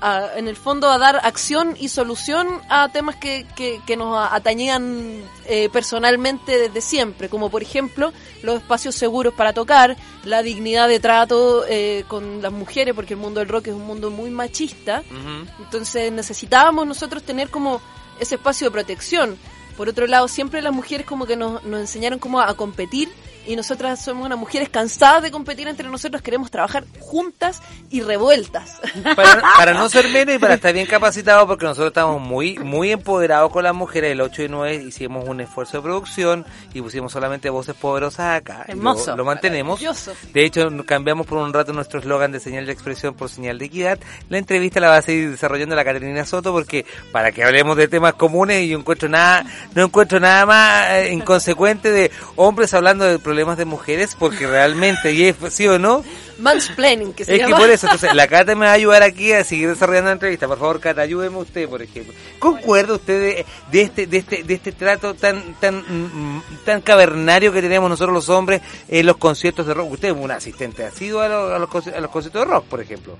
a- 0.00 0.28
en 0.36 0.46
el 0.48 0.56
fondo 0.56 0.90
a 0.90 0.98
dar 0.98 1.20
acción 1.22 1.76
y 1.78 1.88
solución 1.88 2.48
a 2.68 2.88
temas 2.90 3.16
que, 3.16 3.46
que, 3.56 3.80
que 3.86 3.96
nos 3.96 4.16
atañían 4.32 5.22
eh, 5.46 5.68
personalmente 5.72 6.58
desde 6.58 6.80
siempre, 6.80 7.28
como 7.28 7.50
por 7.50 7.62
ejemplo 7.62 8.12
los 8.42 8.56
espacios 8.56 8.94
seguros 8.94 9.34
para 9.34 9.52
tocar, 9.52 9.96
la 10.24 10.42
dignidad 10.42 10.88
de 10.88 11.00
trato 11.00 11.64
eh, 11.68 12.04
con 12.08 12.42
las 12.42 12.52
mujeres, 12.52 12.94
porque 12.94 13.14
el 13.14 13.20
mundo 13.20 13.40
del 13.40 13.48
rock 13.48 13.68
es 13.68 13.74
un 13.74 13.86
mundo 13.86 14.10
muy 14.10 14.30
machista, 14.30 15.02
entonces 15.58 16.10
necesitábamos 16.12 16.86
nosotros 16.86 17.22
tener 17.22 17.48
como 17.50 17.80
ese 18.20 18.34
espacio 18.36 18.66
de 18.68 18.70
protección. 18.72 19.36
Por 19.78 19.88
otro 19.88 20.08
lado, 20.08 20.26
siempre 20.26 20.60
las 20.60 20.74
mujeres 20.74 21.06
como 21.06 21.24
que 21.24 21.36
nos, 21.36 21.62
nos 21.62 21.80
enseñaron 21.80 22.18
cómo 22.18 22.40
a, 22.40 22.50
a 22.50 22.54
competir 22.54 23.08
y 23.48 23.56
nosotras 23.56 24.04
somos 24.04 24.26
unas 24.26 24.38
mujeres 24.38 24.68
cansadas 24.68 25.22
de 25.22 25.30
competir 25.30 25.66
entre 25.68 25.88
nosotros, 25.88 26.20
queremos 26.20 26.50
trabajar 26.50 26.84
juntas 27.00 27.62
y 27.88 28.02
revueltas. 28.02 28.78
Para, 29.16 29.40
para 29.56 29.72
no 29.72 29.88
ser 29.88 30.08
menos 30.08 30.34
y 30.34 30.38
para 30.38 30.54
estar 30.54 30.72
bien 30.72 30.86
capacitados, 30.86 31.46
porque 31.46 31.64
nosotros 31.64 31.88
estamos 31.88 32.20
muy 32.20 32.58
muy 32.58 32.92
empoderados 32.92 33.50
con 33.50 33.64
las 33.64 33.74
mujeres. 33.74 34.12
El 34.12 34.20
8 34.20 34.42
y 34.42 34.48
9 34.48 34.74
hicimos 34.88 35.26
un 35.26 35.40
esfuerzo 35.40 35.78
de 35.78 35.82
producción 35.82 36.44
y 36.74 36.82
pusimos 36.82 37.10
solamente 37.10 37.48
voces 37.48 37.74
poderosas 37.74 38.36
acá. 38.36 38.64
Hermoso. 38.68 39.12
Lo, 39.12 39.18
lo 39.18 39.24
mantenemos. 39.24 39.80
De 40.32 40.44
hecho, 40.44 40.68
cambiamos 40.84 41.26
por 41.26 41.38
un 41.38 41.52
rato 41.52 41.72
nuestro 41.72 42.00
eslogan 42.00 42.32
de 42.32 42.40
señal 42.40 42.66
de 42.66 42.72
expresión 42.72 43.14
por 43.14 43.30
señal 43.30 43.58
de 43.58 43.64
equidad. 43.64 43.98
La 44.28 44.38
entrevista 44.38 44.78
la 44.78 44.90
va 44.90 44.96
a 44.98 45.02
seguir 45.02 45.30
desarrollando 45.30 45.74
la 45.74 45.84
Caterina 45.84 46.24
Soto 46.26 46.52
porque 46.52 46.84
para 47.12 47.32
que 47.32 47.42
hablemos 47.42 47.76
de 47.76 47.88
temas 47.88 48.14
comunes 48.14 48.62
y 48.62 48.68
yo 48.68 48.78
encuentro 48.78 49.08
nada, 49.08 49.44
no 49.74 49.84
encuentro 49.84 50.20
nada 50.20 50.44
más 50.44 50.90
eh, 50.90 51.12
inconsecuente 51.12 51.90
de 51.90 52.10
hombres 52.36 52.74
hablando 52.74 53.04
de 53.04 53.18
problemas 53.18 53.37
de 53.46 53.64
mujeres 53.64 54.16
porque 54.18 54.46
realmente, 54.46 55.12
y 55.12 55.24
es 55.26 55.36
sí 55.50 55.66
o 55.68 55.78
no, 55.78 56.04
Mansplaining, 56.38 57.12
que 57.14 57.24
se 57.24 57.36
es 57.36 57.46
que 57.46 57.52
por 57.54 57.68
eso, 57.68 57.86
entonces, 57.86 58.14
la 58.14 58.26
Cata 58.28 58.54
me 58.54 58.66
va 58.66 58.70
a 58.72 58.74
ayudar 58.74 59.02
aquí 59.02 59.32
a 59.32 59.42
seguir 59.44 59.68
desarrollando 59.68 60.06
la 60.08 60.12
entrevista. 60.12 60.46
Por 60.46 60.58
favor, 60.58 60.80
Cata, 60.80 61.02
ayúdeme 61.02 61.36
usted, 61.38 61.68
por 61.68 61.82
ejemplo. 61.82 62.14
¿Concuerda 62.38 62.94
usted 62.94 63.20
de, 63.20 63.46
de 63.72 63.80
este, 63.82 64.06
de 64.06 64.16
este, 64.18 64.42
de 64.44 64.54
este 64.54 64.72
trato 64.72 65.14
tan, 65.14 65.54
tan, 65.60 65.78
mm, 65.78 66.42
tan 66.64 66.80
cavernario 66.80 67.52
que 67.52 67.60
tenemos 67.62 67.90
nosotros 67.90 68.14
los 68.14 68.28
hombres 68.28 68.60
en 68.88 69.06
los 69.06 69.16
conciertos 69.16 69.66
de 69.66 69.74
rock? 69.74 69.92
Usted 69.92 70.08
es 70.08 70.16
un 70.16 70.30
asistente, 70.30 70.84
ha 70.84 70.90
sido 70.90 71.20
a, 71.20 71.28
los- 71.28 71.52
a 71.52 71.58
los, 71.58 71.86
a 71.88 72.00
los 72.00 72.10
conciertos 72.10 72.42
de 72.46 72.52
rock, 72.52 72.64
por 72.66 72.80
ejemplo. 72.80 73.16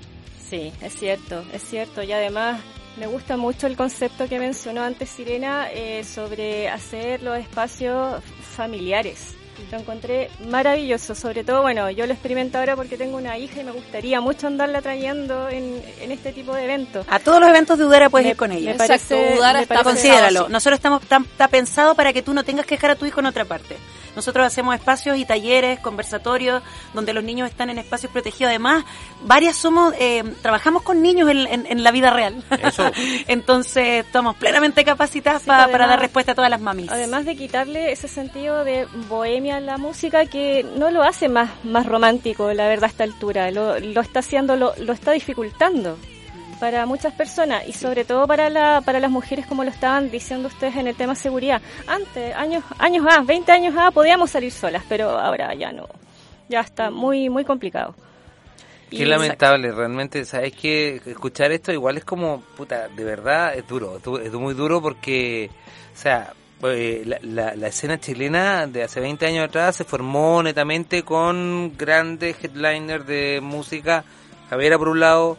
Sí, 0.48 0.72
es 0.80 0.94
cierto, 0.94 1.42
es 1.52 1.62
cierto. 1.62 2.02
Y 2.02 2.12
además 2.12 2.60
me 2.98 3.06
gusta 3.06 3.36
mucho 3.36 3.66
el 3.66 3.76
concepto 3.76 4.28
que 4.28 4.38
mencionó 4.38 4.82
antes 4.82 5.10
Sirena 5.10 5.68
eh, 5.72 6.04
sobre 6.04 6.68
hacer 6.68 7.22
los 7.22 7.36
espacios 7.38 8.22
familiares. 8.56 9.34
Lo 9.70 9.78
encontré 9.78 10.30
maravilloso, 10.48 11.14
sobre 11.14 11.44
todo, 11.44 11.62
bueno, 11.62 11.90
yo 11.90 12.06
lo 12.06 12.12
experimento 12.12 12.58
ahora 12.58 12.74
porque 12.76 12.96
tengo 12.96 13.16
una 13.18 13.36
hija 13.38 13.60
y 13.60 13.64
me 13.64 13.72
gustaría 13.72 14.20
mucho 14.20 14.46
andarla 14.46 14.80
trayendo 14.82 15.48
en, 15.48 15.82
en 16.00 16.10
este 16.12 16.32
tipo 16.32 16.54
de 16.54 16.64
eventos. 16.64 17.06
A 17.08 17.18
todos 17.18 17.40
los 17.40 17.48
eventos 17.48 17.78
de 17.78 17.84
Udara 17.86 18.08
puedes 18.08 18.24
Me- 18.26 18.30
ir 18.32 18.36
con 18.36 18.52
ella. 18.52 18.72
me 18.72 18.78
parece- 18.78 19.14
Exacto, 19.16 19.38
Udara 19.40 19.58
me 19.58 19.62
está 19.62 19.74
parece- 19.74 19.90
Considéralo. 19.90 20.40
así. 20.44 20.52
Nosotros 20.52 20.78
estamos 20.78 21.02
está 21.02 21.48
pensado 21.48 21.94
para 21.94 22.12
que 22.12 22.22
tú 22.22 22.32
no 22.34 22.44
tengas 22.44 22.66
que 22.66 22.76
dejar 22.76 22.92
a 22.92 22.96
tu 22.96 23.04
hijo 23.06 23.20
en 23.20 23.26
otra 23.26 23.44
parte. 23.44 23.76
Nosotros 24.16 24.44
hacemos 24.44 24.74
espacios 24.74 25.16
y 25.16 25.24
talleres, 25.24 25.78
conversatorios, 25.78 26.62
donde 26.92 27.12
los 27.12 27.22
niños 27.22 27.48
están 27.48 27.70
en 27.70 27.78
espacios 27.78 28.10
protegidos. 28.10 28.48
Además, 28.48 28.84
varias 29.22 29.54
somos, 29.54 29.94
eh, 30.00 30.24
trabajamos 30.42 30.82
con 30.82 31.02
niños 31.02 31.30
en, 31.30 31.46
en- 31.46 31.66
en 31.66 31.84
la 31.84 31.92
vida 31.92 32.10
real. 32.10 32.42
Eso. 32.62 32.90
Entonces, 33.28 34.04
estamos 34.06 34.34
plenamente 34.36 34.84
capacitadas 34.84 35.42
Sí, 35.42 35.46
pa- 35.48 35.56
además- 35.58 35.72
para 35.72 35.86
dar 35.86 36.00
respuesta 36.00 36.32
a 36.32 36.34
todas 36.34 36.50
las 36.50 36.60
mamis. 36.60 36.90
Además 36.90 37.26
de 37.26 37.36
quitarle 37.36 37.92
ese 37.92 38.08
sentido 38.08 38.64
de 38.64 38.86
bohemia 39.08 39.47
a 39.50 39.60
la 39.60 39.78
música 39.78 40.26
que 40.26 40.64
no 40.76 40.90
lo 40.90 41.02
hace 41.02 41.28
más, 41.28 41.50
más 41.64 41.86
romántico, 41.86 42.52
la 42.52 42.66
verdad, 42.68 42.84
a 42.84 42.88
esta 42.88 43.04
altura. 43.04 43.50
Lo, 43.50 43.78
lo 43.80 44.00
está 44.00 44.20
haciendo, 44.20 44.56
lo, 44.56 44.74
lo 44.76 44.92
está 44.92 45.12
dificultando 45.12 45.96
para 46.60 46.86
muchas 46.86 47.12
personas 47.14 47.66
y 47.68 47.72
sobre 47.72 48.04
todo 48.04 48.26
para, 48.26 48.50
la, 48.50 48.82
para 48.84 48.98
las 49.00 49.10
mujeres, 49.10 49.46
como 49.46 49.62
lo 49.64 49.70
estaban 49.70 50.10
diciendo 50.10 50.48
ustedes 50.48 50.74
en 50.76 50.88
el 50.88 50.96
tema 50.96 51.14
seguridad. 51.14 51.62
Antes, 51.86 52.34
años, 52.34 52.64
años 52.78 53.06
A, 53.08 53.20
20 53.22 53.52
años 53.52 53.74
A, 53.76 53.90
podíamos 53.92 54.30
salir 54.30 54.50
solas, 54.50 54.82
pero 54.88 55.10
ahora 55.10 55.54
ya 55.54 55.70
no. 55.72 55.86
Ya 56.48 56.60
está 56.60 56.90
muy, 56.90 57.28
muy 57.28 57.44
complicado. 57.44 57.94
Qué 58.90 59.04
lamentable, 59.04 59.70
realmente, 59.70 60.24
¿sabes 60.24 60.54
que 60.54 61.00
Escuchar 61.04 61.52
esto 61.52 61.72
igual 61.72 61.98
es 61.98 62.04
como, 62.04 62.40
puta, 62.56 62.88
de 62.88 63.04
verdad 63.04 63.54
es 63.54 63.68
duro, 63.68 63.98
es 63.98 64.02
du- 64.02 64.16
es 64.16 64.32
muy 64.32 64.54
duro 64.54 64.80
porque, 64.80 65.50
o 65.94 65.96
sea, 65.98 66.32
eh, 66.62 67.02
la, 67.06 67.18
la- 67.22 67.54
la 67.56 67.68
escena 67.68 67.98
chilena 68.00 68.66
de 68.66 68.82
hace 68.82 69.00
20 69.00 69.26
años 69.26 69.44
atrás 69.48 69.76
se 69.76 69.84
formó 69.84 70.42
netamente 70.42 71.02
con 71.04 71.74
grandes 71.76 72.36
headliners 72.42 73.06
de 73.06 73.40
música, 73.42 74.04
Javiera 74.50 74.78
por 74.78 74.88
un 74.88 75.00
lado, 75.00 75.38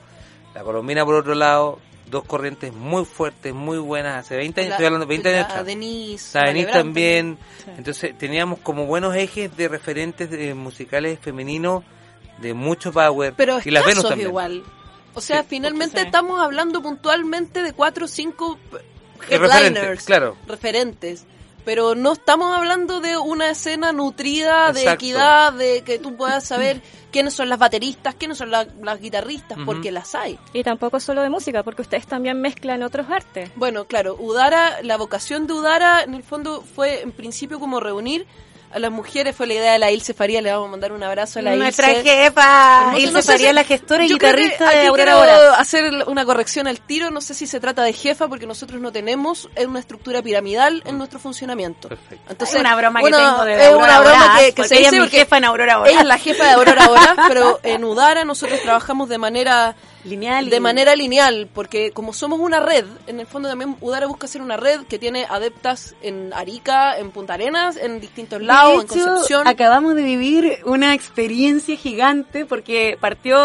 la 0.55 0.63
Colombina 0.63 1.03
por 1.05 1.15
otro 1.15 1.35
lado, 1.35 1.79
dos 2.09 2.23
corrientes 2.25 2.73
muy 2.73 3.05
fuertes, 3.05 3.53
muy 3.53 3.77
buenas, 3.77 4.25
hace 4.25 4.35
20 4.37 4.61
años, 4.61 4.69
La- 4.69 4.75
estoy 4.75 4.85
hablando 4.87 5.05
de 5.05 5.09
20 5.09 5.29
años 5.35 5.45
atrás. 5.45 5.65
Denise, 5.65 6.39
La 6.39 6.45
Denise 6.47 6.71
también. 6.71 7.37
Entonces 7.77 8.17
teníamos 8.17 8.59
como 8.59 8.85
buenos 8.85 9.15
ejes 9.15 9.55
de 9.55 9.67
referentes 9.67 10.29
de 10.29 10.53
musicales 10.53 11.19
femeninos 11.19 11.83
de 12.39 12.53
mucho 12.53 12.91
power. 12.91 13.33
Pero 13.35 13.59
y 13.63 13.69
las 13.71 13.85
Venus 13.85 14.07
también. 14.07 14.29
igual. 14.29 14.63
O 15.13 15.21
sea, 15.21 15.41
Sí. 15.41 15.47
finalmente 15.49 15.99
Sí. 15.99 16.05
estamos 16.05 16.39
hablando 16.39 16.81
puntualmente 16.81 17.61
de 17.61 17.73
cuatro 17.73 18.05
o 18.05 18.07
cinco 18.07 18.57
headliners, 19.29 20.03
claro. 20.05 20.37
referentes. 20.47 21.25
Pero 21.65 21.93
no 21.93 22.13
estamos 22.13 22.55
hablando 22.55 22.99
de 23.01 23.17
una 23.17 23.49
escena 23.49 23.91
nutrida, 23.91 24.71
de 24.71 24.79
Exacto. 24.81 25.05
equidad, 25.05 25.53
de 25.53 25.83
que 25.83 25.99
tú 25.99 26.15
puedas 26.15 26.43
saber 26.45 26.81
quiénes 27.11 27.33
son 27.33 27.49
las 27.49 27.59
bateristas, 27.59 28.15
quiénes 28.15 28.37
son 28.37 28.49
la- 28.49 28.65
las 28.81 28.99
guitarristas, 28.99 29.57
porque 29.65 29.91
las 29.91 30.15
hay. 30.15 30.39
Y 30.53 30.63
tampoco 30.63 30.99
solo 30.99 31.21
de 31.21 31.29
música, 31.29 31.61
porque 31.63 31.81
ustedes 31.81 32.07
también 32.07 32.39
mezclan 32.41 32.81
otros 32.81 33.07
artes. 33.09 33.51
Bueno, 33.55 33.85
claro, 33.85 34.15
Udara, 34.19 34.81
la 34.83 34.95
vocación 34.97 35.45
de 35.47 35.53
Udara 35.53 36.01
en 36.01 36.13
el 36.15 36.23
fondo 36.23 36.63
fue 36.63 37.01
en 37.01 37.11
principio 37.11 37.59
como 37.59 37.79
reunir 37.79 38.25
a 38.71 38.77
las 38.79 38.91
mujeres, 38.91 39.35
fue 39.35 39.47
la 39.47 39.55
idea 39.55 39.71
de 39.73 39.79
la 39.79 39.89
Ilse 39.91 40.13
Faría, 40.13 40.41
le 40.41 40.51
vamos 40.51 40.67
a 40.67 40.71
mandar 40.71 40.91
un 40.91 41.01
abrazo 41.03 41.39
a 41.39 41.41
la 41.41 41.55
Nuestra 41.55 41.89
Ilse. 41.91 42.03
jefa, 42.03 42.93
Ilse 42.97 43.11
no 43.11 43.21
sé 43.21 43.31
Faría, 43.31 43.49
si- 43.49 43.53
la 43.55 43.63
gestora 43.63 44.05
y 44.05 44.09
guitarrista 44.09 44.69
de 44.69 44.85
Aurora 44.87 45.15
Boreal. 45.17 45.53
hacer 45.57 45.91
una 46.07 46.23
corrección 46.25 46.67
al 46.67 46.79
tiro, 46.79 47.09
no 47.09 47.19
sé 47.21 47.33
si 47.33 47.47
se 47.47 47.59
trata 47.59 47.81
de 47.83 47.93
jefa, 47.93 48.27
porque 48.27 48.45
nosotros 48.45 48.79
no 48.79 48.91
tenemos 48.91 49.49
una 49.67 49.79
estructura 49.79 50.21
piramidal 50.21 50.83
en 50.85 50.97
nuestro 50.97 51.19
funcionamiento. 51.19 51.89
Entonces, 52.29 52.55
Es 52.55 52.61
una 52.61 52.75
broma 52.75 52.99
que 53.01 53.11
tengo 53.11 53.43
de 53.45 53.53
es 53.55 53.67
Aurora 53.69 53.83
una 53.85 53.99
broma 54.01 54.25
Boreal, 54.33 54.45
que, 54.45 54.53
que 54.53 54.67
se 54.67 54.81
es 54.83 54.91
mi 54.93 55.07
jefa 55.07 55.37
en 55.37 55.45
Aurora 55.45 55.77
Boreal. 55.77 55.91
Ella 55.93 56.01
es 56.01 56.07
la 56.07 56.17
jefa 56.17 56.43
de 56.45 56.51
Aurora 56.51 56.87
Boreal, 56.87 57.17
pero 57.27 57.59
en 57.63 57.83
Udara 57.83 58.23
nosotros 58.25 58.59
trabajamos 58.61 59.09
de 59.09 59.17
manera 59.17 59.75
lineal 60.09 60.47
y- 60.47 60.49
de 60.49 60.59
manera 60.59 60.95
lineal, 60.95 61.47
porque 61.53 61.91
como 61.91 62.11
somos 62.13 62.39
una 62.39 62.59
red, 62.59 62.85
en 63.07 63.19
el 63.19 63.27
fondo 63.27 63.47
también 63.49 63.77
Udara 63.79 64.07
busca 64.07 64.27
ser 64.27 64.41
una 64.41 64.57
red 64.57 64.81
que 64.87 64.99
tiene 64.99 65.25
adeptas 65.29 65.95
en 66.01 66.33
Arica, 66.33 66.97
en 66.97 67.11
Punta 67.11 67.35
Arenas, 67.35 67.77
en 67.77 67.99
distintos 68.01 68.41
lados, 68.41 68.73
de 68.75 68.81
en 68.81 68.87
Concepción. 68.87 69.47
acabamos 69.47 69.95
de 69.95 70.03
vivir 70.03 70.59
una 70.65 70.93
experiencia 70.93 71.75
gigante 71.75 72.45
porque 72.45 72.97
partió 72.99 73.37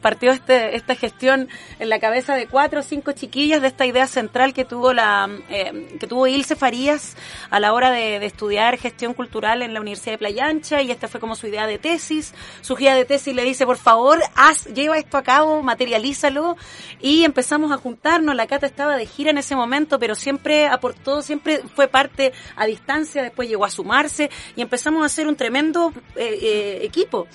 partió 0.00 0.30
este, 0.32 0.76
esta 0.76 0.94
gestión 0.94 1.48
en 1.78 1.88
la 1.88 1.98
cabeza 1.98 2.34
de 2.34 2.46
cuatro 2.46 2.80
o 2.80 2.82
cinco 2.82 3.12
chiquillas 3.12 3.60
de 3.60 3.68
esta 3.68 3.86
idea 3.86 4.06
central 4.06 4.54
que 4.54 4.64
tuvo 4.64 4.92
la 4.92 5.28
eh, 5.50 5.96
que 5.98 6.06
tuvo 6.06 6.26
Ilse 6.26 6.56
Farías 6.56 7.16
a 7.50 7.60
la 7.60 7.72
hora 7.72 7.90
de, 7.90 8.18
de 8.20 8.26
estudiar 8.26 8.78
gestión 8.78 9.14
cultural 9.14 9.62
en 9.62 9.74
la 9.74 9.80
Universidad 9.80 10.12
de 10.14 10.18
Playa 10.18 10.46
Ancha 10.46 10.82
y 10.82 10.90
esta 10.90 11.08
fue 11.08 11.20
como 11.20 11.34
su 11.36 11.46
idea 11.46 11.66
de 11.66 11.78
tesis. 11.78 12.34
Su 12.60 12.76
guía 12.76 12.94
de 12.94 13.04
tesis 13.04 13.34
le 13.34 13.42
dice, 13.44 13.66
por 13.66 13.76
favor, 13.78 14.20
haz, 14.34 14.66
lleva 14.66 14.98
esto 14.98 15.16
a 15.16 15.22
cabo, 15.22 15.62
materialízalo 15.96 16.56
y 17.00 17.24
empezamos 17.24 17.72
a 17.72 17.76
juntarnos. 17.76 18.34
La 18.34 18.46
Cata 18.46 18.66
estaba 18.66 18.96
de 18.96 19.06
gira 19.06 19.30
en 19.30 19.38
ese 19.38 19.56
momento, 19.56 19.98
pero 19.98 20.14
siempre 20.14 20.66
aportó, 20.66 21.22
siempre 21.22 21.62
fue 21.74 21.88
parte 21.88 22.32
a 22.56 22.66
distancia, 22.66 23.22
después 23.22 23.48
llegó 23.48 23.64
a 23.64 23.70
sumarse 23.70 24.30
y 24.54 24.62
empezamos 24.62 25.02
a 25.02 25.06
hacer 25.06 25.26
un 25.26 25.36
tremendo 25.36 25.92
eh, 26.16 26.38
eh, 26.42 26.78
equipo. 26.82 27.26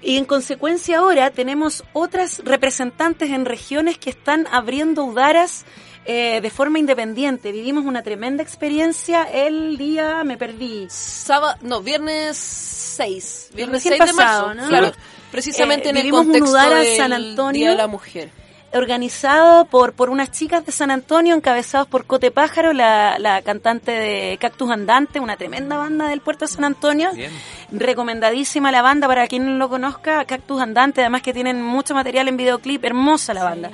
Y 0.00 0.16
en 0.16 0.24
consecuencia 0.24 0.98
ahora 0.98 1.30
tenemos 1.30 1.84
otras 1.92 2.40
representantes 2.44 3.30
en 3.30 3.44
regiones 3.44 3.98
que 3.98 4.10
están 4.10 4.46
abriendo 4.50 5.04
udaras 5.04 5.64
eh, 6.04 6.40
de 6.40 6.50
forma 6.50 6.78
independiente. 6.78 7.50
Vivimos 7.50 7.84
una 7.84 8.02
tremenda 8.02 8.42
experiencia 8.42 9.24
el 9.24 9.76
día, 9.76 10.22
me 10.24 10.36
perdí. 10.36 10.86
Sábado, 10.88 11.56
no, 11.62 11.82
viernes 11.82 12.36
6. 12.38 13.50
Viernes 13.54 13.84
Recién 13.84 13.98
6 13.98 14.10
de 14.10 14.16
pasado, 14.16 14.46
marzo. 14.48 14.62
¿no? 14.62 14.68
Claro. 14.68 14.92
Precisamente 15.30 15.90
en 15.90 15.96
el 15.96 16.10
contexto 16.10 16.52
del 16.52 16.96
San 16.96 17.12
Antonio. 17.12 17.60
Día 17.60 17.70
de 17.70 17.76
la 17.76 17.86
Mujer. 17.86 18.30
Organizado 18.72 19.64
por, 19.64 19.94
por 19.94 20.10
unas 20.10 20.30
chicas 20.30 20.64
de 20.66 20.72
San 20.72 20.90
Antonio, 20.90 21.34
encabezados 21.34 21.88
por 21.88 22.04
Cote 22.04 22.30
Pájaro, 22.30 22.72
la, 22.72 23.18
la 23.18 23.40
cantante 23.42 23.92
de 23.92 24.38
Cactus 24.38 24.70
Andante, 24.70 25.20
una 25.20 25.36
tremenda 25.36 25.78
banda 25.78 26.08
del 26.08 26.20
puerto 26.20 26.44
de 26.44 26.50
San 26.50 26.64
Antonio. 26.64 27.10
Recomendadísima 27.72 28.70
la 28.70 28.82
banda 28.82 29.06
para 29.06 29.26
quien 29.26 29.46
no 29.46 29.56
lo 29.56 29.68
conozca, 29.68 30.24
Cactus 30.26 30.60
Andante, 30.60 31.00
además 31.00 31.22
que 31.22 31.32
tienen 31.32 31.62
mucho 31.62 31.94
material 31.94 32.28
en 32.28 32.36
videoclip, 32.36 32.84
hermosa 32.84 33.32
la 33.32 33.44
banda. 33.44 33.70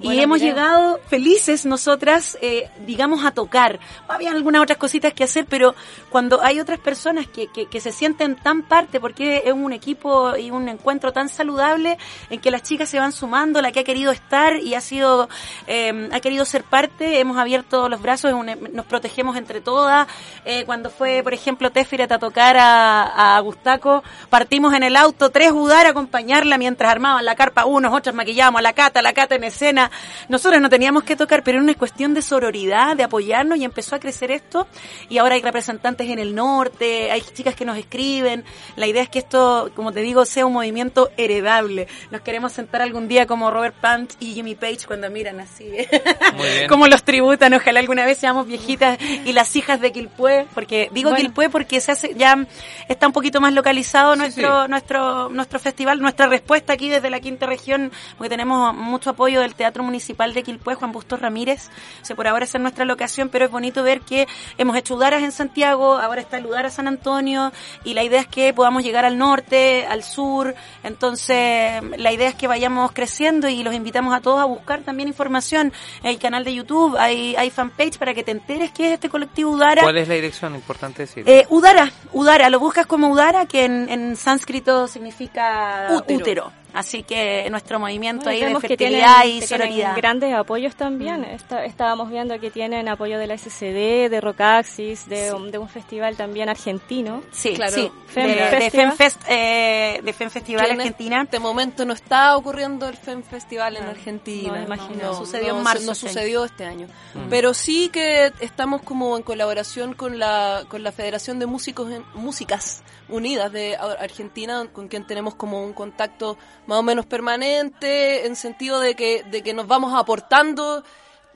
y 0.00 0.18
hemos 0.18 0.40
llegado 0.40 0.98
felices 1.08 1.66
nosotras, 1.66 2.38
eh, 2.40 2.70
digamos, 2.86 3.24
a 3.24 3.32
tocar. 3.32 3.78
Habían 4.08 4.34
algunas 4.34 4.62
otras 4.62 4.78
cositas 4.78 5.12
que 5.12 5.24
hacer, 5.24 5.44
pero 5.46 5.74
cuando 6.08 6.42
hay 6.42 6.60
otras 6.60 6.78
personas 6.78 7.26
que, 7.26 7.48
que, 7.48 7.66
que 7.66 7.80
se 7.80 7.92
sienten 7.92 8.36
tan 8.36 8.62
parte, 8.62 8.98
porque 8.98 9.42
es 9.44 9.52
un 9.52 9.72
equipo 9.72 10.36
y 10.36 10.50
un 10.50 10.68
encuentro 10.68 11.12
tan 11.12 11.28
saludable 11.28 11.98
en 12.30 12.40
que 12.40 12.50
las 12.50 12.62
chicas 12.62 12.88
se 12.88 12.98
van 12.98 13.12
sumando, 13.12 13.60
la 13.60 13.72
que 13.72 13.80
ha 13.80 13.84
querido 13.84 14.10
estar 14.12 14.37
y 14.62 14.74
ha 14.74 14.80
sido, 14.80 15.28
eh, 15.66 16.08
ha 16.12 16.20
querido 16.20 16.44
ser 16.44 16.64
parte, 16.64 17.20
hemos 17.20 17.36
abierto 17.36 17.88
los 17.88 18.00
brazos, 18.00 18.32
nos 18.72 18.86
protegemos 18.86 19.36
entre 19.36 19.60
todas. 19.60 20.06
Eh, 20.44 20.64
cuando 20.64 20.90
fue, 20.90 21.22
por 21.22 21.34
ejemplo, 21.34 21.70
Tefiret 21.70 22.10
a 22.12 22.18
tocar 22.18 22.56
a, 22.58 23.38
Gustaco, 23.42 24.02
partimos 24.30 24.74
en 24.74 24.82
el 24.82 24.96
auto, 24.96 25.30
tres 25.30 25.52
Udar 25.52 25.86
a 25.86 25.90
acompañarla 25.90 26.58
mientras 26.58 26.90
armaban 26.90 27.24
la 27.24 27.34
carpa 27.34 27.64
unos, 27.64 27.92
otros 27.92 28.14
maquillábamos 28.14 28.58
a 28.60 28.62
la 28.62 28.72
cata, 28.72 29.02
la 29.02 29.12
cata 29.12 29.34
en 29.34 29.44
escena. 29.44 29.90
Nosotros 30.28 30.60
no 30.60 30.68
teníamos 30.68 31.04
que 31.04 31.16
tocar, 31.16 31.42
pero 31.42 31.58
era 31.58 31.64
una 31.64 31.74
cuestión 31.74 32.14
de 32.14 32.22
sororidad, 32.22 32.96
de 32.96 33.04
apoyarnos 33.04 33.58
y 33.58 33.64
empezó 33.64 33.96
a 33.96 33.98
crecer 33.98 34.30
esto. 34.30 34.66
Y 35.08 35.18
ahora 35.18 35.34
hay 35.34 35.42
representantes 35.42 36.08
en 36.08 36.18
el 36.18 36.34
norte, 36.34 37.10
hay 37.10 37.20
chicas 37.20 37.54
que 37.54 37.64
nos 37.64 37.78
escriben. 37.78 38.44
La 38.76 38.86
idea 38.86 39.02
es 39.02 39.08
que 39.08 39.18
esto, 39.18 39.70
como 39.74 39.92
te 39.92 40.00
digo, 40.00 40.24
sea 40.24 40.46
un 40.46 40.52
movimiento 40.52 41.10
heredable. 41.16 41.88
Nos 42.10 42.20
queremos 42.22 42.52
sentar 42.52 42.82
algún 42.82 43.08
día 43.08 43.26
como 43.26 43.50
Robert 43.50 43.74
Plant 43.76 44.12
y 44.20 44.27
Jimmy 44.34 44.54
Page 44.54 44.86
cuando 44.86 45.10
miran 45.10 45.40
así. 45.40 45.64
Muy 46.36 46.48
bien. 46.48 46.68
como 46.68 46.86
los 46.86 47.02
tributan, 47.02 47.54
ojalá 47.54 47.80
alguna 47.80 48.04
vez 48.04 48.18
seamos 48.18 48.46
viejitas 48.46 48.98
y 49.24 49.32
las 49.32 49.54
hijas 49.56 49.80
de 49.80 49.92
Quilpué, 49.92 50.46
porque 50.54 50.88
digo 50.92 51.10
Bueno. 51.10 51.24
Quilpué 51.24 51.48
porque 51.48 51.80
se 51.80 51.92
hace 51.92 52.14
ya 52.14 52.46
está 52.88 53.06
un 53.06 53.12
poquito 53.12 53.40
más 53.40 53.52
localizado 53.52 54.16
nuestro 54.16 54.68
nuestro 54.68 55.28
nuestro 55.28 55.58
festival, 55.58 56.00
nuestra 56.00 56.26
respuesta 56.26 56.72
aquí 56.72 56.88
desde 56.88 57.10
la 57.10 57.20
quinta 57.20 57.46
región, 57.46 57.92
porque 58.16 58.28
tenemos 58.28 58.74
mucho 58.74 59.10
apoyo 59.10 59.40
del 59.40 59.54
Teatro 59.54 59.82
Municipal 59.82 60.34
de 60.34 60.42
Quilpué, 60.42 60.74
Juan 60.74 60.92
Bustos 60.92 61.20
Ramírez, 61.20 61.70
o 62.02 62.04
sea, 62.04 62.16
por 62.16 62.28
ahora 62.28 62.44
esa 62.44 62.58
es 62.58 62.62
nuestra 62.62 62.84
locación, 62.84 63.28
pero 63.28 63.44
es 63.44 63.50
bonito 63.50 63.82
ver 63.82 64.00
que 64.00 64.26
hemos 64.56 64.76
hecho 64.76 64.94
Udaras 64.94 65.22
en 65.22 65.32
Santiago, 65.32 65.98
ahora 65.98 66.20
está 66.20 66.38
el 66.38 66.46
Udara 66.46 66.70
San 66.70 66.88
Antonio, 66.88 67.52
y 67.84 67.94
la 67.94 68.02
idea 68.02 68.20
es 68.20 68.26
que 68.26 68.52
podamos 68.52 68.82
llegar 68.82 69.04
al 69.04 69.18
norte, 69.18 69.86
al 69.86 70.02
sur, 70.02 70.54
entonces 70.82 71.82
la 71.96 72.12
idea 72.12 72.28
es 72.28 72.34
que 72.34 72.46
vayamos 72.46 72.92
creciendo 72.92 73.48
y 73.48 73.62
los 73.62 73.74
invitamos 73.74 74.14
a 74.14 74.17
todos 74.20 74.40
a 74.40 74.44
buscar 74.44 74.80
también 74.80 75.08
información, 75.08 75.72
hay 76.02 76.16
canal 76.16 76.44
de 76.44 76.54
YouTube, 76.54 76.96
hay, 76.98 77.36
hay 77.36 77.50
fanpage 77.50 77.98
para 77.98 78.14
que 78.14 78.22
te 78.22 78.32
enteres 78.32 78.70
qué 78.72 78.88
es 78.88 78.94
este 78.94 79.08
colectivo 79.08 79.50
Udara. 79.50 79.82
¿Cuál 79.82 79.98
es 79.98 80.08
la 80.08 80.14
dirección? 80.14 80.54
Importante 80.54 81.02
decir. 81.02 81.24
Eh, 81.26 81.46
Udara, 81.50 81.90
Udara, 82.12 82.50
lo 82.50 82.60
buscas 82.60 82.86
como 82.86 83.08
Udara, 83.08 83.46
que 83.46 83.64
en, 83.64 83.88
en 83.88 84.16
sánscrito 84.16 84.86
significa 84.86 85.88
Útero. 85.90 86.18
útero. 86.18 86.52
Así 86.78 87.02
que 87.02 87.48
nuestro 87.50 87.80
movimiento 87.80 88.24
Bueno, 88.26 88.46
ahí 88.46 88.54
de 88.54 88.60
que 88.68 88.76
tienen, 88.76 89.00
fertilidad 89.00 89.24
y 89.24 89.42
sororidad. 89.44 89.96
grandes 89.96 90.32
apoyos 90.32 90.76
también. 90.76 91.24
Está- 91.24 91.64
estábamos 91.64 92.08
viendo 92.08 92.38
que 92.38 92.52
tienen 92.52 92.88
apoyo 92.88 93.18
de 93.18 93.26
la 93.26 93.34
SCD, 93.34 94.08
de 94.08 94.20
Rocaxis, 94.20 95.08
de, 95.08 95.32
un- 95.32 95.50
de 95.50 95.58
un 95.58 95.68
festival 95.68 96.16
también 96.16 96.48
argentino. 96.48 97.22
Sí, 97.32 97.54
Claro. 97.54 97.72
sí, 97.72 97.90
Fem 98.06 98.26
de, 98.28 98.34
de. 98.60 98.70
FemFest, 98.70 99.20
eh, 99.28 100.00
de 100.04 100.12
Fem 100.12 100.30
Festival 100.30 100.66
Que 100.66 100.72
en 100.72 100.80
Argentina. 100.80 101.22
este 101.22 101.40
momento 101.40 101.84
no 101.84 101.92
está 101.94 102.36
ocurriendo 102.36 102.88
el 102.88 102.96
FEM 102.96 103.24
Festival 103.24 103.76
en 103.76 103.84
Argentina. 103.84 104.52
no, 104.56 104.62
imagino. 104.62 105.14
Sucedió 105.14 105.50
en 105.50 105.56
no, 105.56 105.62
marzo 105.64 105.84
No 105.86 105.94
sucedió 105.96 106.44
este 106.44 106.64
año. 106.64 106.86
Mm. 107.14 107.28
Pero 107.28 107.54
sí 107.54 107.88
que 107.88 108.32
estamos 108.40 108.82
como 108.82 109.16
en 109.16 109.24
colaboración 109.24 109.94
con 109.94 110.18
la, 110.20 110.62
con 110.68 110.82
la 110.84 110.92
Federación 110.92 111.40
de 111.40 111.46
Músicos 111.46 111.90
en, 111.90 112.04
Músicas 112.14 112.82
Unidas 113.08 113.50
de 113.52 113.74
Ar- 113.76 113.96
Argentina, 114.00 114.66
con 114.72 114.86
quien 114.88 115.06
tenemos 115.06 115.34
como 115.34 115.64
un 115.64 115.72
contacto 115.72 116.36
más 116.68 116.78
o 116.78 116.82
menos 116.82 117.06
permanente, 117.06 118.26
en 118.26 118.36
sentido 118.36 118.78
de 118.78 118.94
que, 118.94 119.22
de 119.24 119.42
que 119.42 119.54
nos 119.54 119.66
vamos 119.66 119.94
aportando 119.98 120.84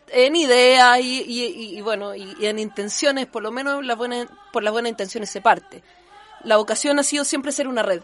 en 0.08 0.36
ideas 0.36 1.00
y, 1.00 1.22
y- 1.22 1.44
y- 1.46 1.78
y 1.78 1.80
bueno, 1.80 2.14
y, 2.14 2.36
en 2.44 2.58
intenciones, 2.58 3.26
por 3.26 3.42
lo 3.42 3.50
menos 3.50 3.82
las 3.82 3.96
buenas, 3.96 4.28
por 4.52 4.62
las 4.62 4.72
buenas 4.74 4.90
intenciones 4.90 5.30
se 5.30 5.40
parte. 5.40 5.82
La 6.44 6.58
vocación 6.58 6.98
ha 6.98 7.02
sido 7.02 7.24
siempre 7.24 7.50
ser 7.50 7.66
una 7.66 7.82
red, 7.82 8.02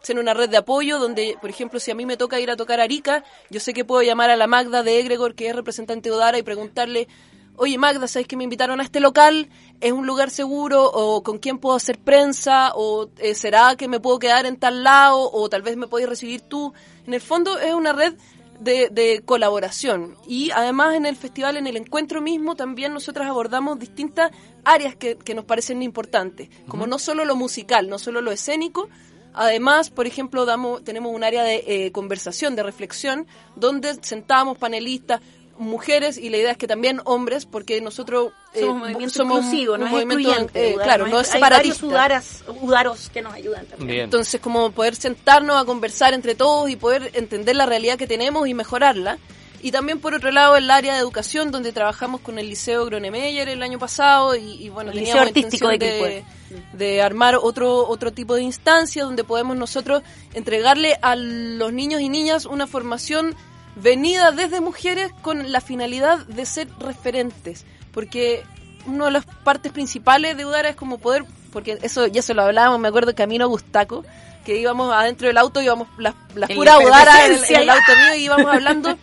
ser 0.00 0.18
una 0.18 0.32
red 0.32 0.48
de 0.48 0.56
apoyo 0.56 0.98
donde, 0.98 1.36
por 1.38 1.50
ejemplo, 1.50 1.78
si 1.80 1.90
a 1.90 1.94
mí 1.94 2.06
me 2.06 2.16
toca 2.16 2.40
ir 2.40 2.50
a 2.50 2.56
tocar 2.56 2.80
a 2.80 2.84
Arica, 2.84 3.24
yo 3.50 3.60
sé 3.60 3.74
que 3.74 3.84
puedo 3.84 4.00
llamar 4.00 4.30
a 4.30 4.36
la 4.36 4.46
Magda 4.46 4.82
de 4.82 5.00
Egregor, 5.00 5.34
que 5.34 5.48
es 5.48 5.54
representante 5.54 6.08
de 6.08 6.16
Odara, 6.16 6.38
y 6.38 6.42
preguntarle, 6.42 7.08
oye 7.56 7.78
Magda, 7.78 8.08
¿sabes 8.08 8.26
que 8.26 8.36
me 8.36 8.44
invitaron 8.44 8.80
a 8.80 8.82
este 8.82 9.00
local? 9.00 9.48
¿Es 9.80 9.92
un 9.92 10.06
lugar 10.06 10.30
seguro? 10.30 10.84
¿O 10.84 11.22
con 11.22 11.38
quién 11.38 11.58
puedo 11.58 11.76
hacer 11.76 11.98
prensa? 11.98 12.72
¿O 12.74 13.08
eh, 13.18 13.34
será 13.34 13.76
que 13.76 13.88
me 13.88 14.00
puedo 14.00 14.18
quedar 14.18 14.46
en 14.46 14.56
tal 14.56 14.82
lado? 14.82 15.30
¿O 15.32 15.48
tal 15.48 15.62
vez 15.62 15.76
me 15.76 15.86
podéis 15.86 16.08
recibir 16.08 16.40
tú? 16.42 16.72
En 17.06 17.14
el 17.14 17.20
fondo 17.20 17.58
es 17.58 17.74
una 17.74 17.92
red 17.92 18.14
de, 18.60 18.88
de 18.90 19.22
colaboración. 19.24 20.16
Y 20.26 20.50
además 20.50 20.94
en 20.94 21.06
el 21.06 21.16
festival, 21.16 21.56
en 21.56 21.66
el 21.66 21.76
encuentro 21.76 22.20
mismo, 22.20 22.56
también 22.56 22.92
nosotras 22.92 23.28
abordamos 23.28 23.78
distintas 23.78 24.30
áreas 24.64 24.94
que, 24.96 25.16
que 25.16 25.34
nos 25.34 25.44
parecen 25.44 25.82
importantes, 25.82 26.48
como 26.68 26.86
no 26.86 26.98
solo 26.98 27.24
lo 27.24 27.36
musical, 27.36 27.88
no 27.88 27.98
solo 27.98 28.20
lo 28.20 28.30
escénico, 28.30 28.88
Además, 29.32 29.90
por 29.90 30.06
ejemplo, 30.06 30.44
damos, 30.44 30.82
tenemos 30.82 31.14
un 31.14 31.22
área 31.22 31.44
de 31.44 31.62
eh, 31.66 31.92
conversación, 31.92 32.56
de 32.56 32.62
reflexión, 32.62 33.26
donde 33.54 33.94
sentamos 34.02 34.58
panelistas, 34.58 35.20
mujeres 35.60 36.18
y 36.18 36.30
la 36.30 36.38
idea 36.38 36.50
es 36.52 36.56
que 36.58 36.66
también 36.66 37.00
hombres, 37.04 37.46
porque 37.46 37.80
nosotros 37.80 38.32
eh, 38.54 38.60
Somos 38.60 38.74
un 38.74 38.80
movimiento 38.80 39.14
somos 39.14 39.38
un- 39.38 39.44
inclusivo, 39.44 39.74
un 39.74 39.80
no 39.80 39.86
es 39.86 39.92
movimiento, 39.92 40.50
eh, 40.54 40.72
Udara, 40.74 40.84
claro, 40.84 41.04
no 41.06 41.10
no 41.12 41.20
es- 41.20 41.28
es 41.28 41.34
hay 41.34 41.40
varios 41.40 41.76
separatista. 41.76 41.86
udaras, 41.86 42.44
udaros 42.60 43.10
que 43.12 43.22
nos 43.22 43.34
ayudan 43.34 43.66
también. 43.66 44.00
Entonces, 44.04 44.40
como 44.40 44.70
poder 44.72 44.96
sentarnos 44.96 45.56
a 45.60 45.64
conversar 45.64 46.14
entre 46.14 46.34
todos 46.34 46.68
y 46.70 46.76
poder 46.76 47.10
entender 47.14 47.54
la 47.56 47.66
realidad 47.66 47.96
que 47.98 48.06
tenemos 48.06 48.48
y 48.48 48.54
mejorarla. 48.54 49.18
Y 49.62 49.72
también, 49.72 50.00
por 50.00 50.14
otro 50.14 50.30
lado, 50.30 50.56
el 50.56 50.70
área 50.70 50.94
de 50.94 51.00
educación, 51.00 51.50
donde 51.50 51.70
trabajamos 51.72 52.22
con 52.22 52.38
el 52.38 52.48
Liceo 52.48 52.86
Gronemeyer 52.86 53.46
el 53.50 53.62
año 53.62 53.78
pasado 53.78 54.34
y, 54.34 54.54
y, 54.64 54.70
bueno, 54.70 54.90
El 54.90 54.96
teníamos 55.00 55.26
Liceo 55.26 55.28
Artístico 55.42 55.70
intención 55.70 56.00
de 56.08 56.24
de, 56.72 56.86
de 56.94 57.02
armar 57.02 57.36
otro, 57.36 57.86
otro 57.86 58.10
tipo 58.10 58.34
de 58.36 58.42
instancia 58.42 59.04
donde 59.04 59.22
podemos 59.22 59.58
nosotros 59.58 60.02
entregarle 60.32 60.98
a 61.02 61.14
los 61.14 61.74
niños 61.74 62.00
y 62.00 62.08
niñas 62.08 62.46
una 62.46 62.66
formación 62.66 63.36
venida 63.76 64.30
desde 64.32 64.60
mujeres 64.60 65.10
con 65.22 65.50
la 65.52 65.60
finalidad 65.60 66.18
de 66.26 66.46
ser 66.46 66.68
referentes. 66.78 67.64
Porque 67.92 68.42
una 68.86 69.06
de 69.06 69.10
las 69.12 69.24
partes 69.26 69.72
principales 69.72 70.36
de 70.36 70.46
Udara 70.46 70.68
es 70.70 70.76
como 70.76 70.98
poder, 70.98 71.24
porque 71.52 71.78
eso 71.82 72.06
ya 72.06 72.22
se 72.22 72.34
lo 72.34 72.42
hablábamos, 72.42 72.78
me 72.80 72.88
acuerdo 72.88 73.14
Camino 73.14 73.48
Gustaco, 73.48 74.04
que 74.44 74.56
íbamos 74.58 74.92
adentro 74.92 75.26
del 75.26 75.36
auto, 75.38 75.60
íbamos 75.60 75.88
las, 75.98 76.14
las 76.34 76.50
puras 76.50 76.76
Udara 76.84 77.26
en, 77.26 77.32
el- 77.32 77.44
en 77.62 77.70
auto 77.70 77.92
mío 77.96 78.14
y 78.16 78.24
íbamos 78.24 78.46
hablando 78.52 78.96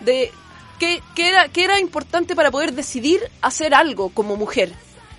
de 0.00 0.32
qué, 0.78 1.02
qué 1.14 1.28
era, 1.28 1.48
qué 1.48 1.64
era 1.64 1.78
importante 1.78 2.34
para 2.34 2.50
poder 2.50 2.72
decidir 2.72 3.20
hacer 3.42 3.74
algo 3.74 4.08
como 4.10 4.36
mujer. 4.36 4.72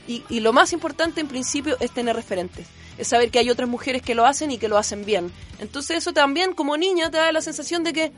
Y, 0.07 0.23
y 0.27 0.41
lo 0.41 0.51
más 0.51 0.73
importante 0.73 1.21
en 1.21 1.27
principio 1.27 1.77
es 1.79 1.91
tener 1.91 2.13
referentes, 2.15 2.67
es 2.97 3.07
saber 3.07 3.31
que 3.31 3.39
hay 3.39 3.49
otras 3.49 3.69
mujeres 3.69 4.01
que 4.01 4.15
lo 4.15 4.25
hacen 4.25 4.51
y 4.51 4.57
que 4.57 4.67
lo 4.67 4.77
hacen 4.77 5.05
bien. 5.05 5.31
Entonces 5.59 5.97
eso 5.99 6.11
también 6.11 6.53
como 6.53 6.75
niña 6.75 7.09
te 7.09 7.17
da 7.17 7.31
la 7.31 7.39
sensación 7.41 7.85
de 7.85 7.93
que 7.93 8.11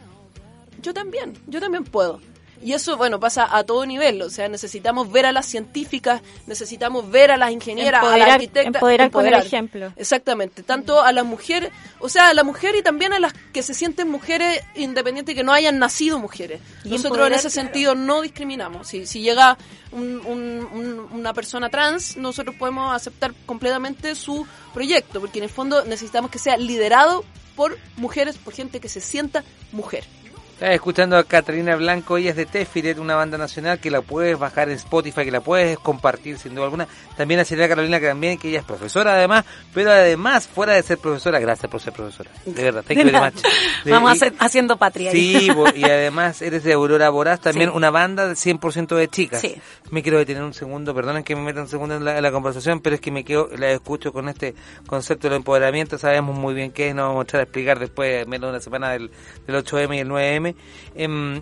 yo 0.85 0.93
también, 0.93 1.33
yo 1.47 1.59
también 1.59 1.83
puedo. 1.83 2.21
Y 2.61 2.71
eso, 2.73 2.95
bueno, 2.95 3.19
pasa 3.19 3.47
a 3.55 3.63
todo 3.65 3.85
nivel. 3.85 4.21
O 4.21 4.29
sea, 4.29 4.47
necesitamos 4.47 5.11
ver 5.11 5.25
a 5.25 5.31
las 5.33 5.45
científicas, 5.45 6.21
necesitamos 6.47 7.11
ver 7.11 7.29
a 7.31 7.37
las 7.37 7.51
ingenieras, 7.51 8.01
a 8.01 8.05
las 8.05 8.13
Empoderar- 8.13 8.31
arquitectas. 8.31 8.75
empoderar 8.75 9.11
con 9.11 9.27
el 9.27 9.33
ejemplo. 9.33 9.91
Exactamente. 9.97 10.63
Tanto 10.63 11.01
a 11.01 11.11
las 11.11 11.25
mujeres, 11.25 11.71
o 11.99 12.07
sea, 12.07 12.29
a 12.29 12.33
la 12.33 12.43
mujer 12.43 12.73
y 12.75 12.81
también 12.81 13.11
a 13.13 13.19
las 13.19 13.33
que 13.51 13.61
se 13.61 13.73
sienten 13.73 14.09
mujeres 14.09 14.61
independientes 14.75 15.35
que 15.35 15.43
no 15.43 15.51
hayan 15.51 15.77
nacido 15.79 16.17
mujeres. 16.17 16.61
Y 16.85 16.89
Nosotros 16.89 16.99
en 17.01 17.05
empoderar, 17.07 17.31
ese 17.39 17.49
claro. 17.49 17.67
sentido 17.67 17.95
no 17.95 18.21
discriminamos. 18.21 18.87
Si, 18.87 19.05
si 19.05 19.19
llega 19.21 19.57
un- 19.91 20.21
un- 20.25 20.67
un- 20.73 21.07
una 21.11 21.33
persona 21.33 21.69
trans, 21.69 22.15
nosotros 22.15 22.55
podemos 22.57 22.95
aceptar 22.95 23.33
completamente 23.45 24.15
su 24.15 24.47
proyecto, 24.73 25.19
porque 25.19 25.39
en 25.39 25.43
el 25.43 25.49
fondo 25.51 25.83
necesitamos 25.83 26.31
que 26.31 26.39
sea 26.39 26.55
liderado 26.57 27.25
por 27.57 27.77
mujeres, 27.97 28.37
por 28.37 28.53
gente 28.53 28.79
que 28.79 28.89
se 28.89 29.01
sienta 29.01 29.43
mujer. 29.73 30.05
Estás 30.55 30.69
escuchando 30.73 31.17
a 31.17 31.25
Catalina 31.25 31.75
Blanco, 31.75 32.15
ella 32.15 32.29
es 32.29 32.37
de 32.37 32.45
Tefiret, 32.45 32.97
una 32.97 33.15
banda 33.15 33.37
nacional 33.37 33.77
que 33.77 33.91
la 33.91 34.01
puedes 34.01 34.39
bajar 34.39 34.69
en 34.69 34.75
Spotify, 34.75 35.25
que 35.25 35.31
la 35.31 35.41
puedes 35.41 35.77
compartir 35.77 36.37
sin 36.37 36.55
duda 36.55 36.63
alguna. 36.63 36.87
También 37.17 37.41
a 37.41 37.45
Silvia 37.45 37.67
Carolina 37.67 37.99
que 37.99 38.07
también, 38.07 38.37
que 38.37 38.47
ella 38.47 38.59
es 38.59 38.63
profesora 38.65 39.15
además, 39.15 39.43
pero 39.73 39.91
además, 39.91 40.47
fuera 40.47 40.71
de 40.71 40.81
ser 40.81 40.97
profesora, 40.97 41.39
gracias 41.39 41.69
por 41.69 41.81
ser 41.81 41.91
profesora. 41.91 42.31
De 42.45 42.63
verdad, 42.63 42.85
thank 42.87 42.99
you 42.99 43.03
very 43.03 43.17
much. 43.19 43.33
De- 43.83 43.91
Vamos 43.91 44.13
y- 44.13 44.15
hacer- 44.15 44.33
haciendo 44.39 44.77
patria. 44.77 45.11
Sí, 45.11 45.49
y 45.75 45.83
además 45.83 46.41
eres 46.41 46.63
de 46.63 46.71
Aurora 46.71 47.09
Voraz, 47.09 47.41
también 47.41 47.71
Sí. 47.71 47.75
una 47.75 47.89
banda 47.89 48.25
de 48.25 48.35
100% 48.35 48.95
de 48.95 49.09
chicas. 49.09 49.41
Sí. 49.41 49.55
Me 49.91 50.01
quiero 50.03 50.19
detener 50.19 50.41
un 50.41 50.53
segundo, 50.53 50.95
perdonen 50.95 51.25
que 51.25 51.35
me 51.35 51.41
meta 51.41 51.59
un 51.59 51.67
segundo 51.67 51.95
en 51.97 52.05
la, 52.05 52.15
en 52.15 52.23
la 52.23 52.31
conversación, 52.31 52.79
pero 52.79 52.95
es 52.95 53.01
que 53.01 53.11
me 53.11 53.25
quedo, 53.25 53.49
la 53.57 53.71
escucho 53.71 54.13
con 54.13 54.29
este 54.29 54.55
concepto 54.87 55.27
del 55.27 55.35
empoderamiento, 55.35 55.97
sabemos 55.97 56.33
muy 56.37 56.53
bien 56.53 56.71
qué 56.71 56.87
es, 56.87 56.95
no 56.95 57.09
vamos 57.09 57.25
a 57.33 57.39
a 57.39 57.41
explicar 57.41 57.77
después, 57.77 58.25
menos 58.25 58.47
de 58.47 58.51
una 58.51 58.61
semana 58.61 58.91
del, 58.91 59.11
del 59.45 59.55
8M 59.61 59.97
y 59.97 59.99
el 59.99 60.07
9M. 60.07 60.44
Em, 60.95 61.41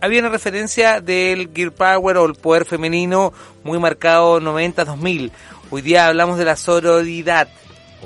había 0.00 0.20
una 0.20 0.28
referencia 0.28 1.00
del 1.00 1.50
Gear 1.54 1.72
Power 1.72 2.18
o 2.18 2.26
el 2.26 2.34
poder 2.34 2.64
femenino 2.64 3.32
muy 3.64 3.78
marcado 3.78 4.40
90-2000. 4.40 5.30
Hoy 5.70 5.82
día 5.82 6.08
hablamos 6.08 6.38
de 6.38 6.44
la 6.44 6.56
sororidad. 6.56 7.48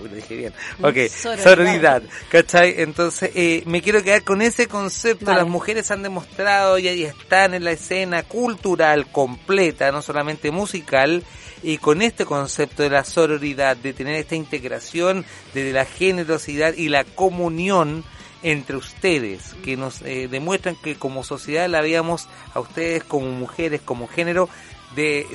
Uy, 0.00 0.08
lo 0.08 0.14
dije 0.14 0.36
bien. 0.36 0.52
Ok, 0.80 1.10
Sororidad. 1.10 1.44
sororidad. 1.44 2.02
¿Cachai? 2.30 2.74
Entonces, 2.78 3.32
eh, 3.34 3.62
me 3.66 3.82
quiero 3.82 4.02
quedar 4.02 4.22
con 4.22 4.40
ese 4.40 4.66
concepto. 4.68 5.26
Vale. 5.26 5.40
Las 5.40 5.48
mujeres 5.48 5.90
han 5.90 6.02
demostrado 6.02 6.78
y 6.78 6.88
ahí 6.88 7.02
están 7.02 7.54
en 7.54 7.64
la 7.64 7.72
escena 7.72 8.22
cultural 8.22 9.10
completa, 9.10 9.90
no 9.90 10.00
solamente 10.00 10.50
musical, 10.52 11.24
y 11.62 11.78
con 11.78 12.02
este 12.02 12.24
concepto 12.24 12.82
de 12.82 12.90
la 12.90 13.04
sororidad, 13.04 13.76
de 13.76 13.92
tener 13.92 14.14
esta 14.14 14.36
integración 14.36 15.24
de 15.54 15.72
la 15.72 15.84
generosidad 15.84 16.72
y 16.74 16.88
la 16.88 17.04
comunión 17.04 18.04
entre 18.42 18.76
ustedes, 18.76 19.54
que 19.64 19.76
nos 19.76 20.02
eh, 20.02 20.28
demuestran 20.30 20.76
que 20.76 20.96
como 20.96 21.24
sociedad 21.24 21.68
la 21.68 21.78
habíamos 21.78 22.28
a 22.54 22.60
ustedes 22.60 23.04
como 23.04 23.30
mujeres, 23.30 23.80
como 23.84 24.08
género, 24.08 24.48
de, 24.94 25.26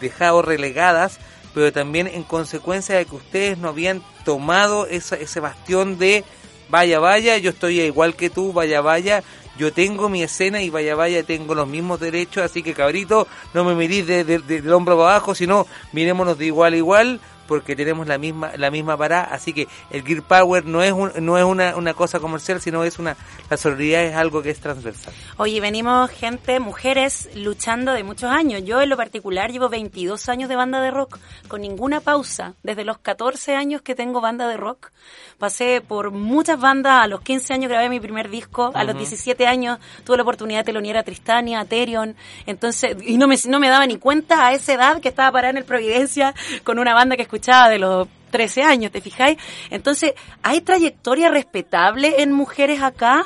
dejado 0.00 0.42
relegadas, 0.42 1.18
pero 1.54 1.72
también 1.72 2.06
en 2.08 2.22
consecuencia 2.24 2.96
de 2.96 3.04
que 3.06 3.14
ustedes 3.14 3.58
no 3.58 3.68
habían 3.68 4.02
tomado 4.24 4.86
esa, 4.86 5.16
ese 5.16 5.40
bastión 5.40 5.98
de 5.98 6.24
vaya, 6.68 6.98
vaya, 6.98 7.36
yo 7.38 7.50
estoy 7.50 7.80
igual 7.80 8.16
que 8.16 8.30
tú, 8.30 8.52
vaya, 8.52 8.80
vaya, 8.80 9.22
yo 9.56 9.72
tengo 9.72 10.08
mi 10.08 10.22
escena 10.24 10.62
y 10.62 10.70
vaya, 10.70 10.96
vaya, 10.96 11.22
tengo 11.22 11.54
los 11.54 11.68
mismos 11.68 12.00
derechos, 12.00 12.42
así 12.42 12.62
que 12.64 12.74
cabrito, 12.74 13.28
no 13.52 13.62
me 13.62 13.74
mirís 13.76 14.04
de, 14.06 14.24
de- 14.24 14.38
de- 14.40 14.62
del 14.62 14.72
hombro 14.72 14.96
para 14.96 15.10
abajo, 15.10 15.34
sino 15.34 15.66
mirémonos 15.92 16.36
de 16.38 16.46
igual 16.46 16.72
a 16.72 16.76
igual, 16.76 17.20
porque 17.46 17.76
tenemos 17.76 18.06
la 18.06 18.18
misma 18.18 18.52
la 18.56 18.70
misma 18.70 18.96
parada, 18.96 19.24
así 19.24 19.52
que 19.52 19.68
el 19.90 20.02
Gear 20.04 20.22
Power 20.22 20.64
no 20.66 20.82
es 20.82 20.92
un- 20.92 21.12
no 21.20 21.38
es 21.38 21.44
una, 21.44 21.76
una 21.76 21.94
cosa 21.94 22.20
comercial, 22.20 22.60
sino 22.60 22.84
es 22.84 22.98
una 22.98 23.16
la 23.50 23.56
solidaridad 23.56 24.04
es 24.04 24.14
algo 24.16 24.42
que 24.42 24.50
es 24.50 24.60
transversal. 24.60 25.12
Oye, 25.36 25.60
venimos 25.60 26.10
gente, 26.10 26.60
mujeres, 26.60 27.28
luchando 27.34 27.92
de 27.92 28.02
muchos 28.04 28.30
años. 28.30 28.62
Yo 28.64 28.80
en 28.80 28.88
lo 28.88 28.96
particular 28.96 29.50
llevo 29.50 29.68
22 29.68 30.28
años 30.28 30.48
de 30.48 30.56
banda 30.56 30.80
de 30.80 30.90
rock, 30.90 31.18
con 31.48 31.60
ninguna 31.60 32.00
pausa. 32.00 32.54
Desde 32.62 32.84
los 32.84 32.98
14 32.98 33.54
años 33.56 33.82
que 33.82 33.94
tengo 33.94 34.20
banda 34.20 34.48
de 34.48 34.56
rock. 34.56 34.90
Pasé 35.38 35.80
por 35.86 36.10
muchas 36.12 36.60
bandas, 36.60 37.02
a 37.04 37.08
los 37.08 37.20
15 37.20 37.52
años 37.52 37.68
grabé 37.68 37.88
mi 37.88 38.00
primer 38.00 38.30
disco, 38.30 38.70
a 38.74 38.84
los 38.84 38.94
Ujú. 38.94 38.98
17 39.00 39.46
años 39.46 39.78
tuve 40.04 40.16
la 40.16 40.22
oportunidad 40.22 40.60
de 40.60 40.64
telonear 40.64 40.96
a 40.98 41.02
Tristania, 41.02 41.60
a 41.60 41.64
Terion, 41.64 42.14
entonces, 42.46 42.96
y 43.04 43.16
no 43.18 43.26
me, 43.26 43.36
no 43.48 43.58
me 43.60 43.68
daba 43.68 43.86
ni 43.86 43.96
cuenta 43.98 44.46
a 44.46 44.52
esa 44.52 44.72
edad 44.74 45.00
que 45.00 45.08
estaba 45.08 45.32
parada 45.32 45.50
en 45.50 45.56
el 45.58 45.64
Providencia 45.64 46.34
con 46.62 46.78
una 46.78 46.94
banda 46.94 47.16
que 47.16 47.22
de 47.68 47.78
los 47.78 48.08
13 48.30 48.62
años, 48.62 48.90
¿te 48.90 49.00
fijáis? 49.00 49.38
Entonces, 49.70 50.14
hay 50.42 50.60
trayectoria 50.60 51.28
respetable 51.28 52.22
en 52.22 52.32
mujeres 52.32 52.82
acá, 52.82 53.24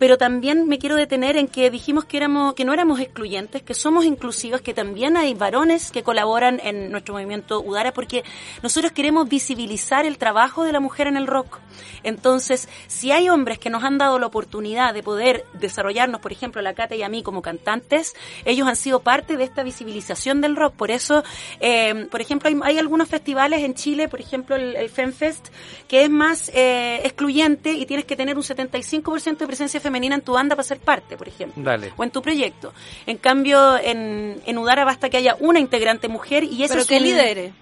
pero 0.00 0.16
también 0.16 0.66
me 0.66 0.78
quiero 0.78 0.96
detener 0.96 1.36
en 1.36 1.46
que 1.46 1.70
dijimos 1.70 2.06
que 2.06 2.16
éramos 2.16 2.54
que 2.54 2.64
no 2.64 2.72
éramos 2.72 3.00
excluyentes, 3.00 3.62
que 3.62 3.74
somos 3.74 4.06
inclusivas, 4.06 4.62
que 4.62 4.72
también 4.72 5.18
hay 5.18 5.34
varones 5.34 5.90
que 5.90 6.02
colaboran 6.02 6.58
en 6.64 6.90
nuestro 6.90 7.12
movimiento 7.12 7.60
Udara 7.60 7.92
porque 7.92 8.24
nosotros 8.62 8.92
queremos 8.92 9.28
visibilizar 9.28 10.06
el 10.06 10.16
trabajo 10.16 10.64
de 10.64 10.72
la 10.72 10.80
mujer 10.80 11.06
en 11.06 11.18
el 11.18 11.26
rock. 11.26 11.58
Entonces, 12.02 12.66
si 12.86 13.12
hay 13.12 13.28
hombres 13.28 13.58
que 13.58 13.68
nos 13.68 13.84
han 13.84 13.98
dado 13.98 14.18
la 14.18 14.26
oportunidad 14.26 14.94
de 14.94 15.02
poder 15.02 15.44
desarrollarnos, 15.60 16.22
por 16.22 16.32
ejemplo, 16.32 16.62
la 16.62 16.72
Cata 16.72 16.96
y 16.96 17.02
a 17.02 17.10
mí 17.10 17.22
como 17.22 17.42
cantantes, 17.42 18.14
ellos 18.46 18.66
han 18.66 18.76
sido 18.76 19.00
parte 19.00 19.36
de 19.36 19.44
esta 19.44 19.62
visibilización 19.62 20.40
del 20.40 20.56
rock. 20.56 20.76
Por 20.76 20.90
eso, 20.90 21.24
eh, 21.60 22.06
por 22.10 22.22
ejemplo, 22.22 22.48
hay, 22.48 22.58
hay 22.62 22.78
algunos 22.78 23.06
festivales 23.06 23.62
en 23.64 23.74
Chile, 23.74 24.08
por 24.08 24.22
ejemplo, 24.22 24.56
el, 24.56 24.76
el 24.76 24.88
FemFest, 24.88 25.48
que 25.88 26.04
es 26.04 26.10
más 26.10 26.50
eh, 26.54 27.02
excluyente 27.04 27.72
y 27.74 27.84
tienes 27.84 28.06
que 28.06 28.16
tener 28.16 28.38
un 28.38 28.44
75% 28.44 29.36
de 29.36 29.46
presencia 29.46 29.78
femenina 29.78 29.89
en 29.96 30.22
tu 30.22 30.32
banda 30.32 30.56
para 30.56 30.66
ser 30.66 30.78
parte, 30.80 31.16
por 31.16 31.28
ejemplo. 31.28 31.62
Dale. 31.62 31.92
O 31.96 32.04
en 32.04 32.10
tu 32.10 32.22
proyecto. 32.22 32.72
En 33.06 33.16
cambio, 33.18 33.76
en, 33.78 34.40
en 34.46 34.58
Udara 34.58 34.84
basta 34.84 35.10
que 35.10 35.16
haya 35.18 35.36
una 35.40 35.58
integrante 35.60 36.08
mujer 36.08 36.44
y 36.44 36.62
eso 36.64 36.74
Pero 36.74 36.82
es 36.82 36.86
que 36.88 36.96
un- 36.96 37.02
lidere. 37.02 37.52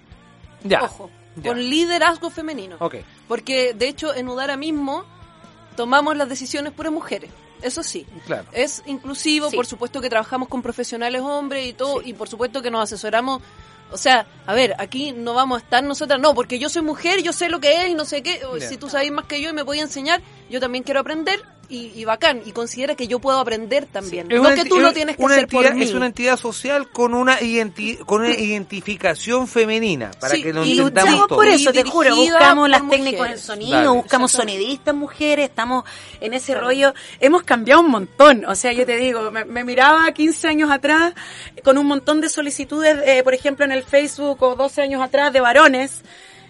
Ya. 0.63 0.83
Ojo, 0.83 1.09
Ya. 1.37 1.49
con 1.51 1.59
liderazgo 1.69 2.29
femenino. 2.29 2.75
Ok. 2.79 2.95
Porque 3.27 3.73
de 3.73 3.87
hecho 3.87 4.13
en 4.13 4.27
Udara 4.29 4.57
mismo 4.57 5.05
tomamos 5.75 6.15
las 6.17 6.27
decisiones 6.29 6.73
por 6.73 6.89
mujeres. 6.91 7.31
Eso 7.61 7.83
sí. 7.83 8.05
Claro. 8.25 8.45
Es 8.53 8.83
inclusivo, 8.85 9.49
Sí. 9.49 9.55
por 9.55 9.65
supuesto 9.65 9.99
que 10.01 10.09
trabajamos 10.09 10.47
con 10.47 10.61
profesionales 10.61 11.21
hombres 11.21 11.67
y 11.67 11.73
todo, 11.73 12.01
y 12.01 12.13
por 12.13 12.29
supuesto 12.29 12.61
que 12.61 12.71
nos 12.71 12.83
asesoramos. 12.83 13.41
O 13.91 13.97
sea, 13.97 14.27
a 14.45 14.53
ver, 14.53 14.75
aquí 14.77 15.11
no 15.13 15.33
vamos 15.33 15.61
a 15.61 15.63
estar 15.65 15.83
nosotras, 15.83 16.19
no, 16.19 16.33
porque 16.35 16.59
yo 16.59 16.69
soy 16.69 16.83
mujer, 16.83 17.21
yo 17.23 17.33
sé 17.33 17.49
lo 17.49 17.59
que 17.59 17.81
es 17.83 17.89
y 17.89 17.95
no 17.95 18.05
sé 18.05 18.21
qué. 18.21 18.39
Si 18.59 18.77
tú 18.77 18.87
sabes 18.89 19.11
más 19.11 19.25
que 19.25 19.41
yo 19.41 19.49
y 19.49 19.53
me 19.53 19.65
podías 19.65 19.85
enseñar, 19.85 20.21
yo 20.49 20.59
también 20.59 20.83
quiero 20.83 20.99
aprender 20.99 21.43
y, 21.69 21.91
y 21.95 22.03
bacán. 22.05 22.41
Y 22.45 22.51
considera 22.51 22.95
que 22.95 23.07
yo 23.07 23.19
puedo 23.19 23.39
aprender 23.39 23.85
también. 23.85 24.31
Es 24.31 24.35
no 24.41 24.47
una 24.47 24.55
que 24.55 24.65
tú 24.65 24.79
lo 24.79 24.91
tienes 24.91 25.15
que 25.17 25.23
una 25.23 25.35
hacer 25.35 25.43
entidad, 25.45 25.61
por 25.69 25.75
mí. 25.75 25.83
Es 25.83 25.93
una 25.93 26.05
entidad 26.07 26.37
social 26.37 26.89
con 26.89 27.13
una, 27.13 27.39
identi- 27.39 27.97
con 28.05 28.21
una 28.21 28.31
identificación 28.37 29.47
femenina, 29.47 30.11
para 30.19 30.35
Sí, 30.35 30.43
que 30.43 30.51
lo 30.53 30.65
y 30.65 30.75
luchamos 30.75 31.27
todos. 31.27 31.27
por 31.37 31.47
eso, 31.47 31.71
te 31.71 31.83
juro, 31.83 32.15
buscamos 32.15 32.69
las 32.69 32.81
mujeres. 32.83 33.05
técnicos 33.05 33.29
en 33.29 33.37
sonido, 33.37 33.71
Dale. 33.77 33.87
buscamos 33.89 34.31
sonidistas 34.31 34.95
mujeres, 34.95 35.49
estamos 35.49 35.83
en 36.21 36.33
ese 36.33 36.55
rollo, 36.55 36.93
hemos 37.19 37.43
cambiado 37.43 37.81
un 37.81 37.91
montón, 37.91 38.45
o 38.45 38.55
sea, 38.55 38.71
yo 38.73 38.85
te 38.85 38.97
digo, 38.97 39.29
me, 39.31 39.45
me 39.45 39.63
miraba 39.63 40.11
15 40.11 40.47
años 40.47 40.71
atrás 40.71 41.13
con 41.63 41.77
un 41.77 41.85
montón 41.87 42.21
de 42.21 42.29
solicitudes, 42.29 42.97
eh, 43.05 43.23
por 43.23 43.33
ejemplo, 43.33 43.65
en 43.65 43.71
el 43.71 43.83
Facebook 43.83 44.41
o 44.43 44.55
12 44.55 44.81
años 44.81 45.01
atrás 45.01 45.31
de 45.33 45.39
varones, 45.41 46.01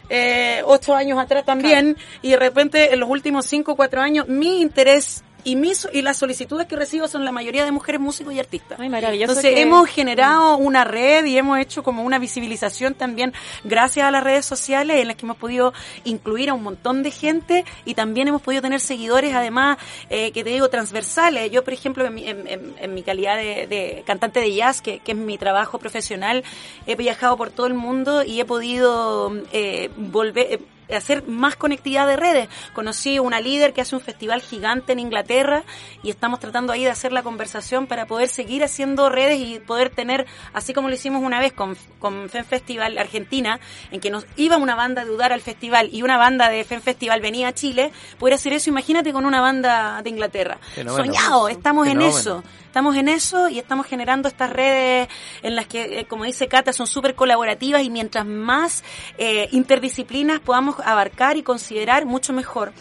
eh, 0.09 0.61
8 0.65 0.95
años 0.95 1.19
atrás 1.19 1.45
también, 1.45 1.97
y 2.21 2.31
de 2.31 2.37
repente 2.37 2.93
en 2.93 2.99
los 2.99 3.09
últimos 3.09 3.45
5 3.45 3.71
o 3.71 3.75
4 3.75 4.01
años 4.01 4.27
mi 4.27 4.61
interés 4.61 5.23
y, 5.43 5.55
mis, 5.55 5.87
y 5.93 6.01
las 6.01 6.17
solicitudes 6.17 6.67
que 6.67 6.75
recibo 6.75 7.07
son 7.07 7.25
la 7.25 7.31
mayoría 7.31 7.63
de 7.65 7.71
mujeres 7.71 8.01
músicos 8.01 8.33
y 8.33 8.39
artistas. 8.39 8.79
Ay, 8.79 8.89
maravilloso 8.89 9.31
Entonces 9.31 9.53
que- 9.55 9.61
hemos 9.61 9.87
generado 9.89 10.57
una 10.57 10.83
red 10.83 11.25
y 11.25 11.37
hemos 11.37 11.59
hecho 11.59 11.83
como 11.83 12.03
una 12.03 12.19
visibilización 12.19 12.93
también 12.93 13.33
gracias 13.63 14.05
a 14.05 14.11
las 14.11 14.23
redes 14.23 14.45
sociales 14.45 14.97
en 15.01 15.07
las 15.07 15.15
que 15.15 15.25
hemos 15.25 15.37
podido 15.37 15.73
incluir 16.03 16.49
a 16.49 16.53
un 16.53 16.63
montón 16.63 17.03
de 17.03 17.11
gente 17.11 17.65
y 17.85 17.93
también 17.95 18.27
hemos 18.27 18.41
podido 18.41 18.61
tener 18.61 18.79
seguidores 18.79 19.33
además 19.33 19.77
eh, 20.09 20.31
que 20.31 20.43
te 20.43 20.49
digo 20.49 20.69
transversales. 20.69 21.51
Yo 21.51 21.63
por 21.63 21.73
ejemplo 21.73 22.05
en 22.05 22.13
mi, 22.13 22.27
en- 22.27 22.47
en- 22.47 22.75
en 22.79 22.93
mi 22.93 23.03
calidad 23.03 23.37
de, 23.37 23.67
de 23.67 24.03
cantante 24.05 24.39
de 24.39 24.53
jazz, 24.53 24.81
que, 24.81 24.99
que 24.99 25.11
es 25.13 25.17
mi 25.17 25.37
trabajo 25.37 25.79
profesional, 25.79 26.43
he 26.87 26.95
viajado 26.95 27.37
por 27.37 27.49
todo 27.49 27.67
el 27.67 27.73
mundo 27.73 28.23
y 28.23 28.39
he 28.41 28.45
podido 28.45 29.31
eh, 29.51 29.89
volver... 29.97 30.47
eh, 30.53 30.59
hacer 30.95 31.27
más 31.27 31.55
conectividad 31.55 32.07
de 32.07 32.15
redes. 32.15 32.49
Conocí 32.73 33.19
una 33.19 33.39
líder 33.39 33.73
que 33.73 33.81
hace 33.81 33.95
un 33.95 34.01
festival 34.01 34.41
gigante 34.41 34.93
en 34.93 34.99
Inglaterra 34.99 35.63
y 36.03 36.09
estamos 36.09 36.39
tratando 36.39 36.73
ahí 36.73 36.83
de 36.83 36.89
hacer 36.89 37.11
la 37.11 37.23
conversación 37.23 37.87
para 37.87 38.05
poder 38.05 38.27
seguir 38.27 38.63
haciendo 38.63 39.09
redes 39.09 39.39
y 39.39 39.59
poder 39.59 39.89
tener, 39.89 40.25
así 40.53 40.73
como 40.73 40.89
lo 40.89 40.95
hicimos 40.95 41.23
una 41.23 41.39
vez 41.39 41.53
con, 41.53 41.77
con 41.99 42.29
FEM 42.29 42.45
Festival 42.45 42.97
Argentina, 42.97 43.59
en 43.91 43.99
que 43.99 44.09
nos 44.09 44.25
iba 44.35 44.57
una 44.57 44.75
banda 44.75 45.05
de 45.05 45.11
Udar 45.11 45.33
al 45.33 45.41
festival 45.41 45.89
y 45.91 46.01
una 46.01 46.17
banda 46.17 46.49
de 46.49 46.63
FEM 46.63 46.81
Festival 46.81 47.21
venía 47.21 47.49
a 47.49 47.53
Chile, 47.53 47.91
poder 48.17 48.35
hacer 48.35 48.53
eso, 48.53 48.69
imagínate 48.69 49.13
con 49.13 49.25
una 49.25 49.41
banda 49.41 50.01
de 50.03 50.09
Inglaterra. 50.09 50.59
Soñado, 50.75 51.49
estamos 51.49 51.87
en 51.87 52.01
eso. 52.01 52.43
Estamos 52.69 52.95
en 52.97 53.09
eso 53.09 53.49
y 53.49 53.57
estamos 53.57 53.87
generando 53.87 54.27
estas 54.27 54.51
redes 54.51 55.07
en 55.41 55.55
las 55.55 55.65
que, 55.65 56.01
eh, 56.01 56.05
como 56.05 56.25
dice 56.25 56.47
Cata, 56.47 56.71
son 56.71 56.85
súper 56.85 57.15
colaborativas 57.15 57.81
y 57.81 57.89
mientras 57.89 58.27
más 58.27 58.83
eh, 59.17 59.49
interdisciplinas 59.53 60.39
podamos 60.39 60.75
abarcar 60.85 61.35
y 61.35 61.41
considerar, 61.41 62.05
mucho 62.05 62.31
mejor. 62.31 62.71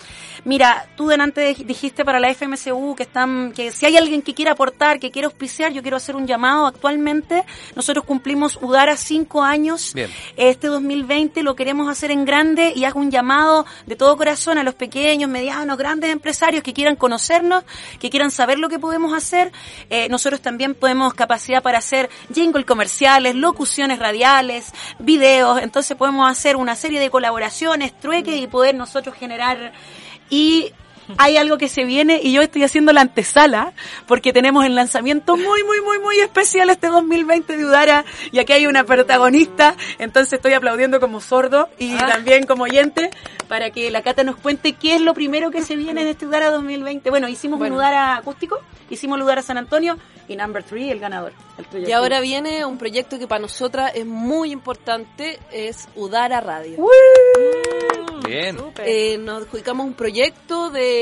Mira, 0.44 0.88
tú 0.96 1.08
delante 1.08 1.54
dijiste 1.54 2.04
para 2.04 2.20
la 2.20 2.28
FMCU 2.30 2.94
que 2.96 3.02
están, 3.04 3.52
que 3.52 3.70
si 3.70 3.86
hay 3.86 3.96
alguien 3.96 4.22
que 4.22 4.34
quiera 4.34 4.52
aportar, 4.52 5.00
que 5.00 5.10
quiera 5.10 5.26
auspiciar, 5.26 5.72
yo 5.72 5.82
quiero 5.82 5.96
hacer 5.96 6.16
un 6.16 6.26
llamado. 6.26 6.66
Actualmente 6.66 7.44
nosotros 7.74 8.04
cumplimos 8.04 8.58
Udara 8.60 8.96
cinco 8.96 9.42
años. 9.42 9.92
Bien. 9.94 10.10
Este 10.36 10.68
2020 10.68 11.42
lo 11.42 11.56
queremos 11.56 11.88
hacer 11.88 12.10
en 12.10 12.24
grande 12.24 12.72
y 12.76 12.84
hago 12.84 13.00
un 13.00 13.10
llamado 13.10 13.66
de 13.86 13.96
todo 13.96 14.16
corazón 14.16 14.58
a 14.58 14.62
los 14.62 14.74
pequeños, 14.74 15.28
medianos, 15.30 15.76
grandes 15.76 16.10
empresarios 16.10 16.62
que 16.62 16.72
quieran 16.72 16.96
conocernos, 16.96 17.64
que 17.98 18.10
quieran 18.10 18.30
saber 18.30 18.58
lo 18.58 18.68
que 18.68 18.78
podemos 18.78 19.14
hacer. 19.14 19.52
Eh, 19.90 20.08
nosotros 20.08 20.40
también 20.40 20.74
podemos 20.74 21.14
capacidad 21.14 21.62
para 21.62 21.78
hacer 21.78 22.08
jingle 22.32 22.64
comerciales, 22.64 23.34
locuciones 23.34 23.98
radiales, 23.98 24.72
videos. 24.98 25.60
Entonces 25.62 25.96
podemos 25.96 26.30
hacer 26.30 26.56
una 26.56 26.76
serie 26.76 27.00
de 27.00 27.10
colaboraciones, 27.10 27.98
trueques 27.98 28.40
y 28.40 28.46
poder 28.46 28.74
nosotros 28.74 29.14
generar 29.14 29.72
y 30.30 30.72
hay 31.16 31.36
algo 31.36 31.56
que 31.58 31.68
se 31.68 31.84
viene 31.84 32.20
y 32.22 32.32
yo 32.32 32.42
estoy 32.42 32.62
haciendo 32.64 32.92
la 32.92 33.00
antesala 33.00 33.72
porque 34.06 34.32
tenemos 34.32 34.64
el 34.66 34.74
lanzamiento 34.74 35.36
muy, 35.36 35.64
muy, 35.64 35.80
muy, 35.80 35.98
muy 36.00 36.18
especial 36.18 36.70
este 36.70 36.88
2020 36.88 37.56
de 37.56 37.64
Udara 37.64 38.04
y 38.32 38.38
aquí 38.38 38.52
hay 38.52 38.66
una 38.66 38.84
protagonista, 38.84 39.74
entonces 39.98 40.34
estoy 40.34 40.52
aplaudiendo 40.54 41.00
como 41.00 41.20
sordo 41.20 41.68
y 41.78 41.94
Ah. 41.94 42.06
también 42.08 42.44
como 42.46 42.64
oyente 42.64 43.10
para 43.48 43.70
que 43.70 43.90
la 43.90 44.02
Cata 44.02 44.24
nos 44.24 44.36
cuente 44.36 44.74
qué 44.74 44.94
es 44.96 45.00
lo 45.00 45.14
primero 45.14 45.50
que 45.50 45.62
se 45.62 45.74
viene 45.76 46.02
en 46.02 46.08
este 46.08 46.26
Udara 46.26 46.50
2020. 46.50 47.08
Bueno, 47.10 47.28
hicimos 47.28 47.58
Bueno. 47.58 47.76
un 47.76 47.80
Udara 47.80 48.16
acústico, 48.16 48.58
hicimos 48.90 49.16
el 49.16 49.22
Udara 49.22 49.40
San 49.42 49.56
Antonio 49.56 49.96
y 50.28 50.36
Number 50.36 50.62
3, 50.62 50.92
el 50.92 51.00
ganador. 51.00 51.32
el 51.56 51.64
tuyo. 51.66 51.88
Y 51.88 51.92
ahora 51.92 52.20
viene 52.20 52.64
un 52.66 52.76
proyecto 52.76 53.18
que 53.18 53.26
para 53.26 53.40
nosotras 53.40 53.92
es 53.94 54.04
muy 54.04 54.52
importante, 54.52 55.38
es 55.50 55.88
Udara 55.96 56.40
Radio. 56.42 56.76
Bien. 58.26 58.58
Eh, 58.84 59.16
nos 59.18 59.42
adjudicamos 59.44 59.86
un 59.86 59.94
proyecto 59.94 60.70
de, 60.70 60.97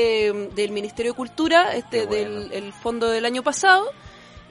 del 0.55 0.71
Ministerio 0.71 1.11
de 1.13 1.15
Cultura, 1.15 1.75
este 1.75 2.07
del 2.07 2.51
el 2.51 2.73
fondo 2.73 3.09
del 3.09 3.25
año 3.25 3.43
pasado, 3.43 3.91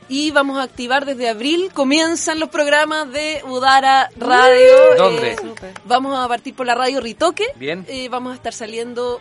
y 0.09 0.31
vamos 0.31 0.59
a 0.59 0.63
activar 0.63 1.05
desde 1.05 1.29
abril, 1.29 1.71
comienzan 1.73 2.39
los 2.39 2.49
programas 2.49 3.11
de 3.13 3.43
Udara 3.45 4.09
Radio. 4.17 4.95
¿Dónde? 4.97 5.33
Eh, 5.33 5.75
vamos 5.85 6.17
a 6.19 6.29
partir 6.29 6.55
por 6.55 6.67
la 6.67 6.75
radio 6.75 7.01
Ritoque. 7.01 7.47
Bien. 7.57 7.85
Eh, 7.89 8.09
vamos 8.09 8.33
a 8.33 8.35
estar 8.37 8.53
saliendo, 8.53 9.21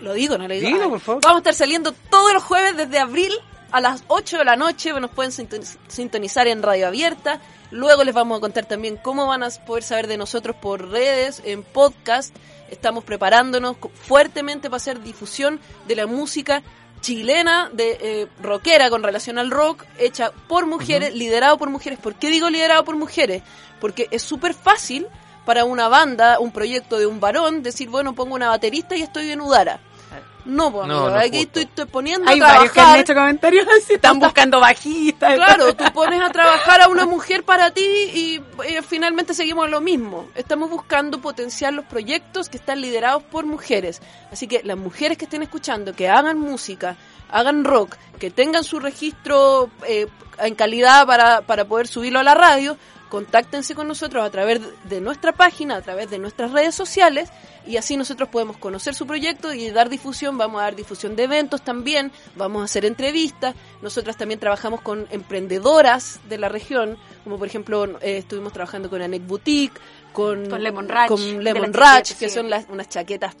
lo 0.00 0.12
digo, 0.12 0.36
no 0.36 0.46
lo 0.46 0.54
digo. 0.54 0.66
Dilo, 0.66 0.82
Ay, 0.82 0.90
por 0.90 1.00
favor. 1.00 1.22
Vamos 1.22 1.36
a 1.36 1.40
estar 1.40 1.54
saliendo 1.54 1.92
todos 2.10 2.32
los 2.34 2.42
jueves 2.42 2.76
desde 2.76 2.98
abril 2.98 3.32
a 3.70 3.80
las 3.80 4.04
8 4.08 4.38
de 4.38 4.44
la 4.44 4.56
noche. 4.56 4.92
Nos 5.00 5.10
pueden 5.10 5.32
sintoniz- 5.32 5.76
sintonizar 5.88 6.46
en 6.48 6.62
radio 6.62 6.86
abierta. 6.88 7.40
Luego 7.70 8.04
les 8.04 8.14
vamos 8.14 8.38
a 8.38 8.40
contar 8.40 8.64
también 8.66 8.96
cómo 8.96 9.26
van 9.26 9.42
a 9.42 9.50
poder 9.66 9.82
saber 9.82 10.06
de 10.06 10.16
nosotros 10.16 10.56
por 10.56 10.90
redes, 10.90 11.42
en 11.44 11.62
podcast. 11.62 12.34
Estamos 12.70 13.04
preparándonos 13.04 13.76
fuertemente 14.02 14.68
para 14.68 14.76
hacer 14.78 15.02
difusión 15.02 15.60
de 15.86 15.96
la 15.96 16.06
música 16.06 16.62
chilena, 17.00 17.70
de 17.72 17.98
eh, 18.00 18.26
rockera 18.42 18.90
con 18.90 19.02
relación 19.02 19.38
al 19.38 19.50
rock, 19.50 19.84
hecha 19.98 20.32
por 20.48 20.66
mujeres, 20.66 21.14
liderado 21.14 21.56
por 21.58 21.70
mujeres. 21.70 21.98
¿Por 21.98 22.14
qué 22.14 22.28
digo 22.30 22.50
liderado 22.50 22.84
por 22.84 22.96
mujeres? 22.96 23.42
Porque 23.80 24.08
es 24.10 24.22
súper 24.22 24.54
fácil 24.54 25.06
para 25.44 25.64
una 25.64 25.88
banda, 25.88 26.40
un 26.40 26.52
proyecto 26.52 26.98
de 26.98 27.06
un 27.06 27.20
varón, 27.20 27.62
decir, 27.62 27.88
bueno, 27.88 28.14
pongo 28.14 28.34
una 28.34 28.48
baterista 28.48 28.96
y 28.96 29.02
estoy 29.02 29.30
en 29.30 29.40
Udara. 29.40 29.80
No, 30.48 30.72
pues, 30.72 30.88
No, 30.88 30.94
amigo, 30.94 31.10
no 31.10 31.16
aquí 31.16 31.28
justo. 31.28 31.40
estoy, 31.40 31.62
estoy 31.64 31.84
poniendo 31.86 32.30
Hay 32.30 32.40
a 32.40 32.44
varios 32.44 32.72
que 32.72 32.80
han 32.80 32.98
hecho 33.00 33.14
comentarios 33.14 33.66
así, 33.76 33.94
están 33.94 34.18
buscando 34.18 34.58
bajistas. 34.60 35.34
Claro, 35.34 35.74
tú 35.74 35.84
pones 35.92 36.22
a 36.22 36.30
trabajar 36.30 36.80
a 36.80 36.88
una 36.88 37.04
mujer 37.04 37.44
para 37.44 37.70
ti 37.70 37.82
y 37.82 38.40
eh, 38.64 38.80
finalmente 38.82 39.34
seguimos 39.34 39.68
lo 39.68 39.82
mismo. 39.82 40.28
Estamos 40.34 40.70
buscando 40.70 41.20
potenciar 41.20 41.74
los 41.74 41.84
proyectos 41.84 42.48
que 42.48 42.56
están 42.56 42.80
liderados 42.80 43.22
por 43.24 43.44
mujeres. 43.44 44.00
Así 44.32 44.48
que 44.48 44.62
las 44.64 44.78
mujeres 44.78 45.18
que 45.18 45.26
estén 45.26 45.42
escuchando, 45.42 45.94
que 45.94 46.08
hagan 46.08 46.38
música, 46.38 46.96
hagan 47.30 47.64
rock, 47.64 47.96
que 48.18 48.30
tengan 48.30 48.64
su 48.64 48.80
registro 48.80 49.68
eh, 49.86 50.06
en 50.38 50.54
calidad 50.54 51.06
para, 51.06 51.42
para 51.42 51.66
poder 51.66 51.86
subirlo 51.88 52.20
a 52.20 52.22
la 52.22 52.34
radio, 52.34 52.78
contáctense 53.08 53.74
con 53.74 53.88
nosotros 53.88 54.24
a 54.24 54.30
través 54.30 54.60
de 54.88 55.00
nuestra 55.00 55.32
página, 55.32 55.76
a 55.76 55.82
través 55.82 56.10
de 56.10 56.18
nuestras 56.18 56.52
redes 56.52 56.74
sociales 56.74 57.30
y 57.66 57.76
así 57.76 57.96
nosotros 57.96 58.28
podemos 58.28 58.56
conocer 58.56 58.94
su 58.94 59.06
proyecto 59.06 59.52
y 59.52 59.70
dar 59.70 59.88
difusión, 59.88 60.38
vamos 60.38 60.60
a 60.60 60.64
dar 60.64 60.76
difusión 60.76 61.16
de 61.16 61.24
eventos 61.24 61.62
también, 61.62 62.12
vamos 62.36 62.62
a 62.62 62.64
hacer 62.64 62.84
entrevistas, 62.84 63.54
nosotras 63.82 64.16
también 64.16 64.40
trabajamos 64.40 64.80
con 64.80 65.06
emprendedoras 65.10 66.20
de 66.28 66.38
la 66.38 66.48
región, 66.48 66.96
como 67.24 67.38
por 67.38 67.46
ejemplo 67.46 67.84
eh, 68.00 68.18
estuvimos 68.18 68.52
trabajando 68.52 68.88
con 68.88 69.02
Anek 69.02 69.26
Boutique, 69.26 69.78
con, 70.12 70.48
Con 70.48 70.62
Lemon 70.62 70.88
Ratch, 70.88 71.08
con 71.08 71.44
Lemon 71.44 71.72
que 71.72 72.04
sí. 72.04 72.30
son 72.30 72.50
las, 72.50 72.66
unas 72.68 72.88
chaquetas 72.88 73.36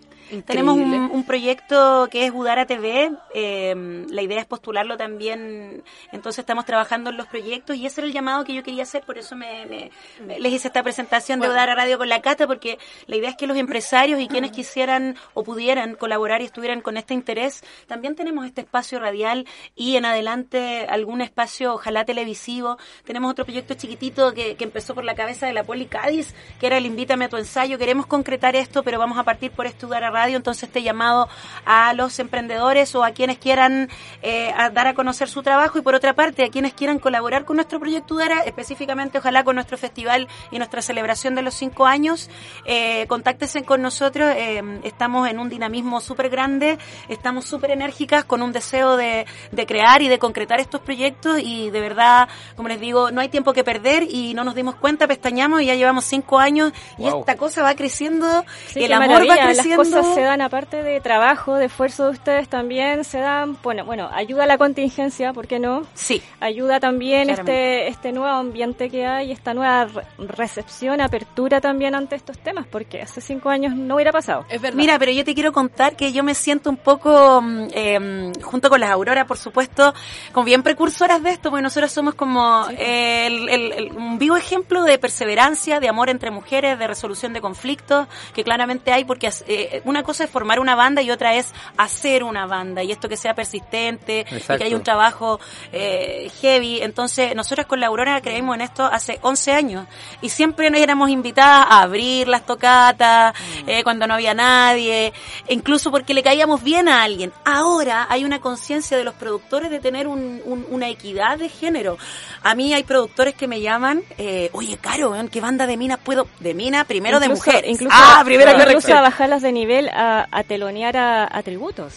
Tenemos 0.46 0.74
un, 0.76 0.92
un 1.12 1.24
proyecto 1.24 2.08
que 2.10 2.26
es 2.26 2.32
Udara 2.32 2.66
TV. 2.66 3.10
eh, 3.34 4.04
la 4.10 4.22
idea 4.22 4.40
es 4.40 4.46
postularlo 4.46 4.96
también. 4.96 5.82
Entonces 6.12 6.40
estamos 6.40 6.64
trabajando 6.64 7.10
en 7.10 7.16
los 7.16 7.26
proyectos 7.26 7.76
y 7.76 7.86
ese 7.86 8.00
era 8.00 8.08
el 8.08 8.12
llamado 8.12 8.44
que 8.44 8.54
yo 8.54 8.62
quería 8.62 8.82
hacer. 8.82 9.02
Por 9.04 9.18
eso 9.18 9.36
me, 9.36 9.66
me- 9.66 9.90
me- 10.26 10.38
les 10.40 10.52
hice 10.52 10.68
esta 10.68 10.82
presentación 10.82 11.40
de. 11.40 11.48
Udara 11.48 11.74
Radio 11.74 11.98
con 11.98 12.08
la 12.08 12.20
Cata, 12.20 12.46
porque 12.46 12.78
la 13.06 13.16
idea 13.16 13.30
es 13.30 13.36
que 13.36 13.46
los 13.46 13.56
empresarios 13.56 14.20
y 14.20 14.28
quienes 14.28 14.50
quisieran 14.52 15.16
o 15.34 15.44
pudieran 15.44 15.94
colaborar 15.94 16.42
y 16.42 16.44
estuvieran 16.44 16.80
con 16.82 16.96
este 16.98 17.14
interés, 17.14 17.62
también 17.86 18.14
tenemos 18.14 18.44
este 18.44 18.60
espacio 18.60 18.98
radial 19.00 19.46
y 19.74 19.96
en 19.96 20.04
adelante 20.04 20.86
algún 20.88 21.20
espacio, 21.22 21.74
ojalá 21.74 22.04
televisivo. 22.04 22.76
Tenemos 23.04 23.30
otro 23.30 23.44
proyecto 23.44 23.74
chiquitito 23.74 24.34
que, 24.34 24.56
que 24.56 24.64
empezó 24.64 24.94
por 24.94 25.04
la 25.04 25.14
cabeza 25.14 25.46
de 25.46 25.52
la 25.54 25.64
Poli 25.64 25.86
Cádiz, 25.86 26.34
que 26.60 26.66
era 26.66 26.76
el 26.76 26.86
Invítame 26.86 27.24
a 27.26 27.28
tu 27.28 27.36
ensayo. 27.38 27.78
Queremos 27.78 28.06
concretar 28.06 28.56
esto, 28.56 28.82
pero 28.82 28.98
vamos 28.98 29.16
a 29.18 29.22
partir 29.24 29.50
por 29.52 29.64
este 29.66 29.86
Udara 29.86 30.10
Radio. 30.10 30.17
Entonces, 30.26 30.64
este 30.64 30.82
llamado 30.82 31.28
a 31.64 31.92
los 31.94 32.18
emprendedores 32.18 32.94
o 32.94 33.04
a 33.04 33.10
quienes 33.12 33.38
quieran 33.38 33.88
eh, 34.22 34.52
a 34.56 34.70
dar 34.70 34.86
a 34.88 34.94
conocer 34.94 35.28
su 35.28 35.42
trabajo 35.42 35.78
y 35.78 35.82
por 35.82 35.94
otra 35.94 36.14
parte, 36.14 36.44
a 36.44 36.48
quienes 36.50 36.72
quieran 36.74 36.98
colaborar 36.98 37.44
con 37.44 37.56
nuestro 37.56 37.78
proyecto 37.78 38.14
Udara, 38.14 38.40
específicamente, 38.42 39.18
ojalá 39.18 39.44
con 39.44 39.54
nuestro 39.54 39.76
festival 39.78 40.28
y 40.50 40.58
nuestra 40.58 40.82
celebración 40.82 41.34
de 41.34 41.42
los 41.42 41.54
cinco 41.54 41.86
años. 41.86 42.30
Eh, 42.64 43.06
contáctense 43.08 43.62
con 43.64 43.82
nosotros. 43.82 44.32
eh, 44.36 44.62
estamos 44.84 45.28
en 45.28 45.38
un 45.38 45.48
dinamismo 45.48 46.00
súper 46.00 46.30
grande, 46.30 46.78
estamos 47.08 47.44
súper 47.44 47.70
enérgicas 47.72 48.24
con 48.24 48.42
un 48.42 48.52
deseo 48.52 48.96
de, 48.96 49.26
de 49.52 49.66
crear 49.66 50.02
y 50.02 50.08
de 50.08 50.18
concretar 50.18 50.60
estos 50.60 50.80
proyectos 50.80 51.38
y 51.42 51.70
de 51.70 51.80
verdad, 51.80 52.28
como 52.56 52.68
les 52.68 52.80
digo, 52.80 53.10
no 53.10 53.20
hay 53.20 53.28
tiempo 53.28 53.52
que 53.52 53.64
perder 53.64 54.04
y 54.08 54.34
no 54.34 54.44
nos 54.44 54.54
dimos 54.54 54.74
cuenta, 54.76 55.06
pestañamos 55.06 55.62
y 55.62 55.66
ya 55.66 55.74
llevamos 55.74 56.04
cinco 56.04 56.38
años 56.38 56.72
y 56.96 57.02
Wow. 57.08 57.20
esta 57.20 57.36
cosa 57.36 57.62
va 57.62 57.74
creciendo, 57.74 58.44
Sí, 58.68 58.84
el 58.84 58.92
amor 58.92 59.22
va 59.28 59.36
creciendo. 59.36 59.82
Las 59.84 59.94
cosas 59.94 60.07
se 60.14 60.20
dan 60.22 60.40
aparte 60.40 60.82
de 60.82 61.00
trabajo, 61.00 61.54
de 61.56 61.66
esfuerzo 61.66 62.04
de 62.06 62.10
ustedes 62.10 62.48
también, 62.48 63.04
se 63.04 63.18
dan, 63.18 63.56
bueno, 63.62 63.84
bueno, 63.84 64.08
ayuda 64.12 64.44
a 64.44 64.46
la 64.46 64.58
contingencia, 64.58 65.32
¿por 65.32 65.46
qué 65.46 65.58
no? 65.58 65.82
Sí. 65.94 66.22
Ayuda 66.40 66.80
también 66.80 67.24
Claramente. 67.26 67.88
este 67.88 68.08
este 68.08 68.12
nuevo 68.12 68.28
ambiente 68.36 68.88
que 68.90 69.06
hay, 69.06 69.32
esta 69.32 69.52
nueva 69.54 69.84
re- 69.86 70.04
recepción, 70.18 71.00
apertura 71.00 71.60
también 71.60 71.94
ante 71.94 72.14
estos 72.16 72.38
temas, 72.38 72.66
porque 72.66 73.02
hace 73.02 73.20
cinco 73.20 73.50
años 73.50 73.74
no 73.74 73.96
hubiera 73.96 74.12
pasado. 74.12 74.46
Es 74.48 74.60
verdad. 74.60 74.76
Mira, 74.76 74.98
pero 74.98 75.12
yo 75.12 75.24
te 75.24 75.34
quiero 75.34 75.52
contar 75.52 75.96
que 75.96 76.12
yo 76.12 76.22
me 76.22 76.34
siento 76.34 76.70
un 76.70 76.76
poco, 76.76 77.42
eh, 77.72 78.32
junto 78.42 78.70
con 78.70 78.80
las 78.80 78.90
Auroras, 78.90 79.26
por 79.26 79.36
supuesto, 79.36 79.92
como 80.32 80.44
bien 80.44 80.62
precursoras 80.62 81.22
de 81.22 81.30
esto, 81.30 81.50
porque 81.50 81.62
nosotros 81.62 81.90
somos 81.92 82.14
como 82.14 82.66
eh, 82.70 83.26
el, 83.26 83.48
el- 83.48 83.72
el- 83.72 83.92
un 83.96 84.18
vivo 84.18 84.36
ejemplo 84.36 84.84
de 84.84 84.98
perseverancia, 84.98 85.80
de 85.80 85.88
amor 85.88 86.08
entre 86.08 86.30
mujeres, 86.30 86.78
de 86.78 86.86
resolución 86.86 87.32
de 87.32 87.40
conflictos, 87.40 88.06
que 88.34 88.44
claramente 88.44 88.92
hay, 88.92 89.04
porque 89.04 89.30
eh, 89.46 89.82
una 89.84 89.97
una 89.98 90.04
cosa 90.04 90.24
es 90.24 90.30
formar 90.30 90.60
una 90.60 90.76
banda 90.76 91.02
y 91.02 91.10
otra 91.10 91.34
es 91.34 91.52
hacer 91.76 92.22
una 92.22 92.46
banda 92.46 92.82
y 92.84 92.92
esto 92.92 93.08
que 93.08 93.16
sea 93.16 93.34
persistente 93.34 94.24
y 94.30 94.40
que 94.58 94.64
haya 94.64 94.76
un 94.76 94.84
trabajo 94.84 95.40
eh, 95.72 96.30
heavy. 96.40 96.80
Entonces, 96.82 97.34
nosotros 97.34 97.66
con 97.66 97.80
la 97.80 97.88
Aurora 97.88 98.20
creímos 98.20 98.54
en 98.54 98.60
esto 98.62 98.84
hace 98.84 99.18
11 99.22 99.52
años 99.52 99.86
y 100.22 100.28
siempre 100.28 100.70
nos 100.70 100.80
éramos 100.80 101.10
invitadas 101.10 101.66
a 101.68 101.82
abrir 101.82 102.28
las 102.28 102.46
tocatas 102.46 103.34
Mm. 103.64 103.68
eh, 103.68 103.82
cuando 103.84 104.06
no 104.06 104.14
había 104.14 104.34
nadie, 104.34 105.12
e 105.46 105.54
incluso 105.54 105.90
porque 105.90 106.14
le 106.14 106.22
caíamos 106.22 106.62
bien 106.62 106.88
a 106.88 107.02
alguien. 107.02 107.32
Ahora 107.44 108.06
hay 108.08 108.24
una 108.24 108.40
conciencia 108.40 108.96
de 108.96 109.04
los 109.04 109.14
productores 109.14 109.70
de 109.70 109.80
tener 109.80 110.06
un- 110.06 110.40
un- 110.44 110.66
una 110.70 110.88
equidad 110.88 111.38
de 111.38 111.48
género. 111.48 111.98
A 112.42 112.54
mí 112.54 112.72
hay 112.72 112.84
productores 112.84 113.34
que 113.34 113.48
me 113.48 113.60
llaman, 113.60 114.02
eh, 114.16 114.50
oye, 114.52 114.76
Caro, 114.80 115.14
¿qué 115.30 115.40
banda 115.40 115.66
de 115.66 115.76
minas 115.76 115.98
puedo? 116.02 116.28
De 116.40 116.54
mina, 116.54 116.84
primero 116.84 117.18
de 117.20 117.28
mujeres. 117.28 117.70
Incluso, 117.70 117.94
ah, 117.96 118.22
primera 118.24 118.52
incluso 118.52 118.94
a 118.96 119.00
bajarlas 119.00 119.42
de 119.42 119.52
nivel 119.52 119.87
a, 119.92 120.26
a 120.30 120.42
telonear 120.44 120.96
a, 120.96 121.28
a 121.36 121.42
tributos. 121.42 121.94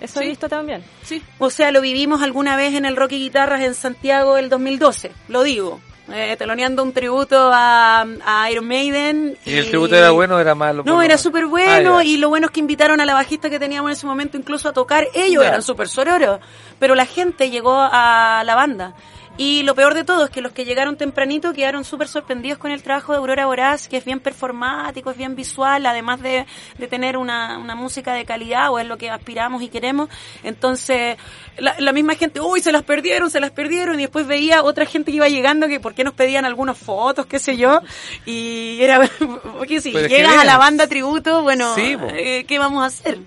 Eso 0.00 0.20
he 0.20 0.26
visto 0.26 0.48
también. 0.48 0.84
Sí. 1.02 1.22
O 1.38 1.48
sea, 1.50 1.70
lo 1.70 1.80
vivimos 1.80 2.22
alguna 2.22 2.56
vez 2.56 2.74
en 2.74 2.84
el 2.84 2.96
Rock 2.96 3.12
y 3.12 3.18
Guitarras 3.20 3.62
en 3.62 3.74
Santiago 3.74 4.36
el 4.36 4.48
2012, 4.50 5.12
lo 5.28 5.42
digo. 5.42 5.80
Eh, 6.12 6.36
teloneando 6.36 6.82
un 6.82 6.92
tributo 6.92 7.50
a, 7.50 8.04
a 8.26 8.50
Iron 8.50 8.68
Maiden. 8.68 9.38
Y 9.46 9.54
el 9.54 9.68
tributo 9.68 9.96
era 9.96 10.10
bueno, 10.10 10.38
era 10.38 10.54
malo. 10.54 10.82
No, 10.84 11.00
era 11.00 11.16
súper 11.16 11.46
bueno 11.46 11.98
Ah, 12.00 12.04
y 12.04 12.18
lo 12.18 12.28
bueno 12.28 12.48
es 12.48 12.52
que 12.52 12.60
invitaron 12.60 13.00
a 13.00 13.06
la 13.06 13.14
bajista 13.14 13.48
que 13.48 13.58
teníamos 13.58 13.88
en 13.90 13.92
ese 13.94 14.04
momento 14.06 14.36
incluso 14.36 14.68
a 14.68 14.74
tocar. 14.74 15.06
Ellos 15.14 15.42
Ya. 15.42 15.48
eran 15.48 15.62
súper 15.62 15.88
sororos, 15.88 16.40
pero 16.78 16.94
la 16.94 17.06
gente 17.06 17.48
llegó 17.48 17.74
a 17.80 18.42
la 18.44 18.54
banda. 18.54 18.92
Y 19.36 19.64
lo 19.64 19.74
peor 19.74 19.94
de 19.94 20.04
todo 20.04 20.24
es 20.24 20.30
que 20.30 20.40
los 20.40 20.52
que 20.52 20.64
llegaron 20.64 20.96
tempranito 20.96 21.52
quedaron 21.52 21.84
súper 21.84 22.06
sorprendidos 22.06 22.58
con 22.58 22.70
el 22.70 22.84
trabajo 22.84 23.12
de 23.12 23.18
Aurora 23.18 23.46
Voraz, 23.46 23.88
que 23.88 23.96
es 23.96 24.04
bien 24.04 24.20
performático, 24.20 25.10
es 25.10 25.16
bien 25.16 25.34
visual, 25.34 25.84
además 25.86 26.20
de, 26.20 26.46
de 26.78 26.86
tener 26.86 27.16
una, 27.16 27.58
una 27.58 27.74
música 27.74 28.14
de 28.14 28.24
calidad, 28.24 28.70
o 28.70 28.78
es 28.78 28.86
lo 28.86 28.96
que 28.96 29.10
aspiramos 29.10 29.60
y 29.62 29.68
queremos. 29.68 30.08
Entonces, 30.44 31.16
la, 31.58 31.74
la 31.80 31.92
misma 31.92 32.14
gente, 32.14 32.40
uy, 32.40 32.60
se 32.60 32.70
las 32.70 32.84
perdieron, 32.84 33.28
se 33.28 33.40
las 33.40 33.50
perdieron, 33.50 33.98
y 33.98 34.04
después 34.04 34.26
veía 34.28 34.62
otra 34.62 34.86
gente 34.86 35.10
que 35.10 35.16
iba 35.16 35.28
llegando 35.28 35.66
que 35.66 35.80
por 35.80 35.94
qué 35.94 36.04
nos 36.04 36.14
pedían 36.14 36.44
algunas 36.44 36.78
fotos, 36.78 37.26
qué 37.26 37.40
sé 37.40 37.56
yo, 37.56 37.80
y 38.24 38.78
era, 38.80 39.00
porque 39.58 39.80
si 39.80 39.90
Pero 39.90 40.06
llegas 40.06 40.36
a 40.36 40.44
la 40.44 40.58
banda 40.58 40.86
tributo, 40.86 41.42
bueno, 41.42 41.74
Sí, 41.74 41.96
eh, 42.12 42.44
¿qué 42.46 42.58
vamos 42.60 42.84
a 42.84 42.86
hacer? 42.86 43.18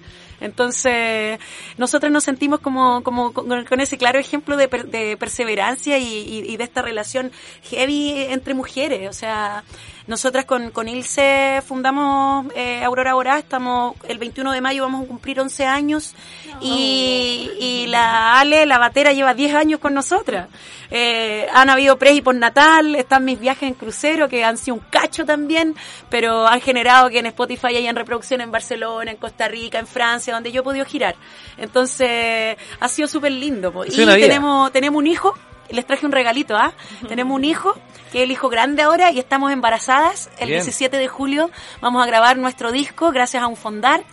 Entonces, 0.42 1.40
nosotros 1.78 2.12
nos 2.12 2.24
sentimos 2.24 2.60
como, 2.60 3.04
como 3.04 3.34
con, 3.34 3.66
con 3.66 3.80
ese 3.80 3.98
claro 3.98 4.20
ejemplo 4.20 4.58
de, 4.58 4.68
per- 4.68 4.88
de 4.88 5.18
perseverancia 5.18 5.98
y, 5.98 6.04
y- 6.06 6.52
y 6.52 6.58
de 6.58 6.64
esta 6.64 6.82
relación 6.82 7.32
heavy 7.64 8.26
entre 8.30 8.54
mujeres. 8.54 9.10
O 9.10 9.14
sea, 9.14 9.64
nosotras 10.08 10.46
con, 10.46 10.72
con 10.72 10.88
Ilse 10.88 11.62
fundamos 11.66 12.48
eh, 12.56 12.84
Aurora 12.84 13.14
Borá, 13.14 13.38
estamos, 13.40 13.96
el 14.08 14.18
21 14.18 14.54
de 14.54 14.62
mayo 14.62 14.84
vamos 14.84 15.04
a 15.04 15.08
cumplir 15.08 15.40
11 15.40 15.66
años 15.66 16.16
y, 16.62 17.52
y 17.60 17.88
la 17.88 18.40
Ale, 18.40 18.66
la 18.66 18.78
batera, 18.78 19.12
lleva 19.12 19.34
10 19.34 19.54
años 19.56 19.80
con 19.80 19.94
nosotras. 19.94 20.48
Eh, 20.90 21.48
han 21.54 21.70
habido 21.70 21.98
pre 21.98 22.14
y 22.14 22.22
postnatal, 22.22 22.96
están 22.96 23.26
mis 23.26 23.40
viajes 23.40 23.64
en 23.64 23.74
crucero 23.74 24.30
que 24.30 24.44
han 24.44 24.58
sido 24.58 24.76
un 24.76 24.84
cacho 24.90 25.26
también, 25.26 25.76
pero 26.10 26.48
han 26.48 26.62
generado 26.62 27.10
que 27.10 27.20
en 27.20 27.26
Spotify 27.28 27.76
hayan 27.76 27.96
reproducción 27.96 28.42
en 28.42 28.52
Barcelona, 28.52 29.12
en 29.12 29.18
Costa 29.18 29.48
Rica, 29.48 29.80
en 29.80 29.88
Francia, 29.88 30.34
donde 30.34 30.52
yo 30.52 30.62
he 30.62 30.64
podido 30.64 30.86
girar. 30.86 31.16
Entonces, 31.58 32.56
ha 32.80 32.88
sido 32.88 33.08
súper 33.08 33.34
lindo. 33.34 33.72
po. 33.72 33.86
Y 33.86 33.90
tenemos, 33.90 34.72
tenemos 34.72 34.98
un 34.98 35.08
hijo, 35.08 35.38
les 35.70 35.86
traje 35.86 36.06
un 36.06 36.12
regalito, 36.12 36.56
¿ah? 36.56 36.74
Tenemos 37.08 37.36
un 37.36 37.44
hijo, 37.44 37.74
que 38.12 38.20
es 38.20 38.24
el 38.24 38.32
hijo 38.32 38.50
grande 38.50 38.84
ahora, 38.84 39.12
y 39.12 39.20
estamos 39.20 39.52
embarazadas. 39.52 40.30
El 40.38 40.50
Bien. 40.50 40.62
17 40.62 40.98
de 40.98 41.08
julio 41.08 41.50
vamos 41.82 42.04
a 42.04 42.06
grabar 42.06 42.38
nuestro 42.38 42.72
disco 42.72 43.12
gracias 43.12 43.44
a 43.44 43.48
un 43.48 43.56
fondart. 43.56 44.06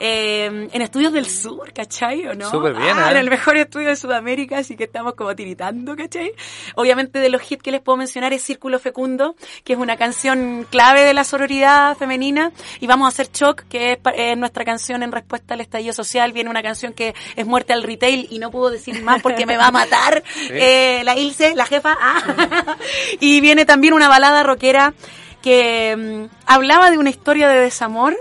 Eh, 0.00 0.68
en 0.72 0.82
Estudios 0.82 1.12
del 1.12 1.26
Sur, 1.26 1.72
¿cachai? 1.72 2.26
¿O 2.26 2.34
no? 2.34 2.50
Súper 2.50 2.74
bien, 2.74 2.96
Ah, 2.98 3.08
¿eh? 3.08 3.12
En 3.12 3.16
el 3.18 3.30
mejor 3.30 3.56
estudio 3.56 3.88
de 3.88 3.96
Sudamérica, 3.96 4.58
así 4.58 4.76
que 4.76 4.84
estamos 4.84 5.14
como 5.14 5.34
tiritando, 5.34 5.96
¿cachai? 5.96 6.32
Obviamente 6.74 7.18
de 7.18 7.28
los 7.28 7.50
hits 7.50 7.62
que 7.62 7.70
les 7.70 7.80
puedo 7.80 7.96
mencionar 7.96 8.32
es 8.32 8.42
Círculo 8.42 8.78
Fecundo, 8.78 9.34
que 9.64 9.72
es 9.74 9.78
una 9.78 9.96
canción 9.96 10.66
clave 10.70 11.02
de 11.02 11.14
la 11.14 11.24
sororidad 11.24 11.96
femenina, 11.96 12.52
y 12.80 12.86
vamos 12.86 13.06
a 13.06 13.08
hacer 13.08 13.30
Choc, 13.30 13.62
que 13.68 13.92
es, 13.92 13.98
es 14.14 14.36
nuestra 14.36 14.64
canción 14.64 15.02
en 15.02 15.12
respuesta 15.12 15.54
al 15.54 15.60
estallido 15.60 15.92
social, 15.92 16.32
viene 16.32 16.50
una 16.50 16.62
canción 16.62 16.92
que 16.92 17.14
es 17.36 17.46
Muerte 17.46 17.72
al 17.72 17.82
Retail, 17.82 18.28
y 18.30 18.38
no 18.38 18.50
puedo 18.50 18.70
decir 18.70 19.02
más 19.02 19.22
porque 19.22 19.46
me 19.46 19.56
va 19.56 19.66
a 19.66 19.72
matar 19.72 20.22
eh, 20.50 21.02
la 21.04 21.16
Ilse, 21.16 21.54
la 21.54 21.66
jefa, 21.66 21.96
ah. 22.00 22.76
y 23.20 23.40
viene 23.40 23.64
también 23.64 23.94
una 23.94 24.08
balada 24.08 24.42
rockera 24.42 24.94
que 25.42 25.96
mm, 25.96 26.34
hablaba 26.46 26.90
de 26.90 26.98
una 26.98 27.10
historia 27.10 27.48
de 27.48 27.60
desamor, 27.60 28.16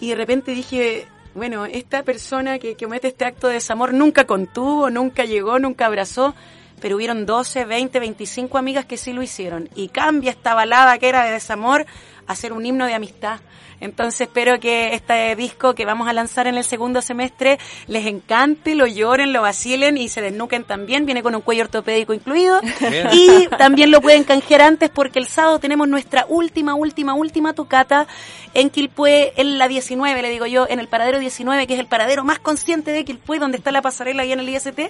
y 0.00 0.10
de 0.10 0.14
repente 0.14 0.52
dije, 0.52 1.06
bueno, 1.34 1.66
esta 1.66 2.02
persona 2.02 2.58
que, 2.58 2.76
comete 2.76 3.08
este 3.08 3.24
acto 3.24 3.48
de 3.48 3.54
desamor 3.54 3.92
nunca 3.92 4.26
contuvo, 4.26 4.90
nunca 4.90 5.24
llegó, 5.24 5.58
nunca 5.58 5.86
abrazó, 5.86 6.34
pero 6.80 6.96
hubieron 6.96 7.26
12, 7.26 7.64
20, 7.64 8.00
25 8.00 8.58
amigas 8.58 8.86
que 8.86 8.96
sí 8.96 9.12
lo 9.12 9.22
hicieron. 9.22 9.68
Y 9.74 9.88
cambia 9.88 10.30
esta 10.30 10.54
balada 10.54 10.98
que 10.98 11.08
era 11.08 11.24
de 11.24 11.32
desamor 11.32 11.86
a 12.26 12.34
ser 12.34 12.52
un 12.52 12.64
himno 12.64 12.86
de 12.86 12.94
amistad. 12.94 13.40
Entonces 13.80 14.22
espero 14.22 14.58
que 14.60 14.94
este 14.94 15.34
disco 15.36 15.74
que 15.74 15.84
vamos 15.84 16.08
a 16.08 16.12
lanzar 16.12 16.46
en 16.46 16.56
el 16.56 16.64
segundo 16.64 17.02
semestre 17.02 17.58
les 17.86 18.06
encante, 18.06 18.74
lo 18.74 18.86
lloren, 18.86 19.32
lo 19.32 19.42
vacilen 19.42 19.96
y 19.96 20.08
se 20.08 20.20
desnuquen 20.20 20.64
también. 20.64 21.06
Viene 21.06 21.22
con 21.22 21.34
un 21.34 21.40
cuello 21.40 21.64
ortopédico 21.64 22.14
incluido. 22.14 22.60
Bien. 22.90 23.08
Y 23.12 23.46
también 23.58 23.90
lo 23.90 24.00
pueden 24.00 24.24
canjear 24.24 24.62
antes 24.62 24.90
porque 24.90 25.18
el 25.18 25.26
sábado 25.26 25.58
tenemos 25.58 25.88
nuestra 25.88 26.26
última, 26.28 26.74
última, 26.74 27.14
última 27.14 27.52
tocata 27.52 28.06
en 28.54 28.70
Quilpué, 28.70 29.34
en 29.36 29.58
la 29.58 29.68
19, 29.68 30.22
le 30.22 30.30
digo 30.30 30.46
yo, 30.46 30.66
en 30.68 30.80
el 30.80 30.88
paradero 30.88 31.18
19, 31.18 31.66
que 31.66 31.74
es 31.74 31.80
el 31.80 31.86
paradero 31.86 32.24
más 32.24 32.38
consciente 32.38 32.92
de 32.92 33.04
Quilpué, 33.04 33.38
donde 33.38 33.58
está 33.58 33.72
la 33.72 33.82
pasarela 33.82 34.22
ahí 34.22 34.32
en 34.32 34.40
el 34.40 34.48
IST, 34.48 34.80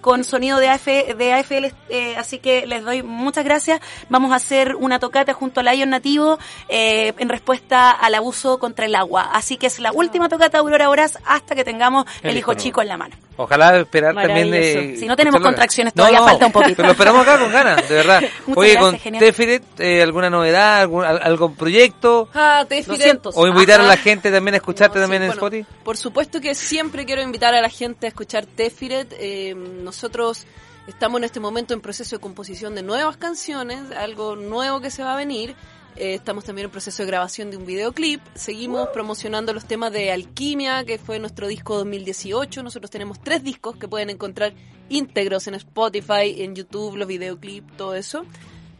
con 0.00 0.24
sonido 0.24 0.58
de, 0.58 0.68
AF, 0.68 0.86
de 0.86 1.32
AFL. 1.32 1.66
eh, 1.88 2.16
así 2.16 2.38
que 2.38 2.66
les 2.66 2.84
doy 2.84 3.02
muchas 3.02 3.44
gracias. 3.44 3.80
Vamos 4.08 4.32
a 4.32 4.36
hacer 4.36 4.76
una 4.76 4.98
tocata 4.98 5.32
junto 5.32 5.60
a 5.60 5.62
Lion 5.62 5.90
Nativo 5.90 6.38
eh, 6.68 7.12
en 7.18 7.28
respuesta 7.28 7.90
al 7.90 8.14
abuso 8.28 8.58
contra 8.58 8.84
el 8.86 8.94
agua. 8.94 9.30
Así 9.32 9.56
que 9.56 9.66
es 9.66 9.78
la 9.78 9.90
última 9.92 10.28
tocata 10.28 10.58
de 10.58 10.58
Aurora 10.58 10.90
Horas 10.90 11.18
hasta 11.24 11.54
que 11.54 11.64
tengamos 11.64 12.04
el, 12.22 12.30
El 12.30 12.36
hijo 12.38 12.54
chico 12.54 12.82
en 12.82 12.88
la 12.88 12.96
mano. 12.96 13.16
Ojalá 13.36 13.76
esperar 13.78 14.14
también 14.14 14.50
de... 14.50 14.58
Maravilloso. 14.74 15.00
Si 15.00 15.06
no 15.06 15.16
tenemos 15.16 15.40
contracciones, 15.40 15.94
todavía 15.94 16.20
falta 16.22 16.46
un 16.46 16.52
poquito. 16.52 16.76
Pero 16.76 16.88
lo 16.88 16.92
esperamos 16.92 17.22
acá 17.22 17.38
con 17.38 17.52
ganas, 17.52 17.88
de 17.88 17.94
verdad. 17.94 18.20
Muchas 18.46 18.56
Oye, 18.58 18.72
gracias, 18.72 18.90
con 18.90 18.98
genial. 18.98 19.24
Tefiret, 19.24 19.62
eh, 19.80 20.02
¿alguna 20.02 20.28
novedad, 20.28 20.80
algún, 20.80 21.04
al- 21.04 21.22
algún 21.22 21.54
proyecto? 21.54 22.28
Ah, 22.34 22.64
Tefiret. 22.68 22.98
200. 22.98 23.34
¿O 23.36 23.46
invitar 23.46 23.80
a 23.80 23.84
Ajá. 23.84 23.92
la 23.92 23.96
gente 23.96 24.30
también 24.32 24.54
a 24.54 24.56
escucharte 24.58 24.98
No, 24.98 25.04
también 25.04 25.22
sí, 25.22 25.26
en 25.26 25.30
bueno, 25.38 25.46
Spotify? 25.56 25.82
Por 25.84 25.96
supuesto 25.96 26.40
que 26.40 26.54
siempre 26.54 27.06
quiero 27.06 27.22
invitar 27.22 27.54
a 27.54 27.60
la 27.62 27.70
gente 27.70 28.06
a 28.06 28.08
escuchar 28.08 28.44
Tefiret. 28.44 29.14
Eh, 29.18 29.54
nosotros 29.54 30.44
estamos 30.88 31.18
en 31.20 31.24
este 31.24 31.38
momento 31.38 31.74
en 31.74 31.80
proceso 31.80 32.16
de 32.16 32.20
composición 32.20 32.74
de 32.74 32.82
nuevas 32.82 33.16
canciones, 33.18 33.80
algo 33.96 34.34
nuevo 34.34 34.80
que 34.80 34.90
se 34.90 35.04
va 35.04 35.12
a 35.14 35.16
venir. 35.16 35.54
Eh, 35.98 36.14
estamos 36.14 36.44
también 36.44 36.66
en 36.66 36.70
proceso 36.70 37.02
de 37.02 37.08
grabación 37.08 37.50
de 37.50 37.56
un 37.56 37.66
videoclip. 37.66 38.20
Seguimos 38.34 38.88
promocionando 38.90 39.52
los 39.52 39.64
temas 39.64 39.92
de 39.92 40.12
Alquimia, 40.12 40.84
que 40.84 40.96
fue 40.96 41.18
nuestro 41.18 41.48
disco 41.48 41.76
2018. 41.76 42.62
Nosotros 42.62 42.88
tenemos 42.88 43.20
tres 43.20 43.42
discos 43.42 43.76
que 43.76 43.88
pueden 43.88 44.08
encontrar 44.08 44.52
íntegros 44.88 45.48
en 45.48 45.56
Spotify, 45.56 46.36
en 46.42 46.54
YouTube, 46.54 46.96
los 46.96 47.08
videoclips, 47.08 47.76
todo 47.76 47.96
eso. 47.96 48.24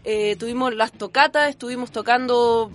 Eh, 0.05 0.37
tuvimos 0.37 0.73
las 0.77 0.93
tocatas, 0.93 1.51
estuvimos 1.51 1.91
tocando 1.91 2.71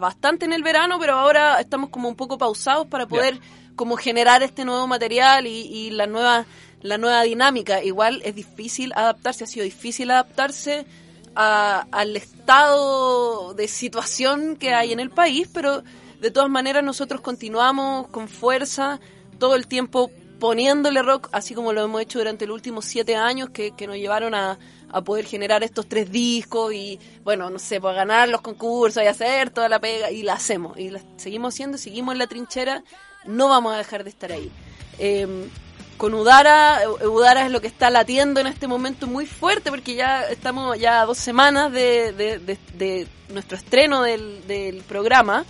bastante 0.00 0.46
en 0.46 0.54
el 0.54 0.62
verano, 0.62 0.98
pero 0.98 1.12
ahora 1.18 1.60
estamos 1.60 1.90
como 1.90 2.08
un 2.08 2.16
poco 2.16 2.38
pausados 2.38 2.86
para 2.86 3.06
poder 3.06 3.38
como 3.76 3.96
generar 3.96 4.42
este 4.42 4.64
nuevo 4.64 4.86
material 4.86 5.46
y, 5.46 5.60
y 5.60 5.90
la 5.90 6.06
nueva 6.06 6.46
la 6.80 6.98
nueva 6.98 7.22
dinámica. 7.22 7.82
Igual 7.82 8.22
es 8.24 8.34
difícil 8.34 8.92
adaptarse, 8.94 9.44
ha 9.44 9.46
sido 9.46 9.64
difícil 9.64 10.10
adaptarse 10.10 10.86
a- 11.34 11.86
al 11.90 12.16
estado 12.16 13.54
de 13.54 13.68
situación 13.68 14.56
que 14.56 14.74
hay 14.74 14.92
en 14.92 15.00
el 15.00 15.10
país, 15.10 15.48
pero 15.52 15.82
de 16.20 16.30
todas 16.30 16.48
maneras 16.50 16.82
nosotros 16.82 17.20
continuamos 17.20 18.08
con 18.08 18.28
fuerza 18.28 19.00
todo 19.38 19.54
el 19.56 19.66
tiempo 19.66 20.10
poniéndole 20.38 21.02
rock, 21.02 21.28
así 21.32 21.54
como 21.54 21.72
lo 21.72 21.84
hemos 21.84 22.00
hecho 22.02 22.18
durante 22.18 22.46
los 22.46 22.54
últimos 22.54 22.84
siete 22.84 23.16
años, 23.16 23.50
que, 23.50 23.72
nos 23.86 23.96
llevaron 23.96 24.34
a, 24.34 24.58
a 24.90 25.00
poder 25.02 25.24
generar 25.24 25.62
estos 25.62 25.88
tres 25.88 26.10
discos 26.10 26.74
y, 26.74 26.98
bueno, 27.22 27.48
no 27.50 27.58
sé, 27.58 27.80
pues 27.80 27.94
ganar 27.94 28.28
los 28.28 28.40
concursos 28.40 29.02
y 29.02 29.06
hacer 29.06 29.50
toda 29.50 29.68
la 29.68 29.80
pega, 29.80 30.10
y 30.10 30.22
la 30.22 30.34
hacemos, 30.34 30.78
y 30.78 30.90
la 30.90 31.00
seguimos 31.16 31.54
haciendo, 31.54 31.78
seguimos 31.78 32.12
en 32.12 32.18
la 32.18 32.26
trinchera, 32.26 32.82
no 33.26 33.48
vamos 33.48 33.74
a 33.74 33.78
dejar 33.78 34.04
de 34.04 34.10
estar 34.10 34.32
ahí. 34.32 34.50
Eh, 34.98 35.48
con 35.96 36.14
Udara, 36.14 36.80
Udara 37.08 37.44
es 37.46 37.50
lo 37.52 37.60
que 37.60 37.66
está 37.66 37.90
latiendo 37.90 38.40
en 38.40 38.46
este 38.46 38.66
momento 38.66 39.06
muy 39.06 39.26
fuerte 39.26 39.70
porque 39.70 39.94
ya 39.94 40.22
estamos 40.28 40.78
ya 40.78 41.00
a 41.02 41.06
dos 41.06 41.18
semanas 41.18 41.72
de, 41.72 42.12
de- 42.12 42.38
de- 42.38 42.58
de 42.76 43.06
nuestro 43.28 43.56
estreno 43.56 44.02
del, 44.02 44.46
del 44.46 44.82
programa, 44.82 45.44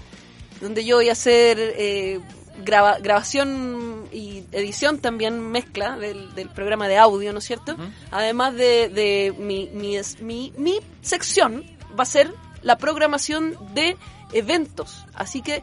donde 0.60 0.84
yo 0.84 0.96
voy 0.96 1.08
a 1.08 1.12
hacer 1.12 1.58
eh, 1.60 2.20
graba- 2.64 2.98
grabación 3.00 4.06
y 4.12 4.44
edición 4.52 4.98
también 4.98 5.40
mezcla 5.50 5.96
del, 5.98 6.34
del 6.34 6.48
programa 6.50 6.88
de 6.88 6.98
audio, 6.98 7.32
¿no 7.32 7.38
es 7.40 7.44
cierto? 7.44 7.76
Además 8.10 8.54
de, 8.54 8.88
de 8.88 9.34
mi, 9.38 9.68
mi, 9.72 9.96
es- 9.96 10.20
mi, 10.20 10.52
mi 10.56 10.78
sección 11.02 11.64
va 11.98 12.02
a 12.04 12.06
ser 12.06 12.32
la 12.62 12.78
programación 12.78 13.56
de 13.74 13.96
eventos, 14.32 15.04
así 15.14 15.42
que 15.42 15.62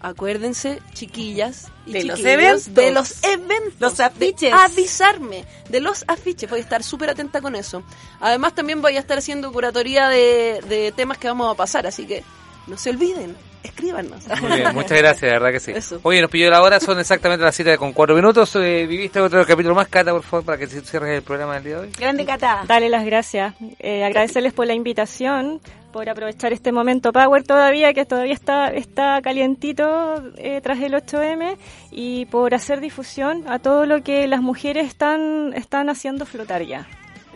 acuérdense, 0.00 0.80
chiquillas 0.94 1.68
y 1.86 1.92
De 1.92 2.04
los 2.04 2.20
eventos. 2.20 2.74
de 2.74 2.90
los 2.90 3.22
eventos, 3.24 3.74
Los 3.80 3.96
de 3.98 4.04
afiches. 4.04 4.52
avisarme 4.52 5.44
de 5.68 5.80
los 5.80 6.04
afiches, 6.08 6.48
voy 6.48 6.60
a 6.60 6.62
estar 6.62 6.82
súper 6.82 7.10
atenta 7.10 7.40
con 7.40 7.54
eso. 7.56 7.82
Además 8.20 8.54
también 8.54 8.80
voy 8.82 8.96
a 8.96 9.00
estar 9.00 9.18
haciendo 9.18 9.52
curatoría 9.52 10.08
de, 10.08 10.62
de 10.68 10.92
temas 10.92 11.18
que 11.18 11.28
vamos 11.28 11.52
a 11.52 11.56
pasar, 11.56 11.86
así 11.86 12.06
que 12.06 12.24
no 12.66 12.76
se 12.78 12.90
olviden, 12.90 13.36
escríbanos. 13.62 14.26
Muy 14.40 14.56
bien, 14.56 14.74
muchas 14.74 14.98
gracias, 14.98 15.20
de 15.20 15.30
verdad 15.30 15.52
que 15.52 15.60
sí. 15.60 15.72
Eso. 15.72 16.00
Oye, 16.02 16.20
nos 16.20 16.30
pilló 16.30 16.50
la 16.50 16.62
hora, 16.62 16.80
son 16.80 16.98
exactamente 16.98 17.44
las 17.44 17.54
7 17.54 17.76
con 17.78 17.92
4 17.92 18.14
minutos. 18.14 18.54
Eh, 18.56 18.86
¿Viviste 18.86 19.20
otro 19.20 19.44
capítulo 19.44 19.74
más, 19.74 19.88
Cata, 19.88 20.12
por 20.12 20.22
favor, 20.22 20.44
para 20.44 20.58
que 20.58 20.66
cierres 20.66 21.16
el 21.16 21.22
programa 21.22 21.54
del 21.54 21.64
día 21.64 21.76
de 21.76 21.80
hoy? 21.82 21.92
Grande 21.98 22.24
Cata. 22.24 22.64
Dale 22.66 22.88
las 22.88 23.04
gracias. 23.04 23.54
Eh, 23.78 24.04
agradecerles 24.04 24.52
por 24.52 24.66
la 24.66 24.74
invitación, 24.74 25.60
por 25.92 26.08
aprovechar 26.08 26.52
este 26.52 26.72
momento 26.72 27.12
Power 27.12 27.42
todavía, 27.42 27.92
que 27.92 28.04
todavía 28.04 28.34
está, 28.34 28.68
está 28.68 29.20
calientito 29.22 30.22
eh, 30.36 30.60
tras 30.62 30.80
el 30.80 30.94
8M, 30.94 31.56
y 31.90 32.26
por 32.26 32.54
hacer 32.54 32.80
difusión 32.80 33.44
a 33.48 33.58
todo 33.58 33.86
lo 33.86 34.02
que 34.02 34.26
las 34.26 34.40
mujeres 34.40 34.86
están, 34.86 35.52
están 35.54 35.88
haciendo 35.88 36.26
flotar 36.26 36.62
ya. 36.62 36.86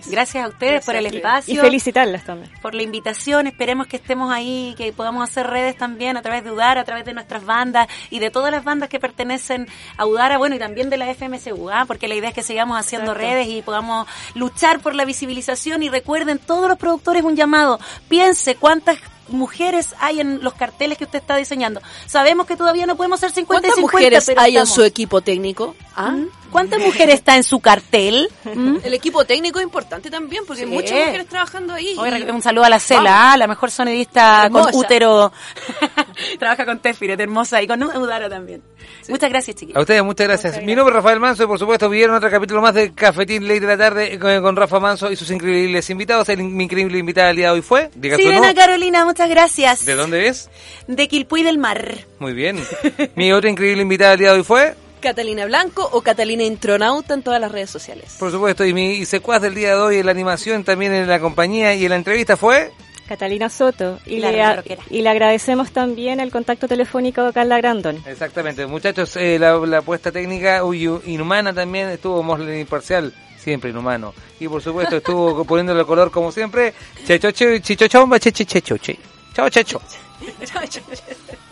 Gracias 0.07 0.45
a 0.45 0.49
ustedes 0.49 0.85
por 0.85 0.97
el 0.97 1.07
espacio. 1.07 1.55
Y 1.55 1.57
felicitarlas 1.57 2.25
también. 2.25 2.51
por 2.61 2.75
la 2.75 2.83
invitación. 2.83 3.47
Esperemos 3.47 3.87
que 3.87 3.97
estemos 3.97 4.33
ahí, 4.33 4.75
que 4.77 4.93
podamos 4.93 5.29
hacer 5.29 5.47
redes 5.47 5.77
también 5.77 6.17
a 6.17 6.23
través 6.23 6.45
de 6.45 6.51
UDAR, 6.51 6.79
a 6.79 6.85
través 6.85 7.05
de 7.05 7.15
nuestras 7.15 7.45
bandas 7.45 7.89
y 8.11 8.19
de 8.19 8.31
todas 8.31 8.51
las 8.51 8.65
bandas 8.65 8.89
que 8.89 9.01
pertenecen 9.01 9.67
a 9.97 10.07
UDAR, 10.07 10.39
bueno, 10.39 10.57
y 10.57 10.59
también 10.59 10.91
de 10.91 10.97
la 10.97 11.13
FMCU, 11.15 11.71
¿ah? 11.71 11.85
porque 11.87 12.09
la 12.09 12.15
idea 12.15 12.31
es 12.31 12.35
que 12.35 12.43
sigamos 12.43 12.79
haciendo 12.79 13.13
Exacto. 13.13 13.29
redes 13.29 13.49
y 13.49 13.63
podamos 13.63 14.07
luchar 14.35 14.81
por 14.81 14.95
la 14.95 15.05
visibilización. 15.05 15.83
Y 15.83 15.89
recuerden, 15.89 16.39
todos 16.39 16.69
los 16.69 16.79
productores, 16.79 17.23
un 17.23 17.37
llamado. 17.37 17.79
Piense 18.09 18.57
cuántas 18.57 18.99
mujeres 19.29 19.95
hay 20.01 20.21
en 20.21 20.43
los 20.43 20.55
carteles 20.55 20.99
que 20.99 21.05
usted 21.05 21.21
está 21.21 21.37
diseñando. 21.37 21.81
Sabemos 22.07 22.47
que 22.47 22.57
todavía 22.57 22.87
no 22.87 22.97
podemos 22.97 23.21
ser 23.21 23.31
50 23.31 23.45
y 23.45 23.71
¿Cuántas 23.71 23.77
50, 23.77 23.97
mujeres 23.97 24.25
pero 24.27 24.41
hay 24.41 24.57
en 24.57 24.67
su 24.67 24.83
equipo 24.83 25.21
técnico? 25.21 25.75
¿Ah? 25.97 26.17
¿Cuántas 26.55 26.81
mujeres 26.81 27.17
está 27.17 27.35
en 27.37 27.43
su 27.43 27.59
cartel? 27.59 28.29
¿Mm? 28.45 28.77
El 28.85 28.95
equipo 28.95 29.25
técnico 29.25 29.59
es 29.59 29.65
importante 29.65 30.09
también, 30.09 30.45
porque 30.47 30.63
Sí. 30.63 30.69
hay 30.69 30.73
muchas 30.75 30.99
mujeres 31.07 31.27
trabajando 31.27 31.75
ahí. 31.75 31.97
Oye, 31.99 32.21
y- 32.21 32.31
un 32.31 32.41
saludo 32.43 32.65
a 32.65 32.69
la 32.71 32.79
Cela, 32.79 33.33
ah, 33.33 33.37
la 33.37 33.49
mejor 33.49 33.73
sonidista 33.73 34.49
con 34.53 34.61
Hermosa. 34.69 34.79
útero. 34.79 35.33
Trabaja 36.39 36.65
con 36.65 36.79
Tefiret, 36.79 37.19
hermosa, 37.19 37.61
y 37.61 37.67
con 37.67 37.83
Udara 37.83 38.29
también. 38.29 38.63
Muchas 39.09 39.31
gracias, 39.31 39.57
chiquillos. 39.57 39.77
A 39.77 39.81
ustedes, 39.81 40.03
muchas 40.05 40.29
gracias. 40.29 40.63
Mi 40.63 40.75
nombre 40.77 40.93
es 40.93 40.97
Rafael 41.03 41.19
Manso 41.19 41.43
y 41.43 41.47
por 41.47 41.59
supuesto 41.59 41.89
vieron 41.89 42.15
otro 42.17 42.31
capítulo 42.31 42.63
más 42.63 42.73
de 42.75 42.93
Cafetín 42.95 43.49
Ley 43.49 43.59
de 43.59 43.67
la 43.67 43.77
Tarde 43.77 44.19
con, 44.19 44.41
con 44.43 44.57
Rafa 44.57 44.79
Manso 44.79 45.11
y 45.11 45.17
sus 45.17 45.31
increíbles 45.31 45.91
invitados. 45.91 46.29
El, 46.29 46.45
mi 46.45 46.65
increíble 46.65 46.99
invitada 46.99 47.29
del 47.29 47.37
día 47.37 47.47
de 47.47 47.53
hoy 47.55 47.63
fue, 47.63 47.91
diga 47.97 48.17
Sirena. 48.17 48.55
Carolina, 48.55 49.05
muchas 49.05 49.29
gracias. 49.29 49.85
¿De 49.85 49.95
dónde 49.97 50.29
es? 50.29 50.49
De 50.87 51.09
Quilpuy 51.09 51.43
del 51.43 51.59
Mar. 51.59 51.99
Muy 52.21 52.33
bien. 52.33 52.63
Mi 53.17 53.33
otra 53.33 53.51
increíble 53.51 53.83
invitada 53.83 54.11
del 54.11 54.21
día 54.21 54.33
de 54.33 54.39
hoy 54.39 54.45
fue, 54.45 54.75
Catalina 55.05 55.47
Blanco 55.47 55.89
o 55.93 56.01
Catalina 56.03 56.43
Intronauta 56.43 57.15
en 57.15 57.23
todas 57.23 57.41
las 57.41 57.53
redes 57.53 57.71
sociales. 57.71 58.17
por 58.19 58.31
supuesto, 58.33 58.65
y 58.65 58.73
mi 58.75 59.05
secuaz 59.05 59.41
del 59.43 59.55
día 59.55 59.71
de 59.77 59.81
hoy 59.81 59.97
en 59.99 60.07
la 60.07 60.13
animación, 60.13 60.65
también 60.65 60.93
en 60.95 61.07
la 61.07 61.21
compañía 61.21 61.75
y 61.75 61.85
en 61.85 61.91
la 61.91 61.97
entrevista 61.97 62.37
fue... 62.37 62.73
Catalina 63.07 63.51
Soto. 63.51 63.99
Y, 64.07 64.19
La 64.19 64.33
le, 64.33 64.43
a- 64.43 64.65
y 64.89 65.03
le 65.03 65.09
agradecemos 65.11 65.71
también 65.73 66.21
el 66.21 66.31
contacto 66.31 66.67
telefónico 66.67 67.21
a 67.21 67.33
Carla 67.35 67.59
Grandon. 67.59 68.03
Exactamente, 68.07 68.65
muchachos, 68.67 69.15
eh, 69.17 69.39
la, 69.39 69.59
la 69.59 69.79
apuesta 69.79 70.11
técnica 70.11 70.65
uy, 70.65 70.89
inhumana 71.05 71.53
también 71.53 71.91
estuvo 71.91 72.23
Mosley 72.23 72.61
Imparcial, 72.61 73.13
siempre 73.39 73.69
inhumano. 73.71 74.15
Y 74.41 74.49
por 74.49 74.63
supuesto 74.63 74.97
estuvo 74.97 75.45
poniéndole 75.51 75.81
el 75.81 75.87
color 75.87 76.11
como 76.11 76.33
siempre, 76.33 76.73
Checho, 77.07 77.31
che, 77.31 77.61
Chicho 77.61 77.87
Chomba, 77.89 78.19
che. 78.19 78.33
Chao, 78.33 79.51
Checho. 79.51 79.83
Punto 80.19 81.44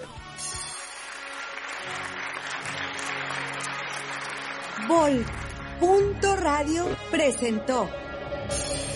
Radio 6.36 6.86
presentó 7.10 7.88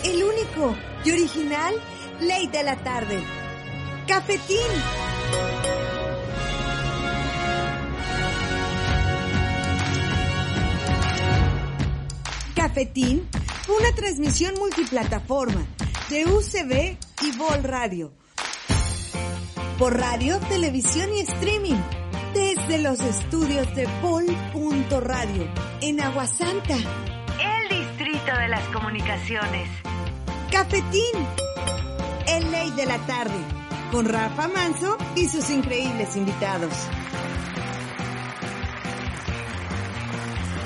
el 0.05 0.23
único 0.23 0.77
y 1.05 1.11
original 1.11 1.75
Ley 2.21 2.49
de 2.49 2.63
la 2.63 2.77
Tarde. 2.77 3.23
Cafetín. 4.07 4.59
Cafetín 12.55 13.29
fue 13.65 13.77
una 13.77 13.93
transmisión 13.95 14.55
multiplataforma 14.59 15.67
de 16.11 16.25
UCB 16.27 16.99
y 17.23 17.37
Vol 17.37 17.63
Radio. 17.63 18.13
Por 19.79 19.99
radio, 19.99 20.39
televisión 20.49 21.15
y 21.15 21.21
streaming. 21.21 22.06
Desde 22.37 22.79
los 22.83 23.01
estudios 23.01 23.75
de 23.75 23.87
Vol.radio 24.03 25.49
en 25.81 26.03
Aguasanta. 26.03 26.75
El 26.75 27.69
distrito 27.71 28.37
de 28.37 28.49
las 28.49 28.63
comunicaciones. 28.75 29.71
Cafetín. 30.53 31.15
El 32.29 32.51
Ley 32.51 32.71
de 32.73 32.85
la 32.85 32.99
Tarde. 33.07 33.39
Con 33.91 34.05
Rafa 34.07 34.49
Manso 34.49 34.99
y 35.15 35.27
sus 35.29 35.49
increíbles 35.49 36.15
invitados. 36.15 36.75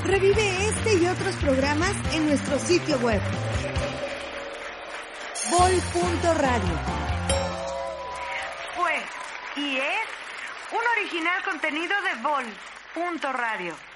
Revive 0.02 0.66
este 0.66 0.94
y 0.96 1.06
otros 1.06 1.36
programas 1.36 1.94
en 2.14 2.26
nuestro 2.26 2.58
sitio 2.58 2.98
web. 2.98 3.22
Vol.radio. 5.52 6.74
Fue 8.74 9.62
y 9.62 9.76
es 9.76 10.19
un 10.72 10.86
original 10.98 11.42
contenido 11.42 11.94
de 12.02 12.22
Vol. 12.22 12.44
Punto 12.94 13.32
Radio. 13.32 13.89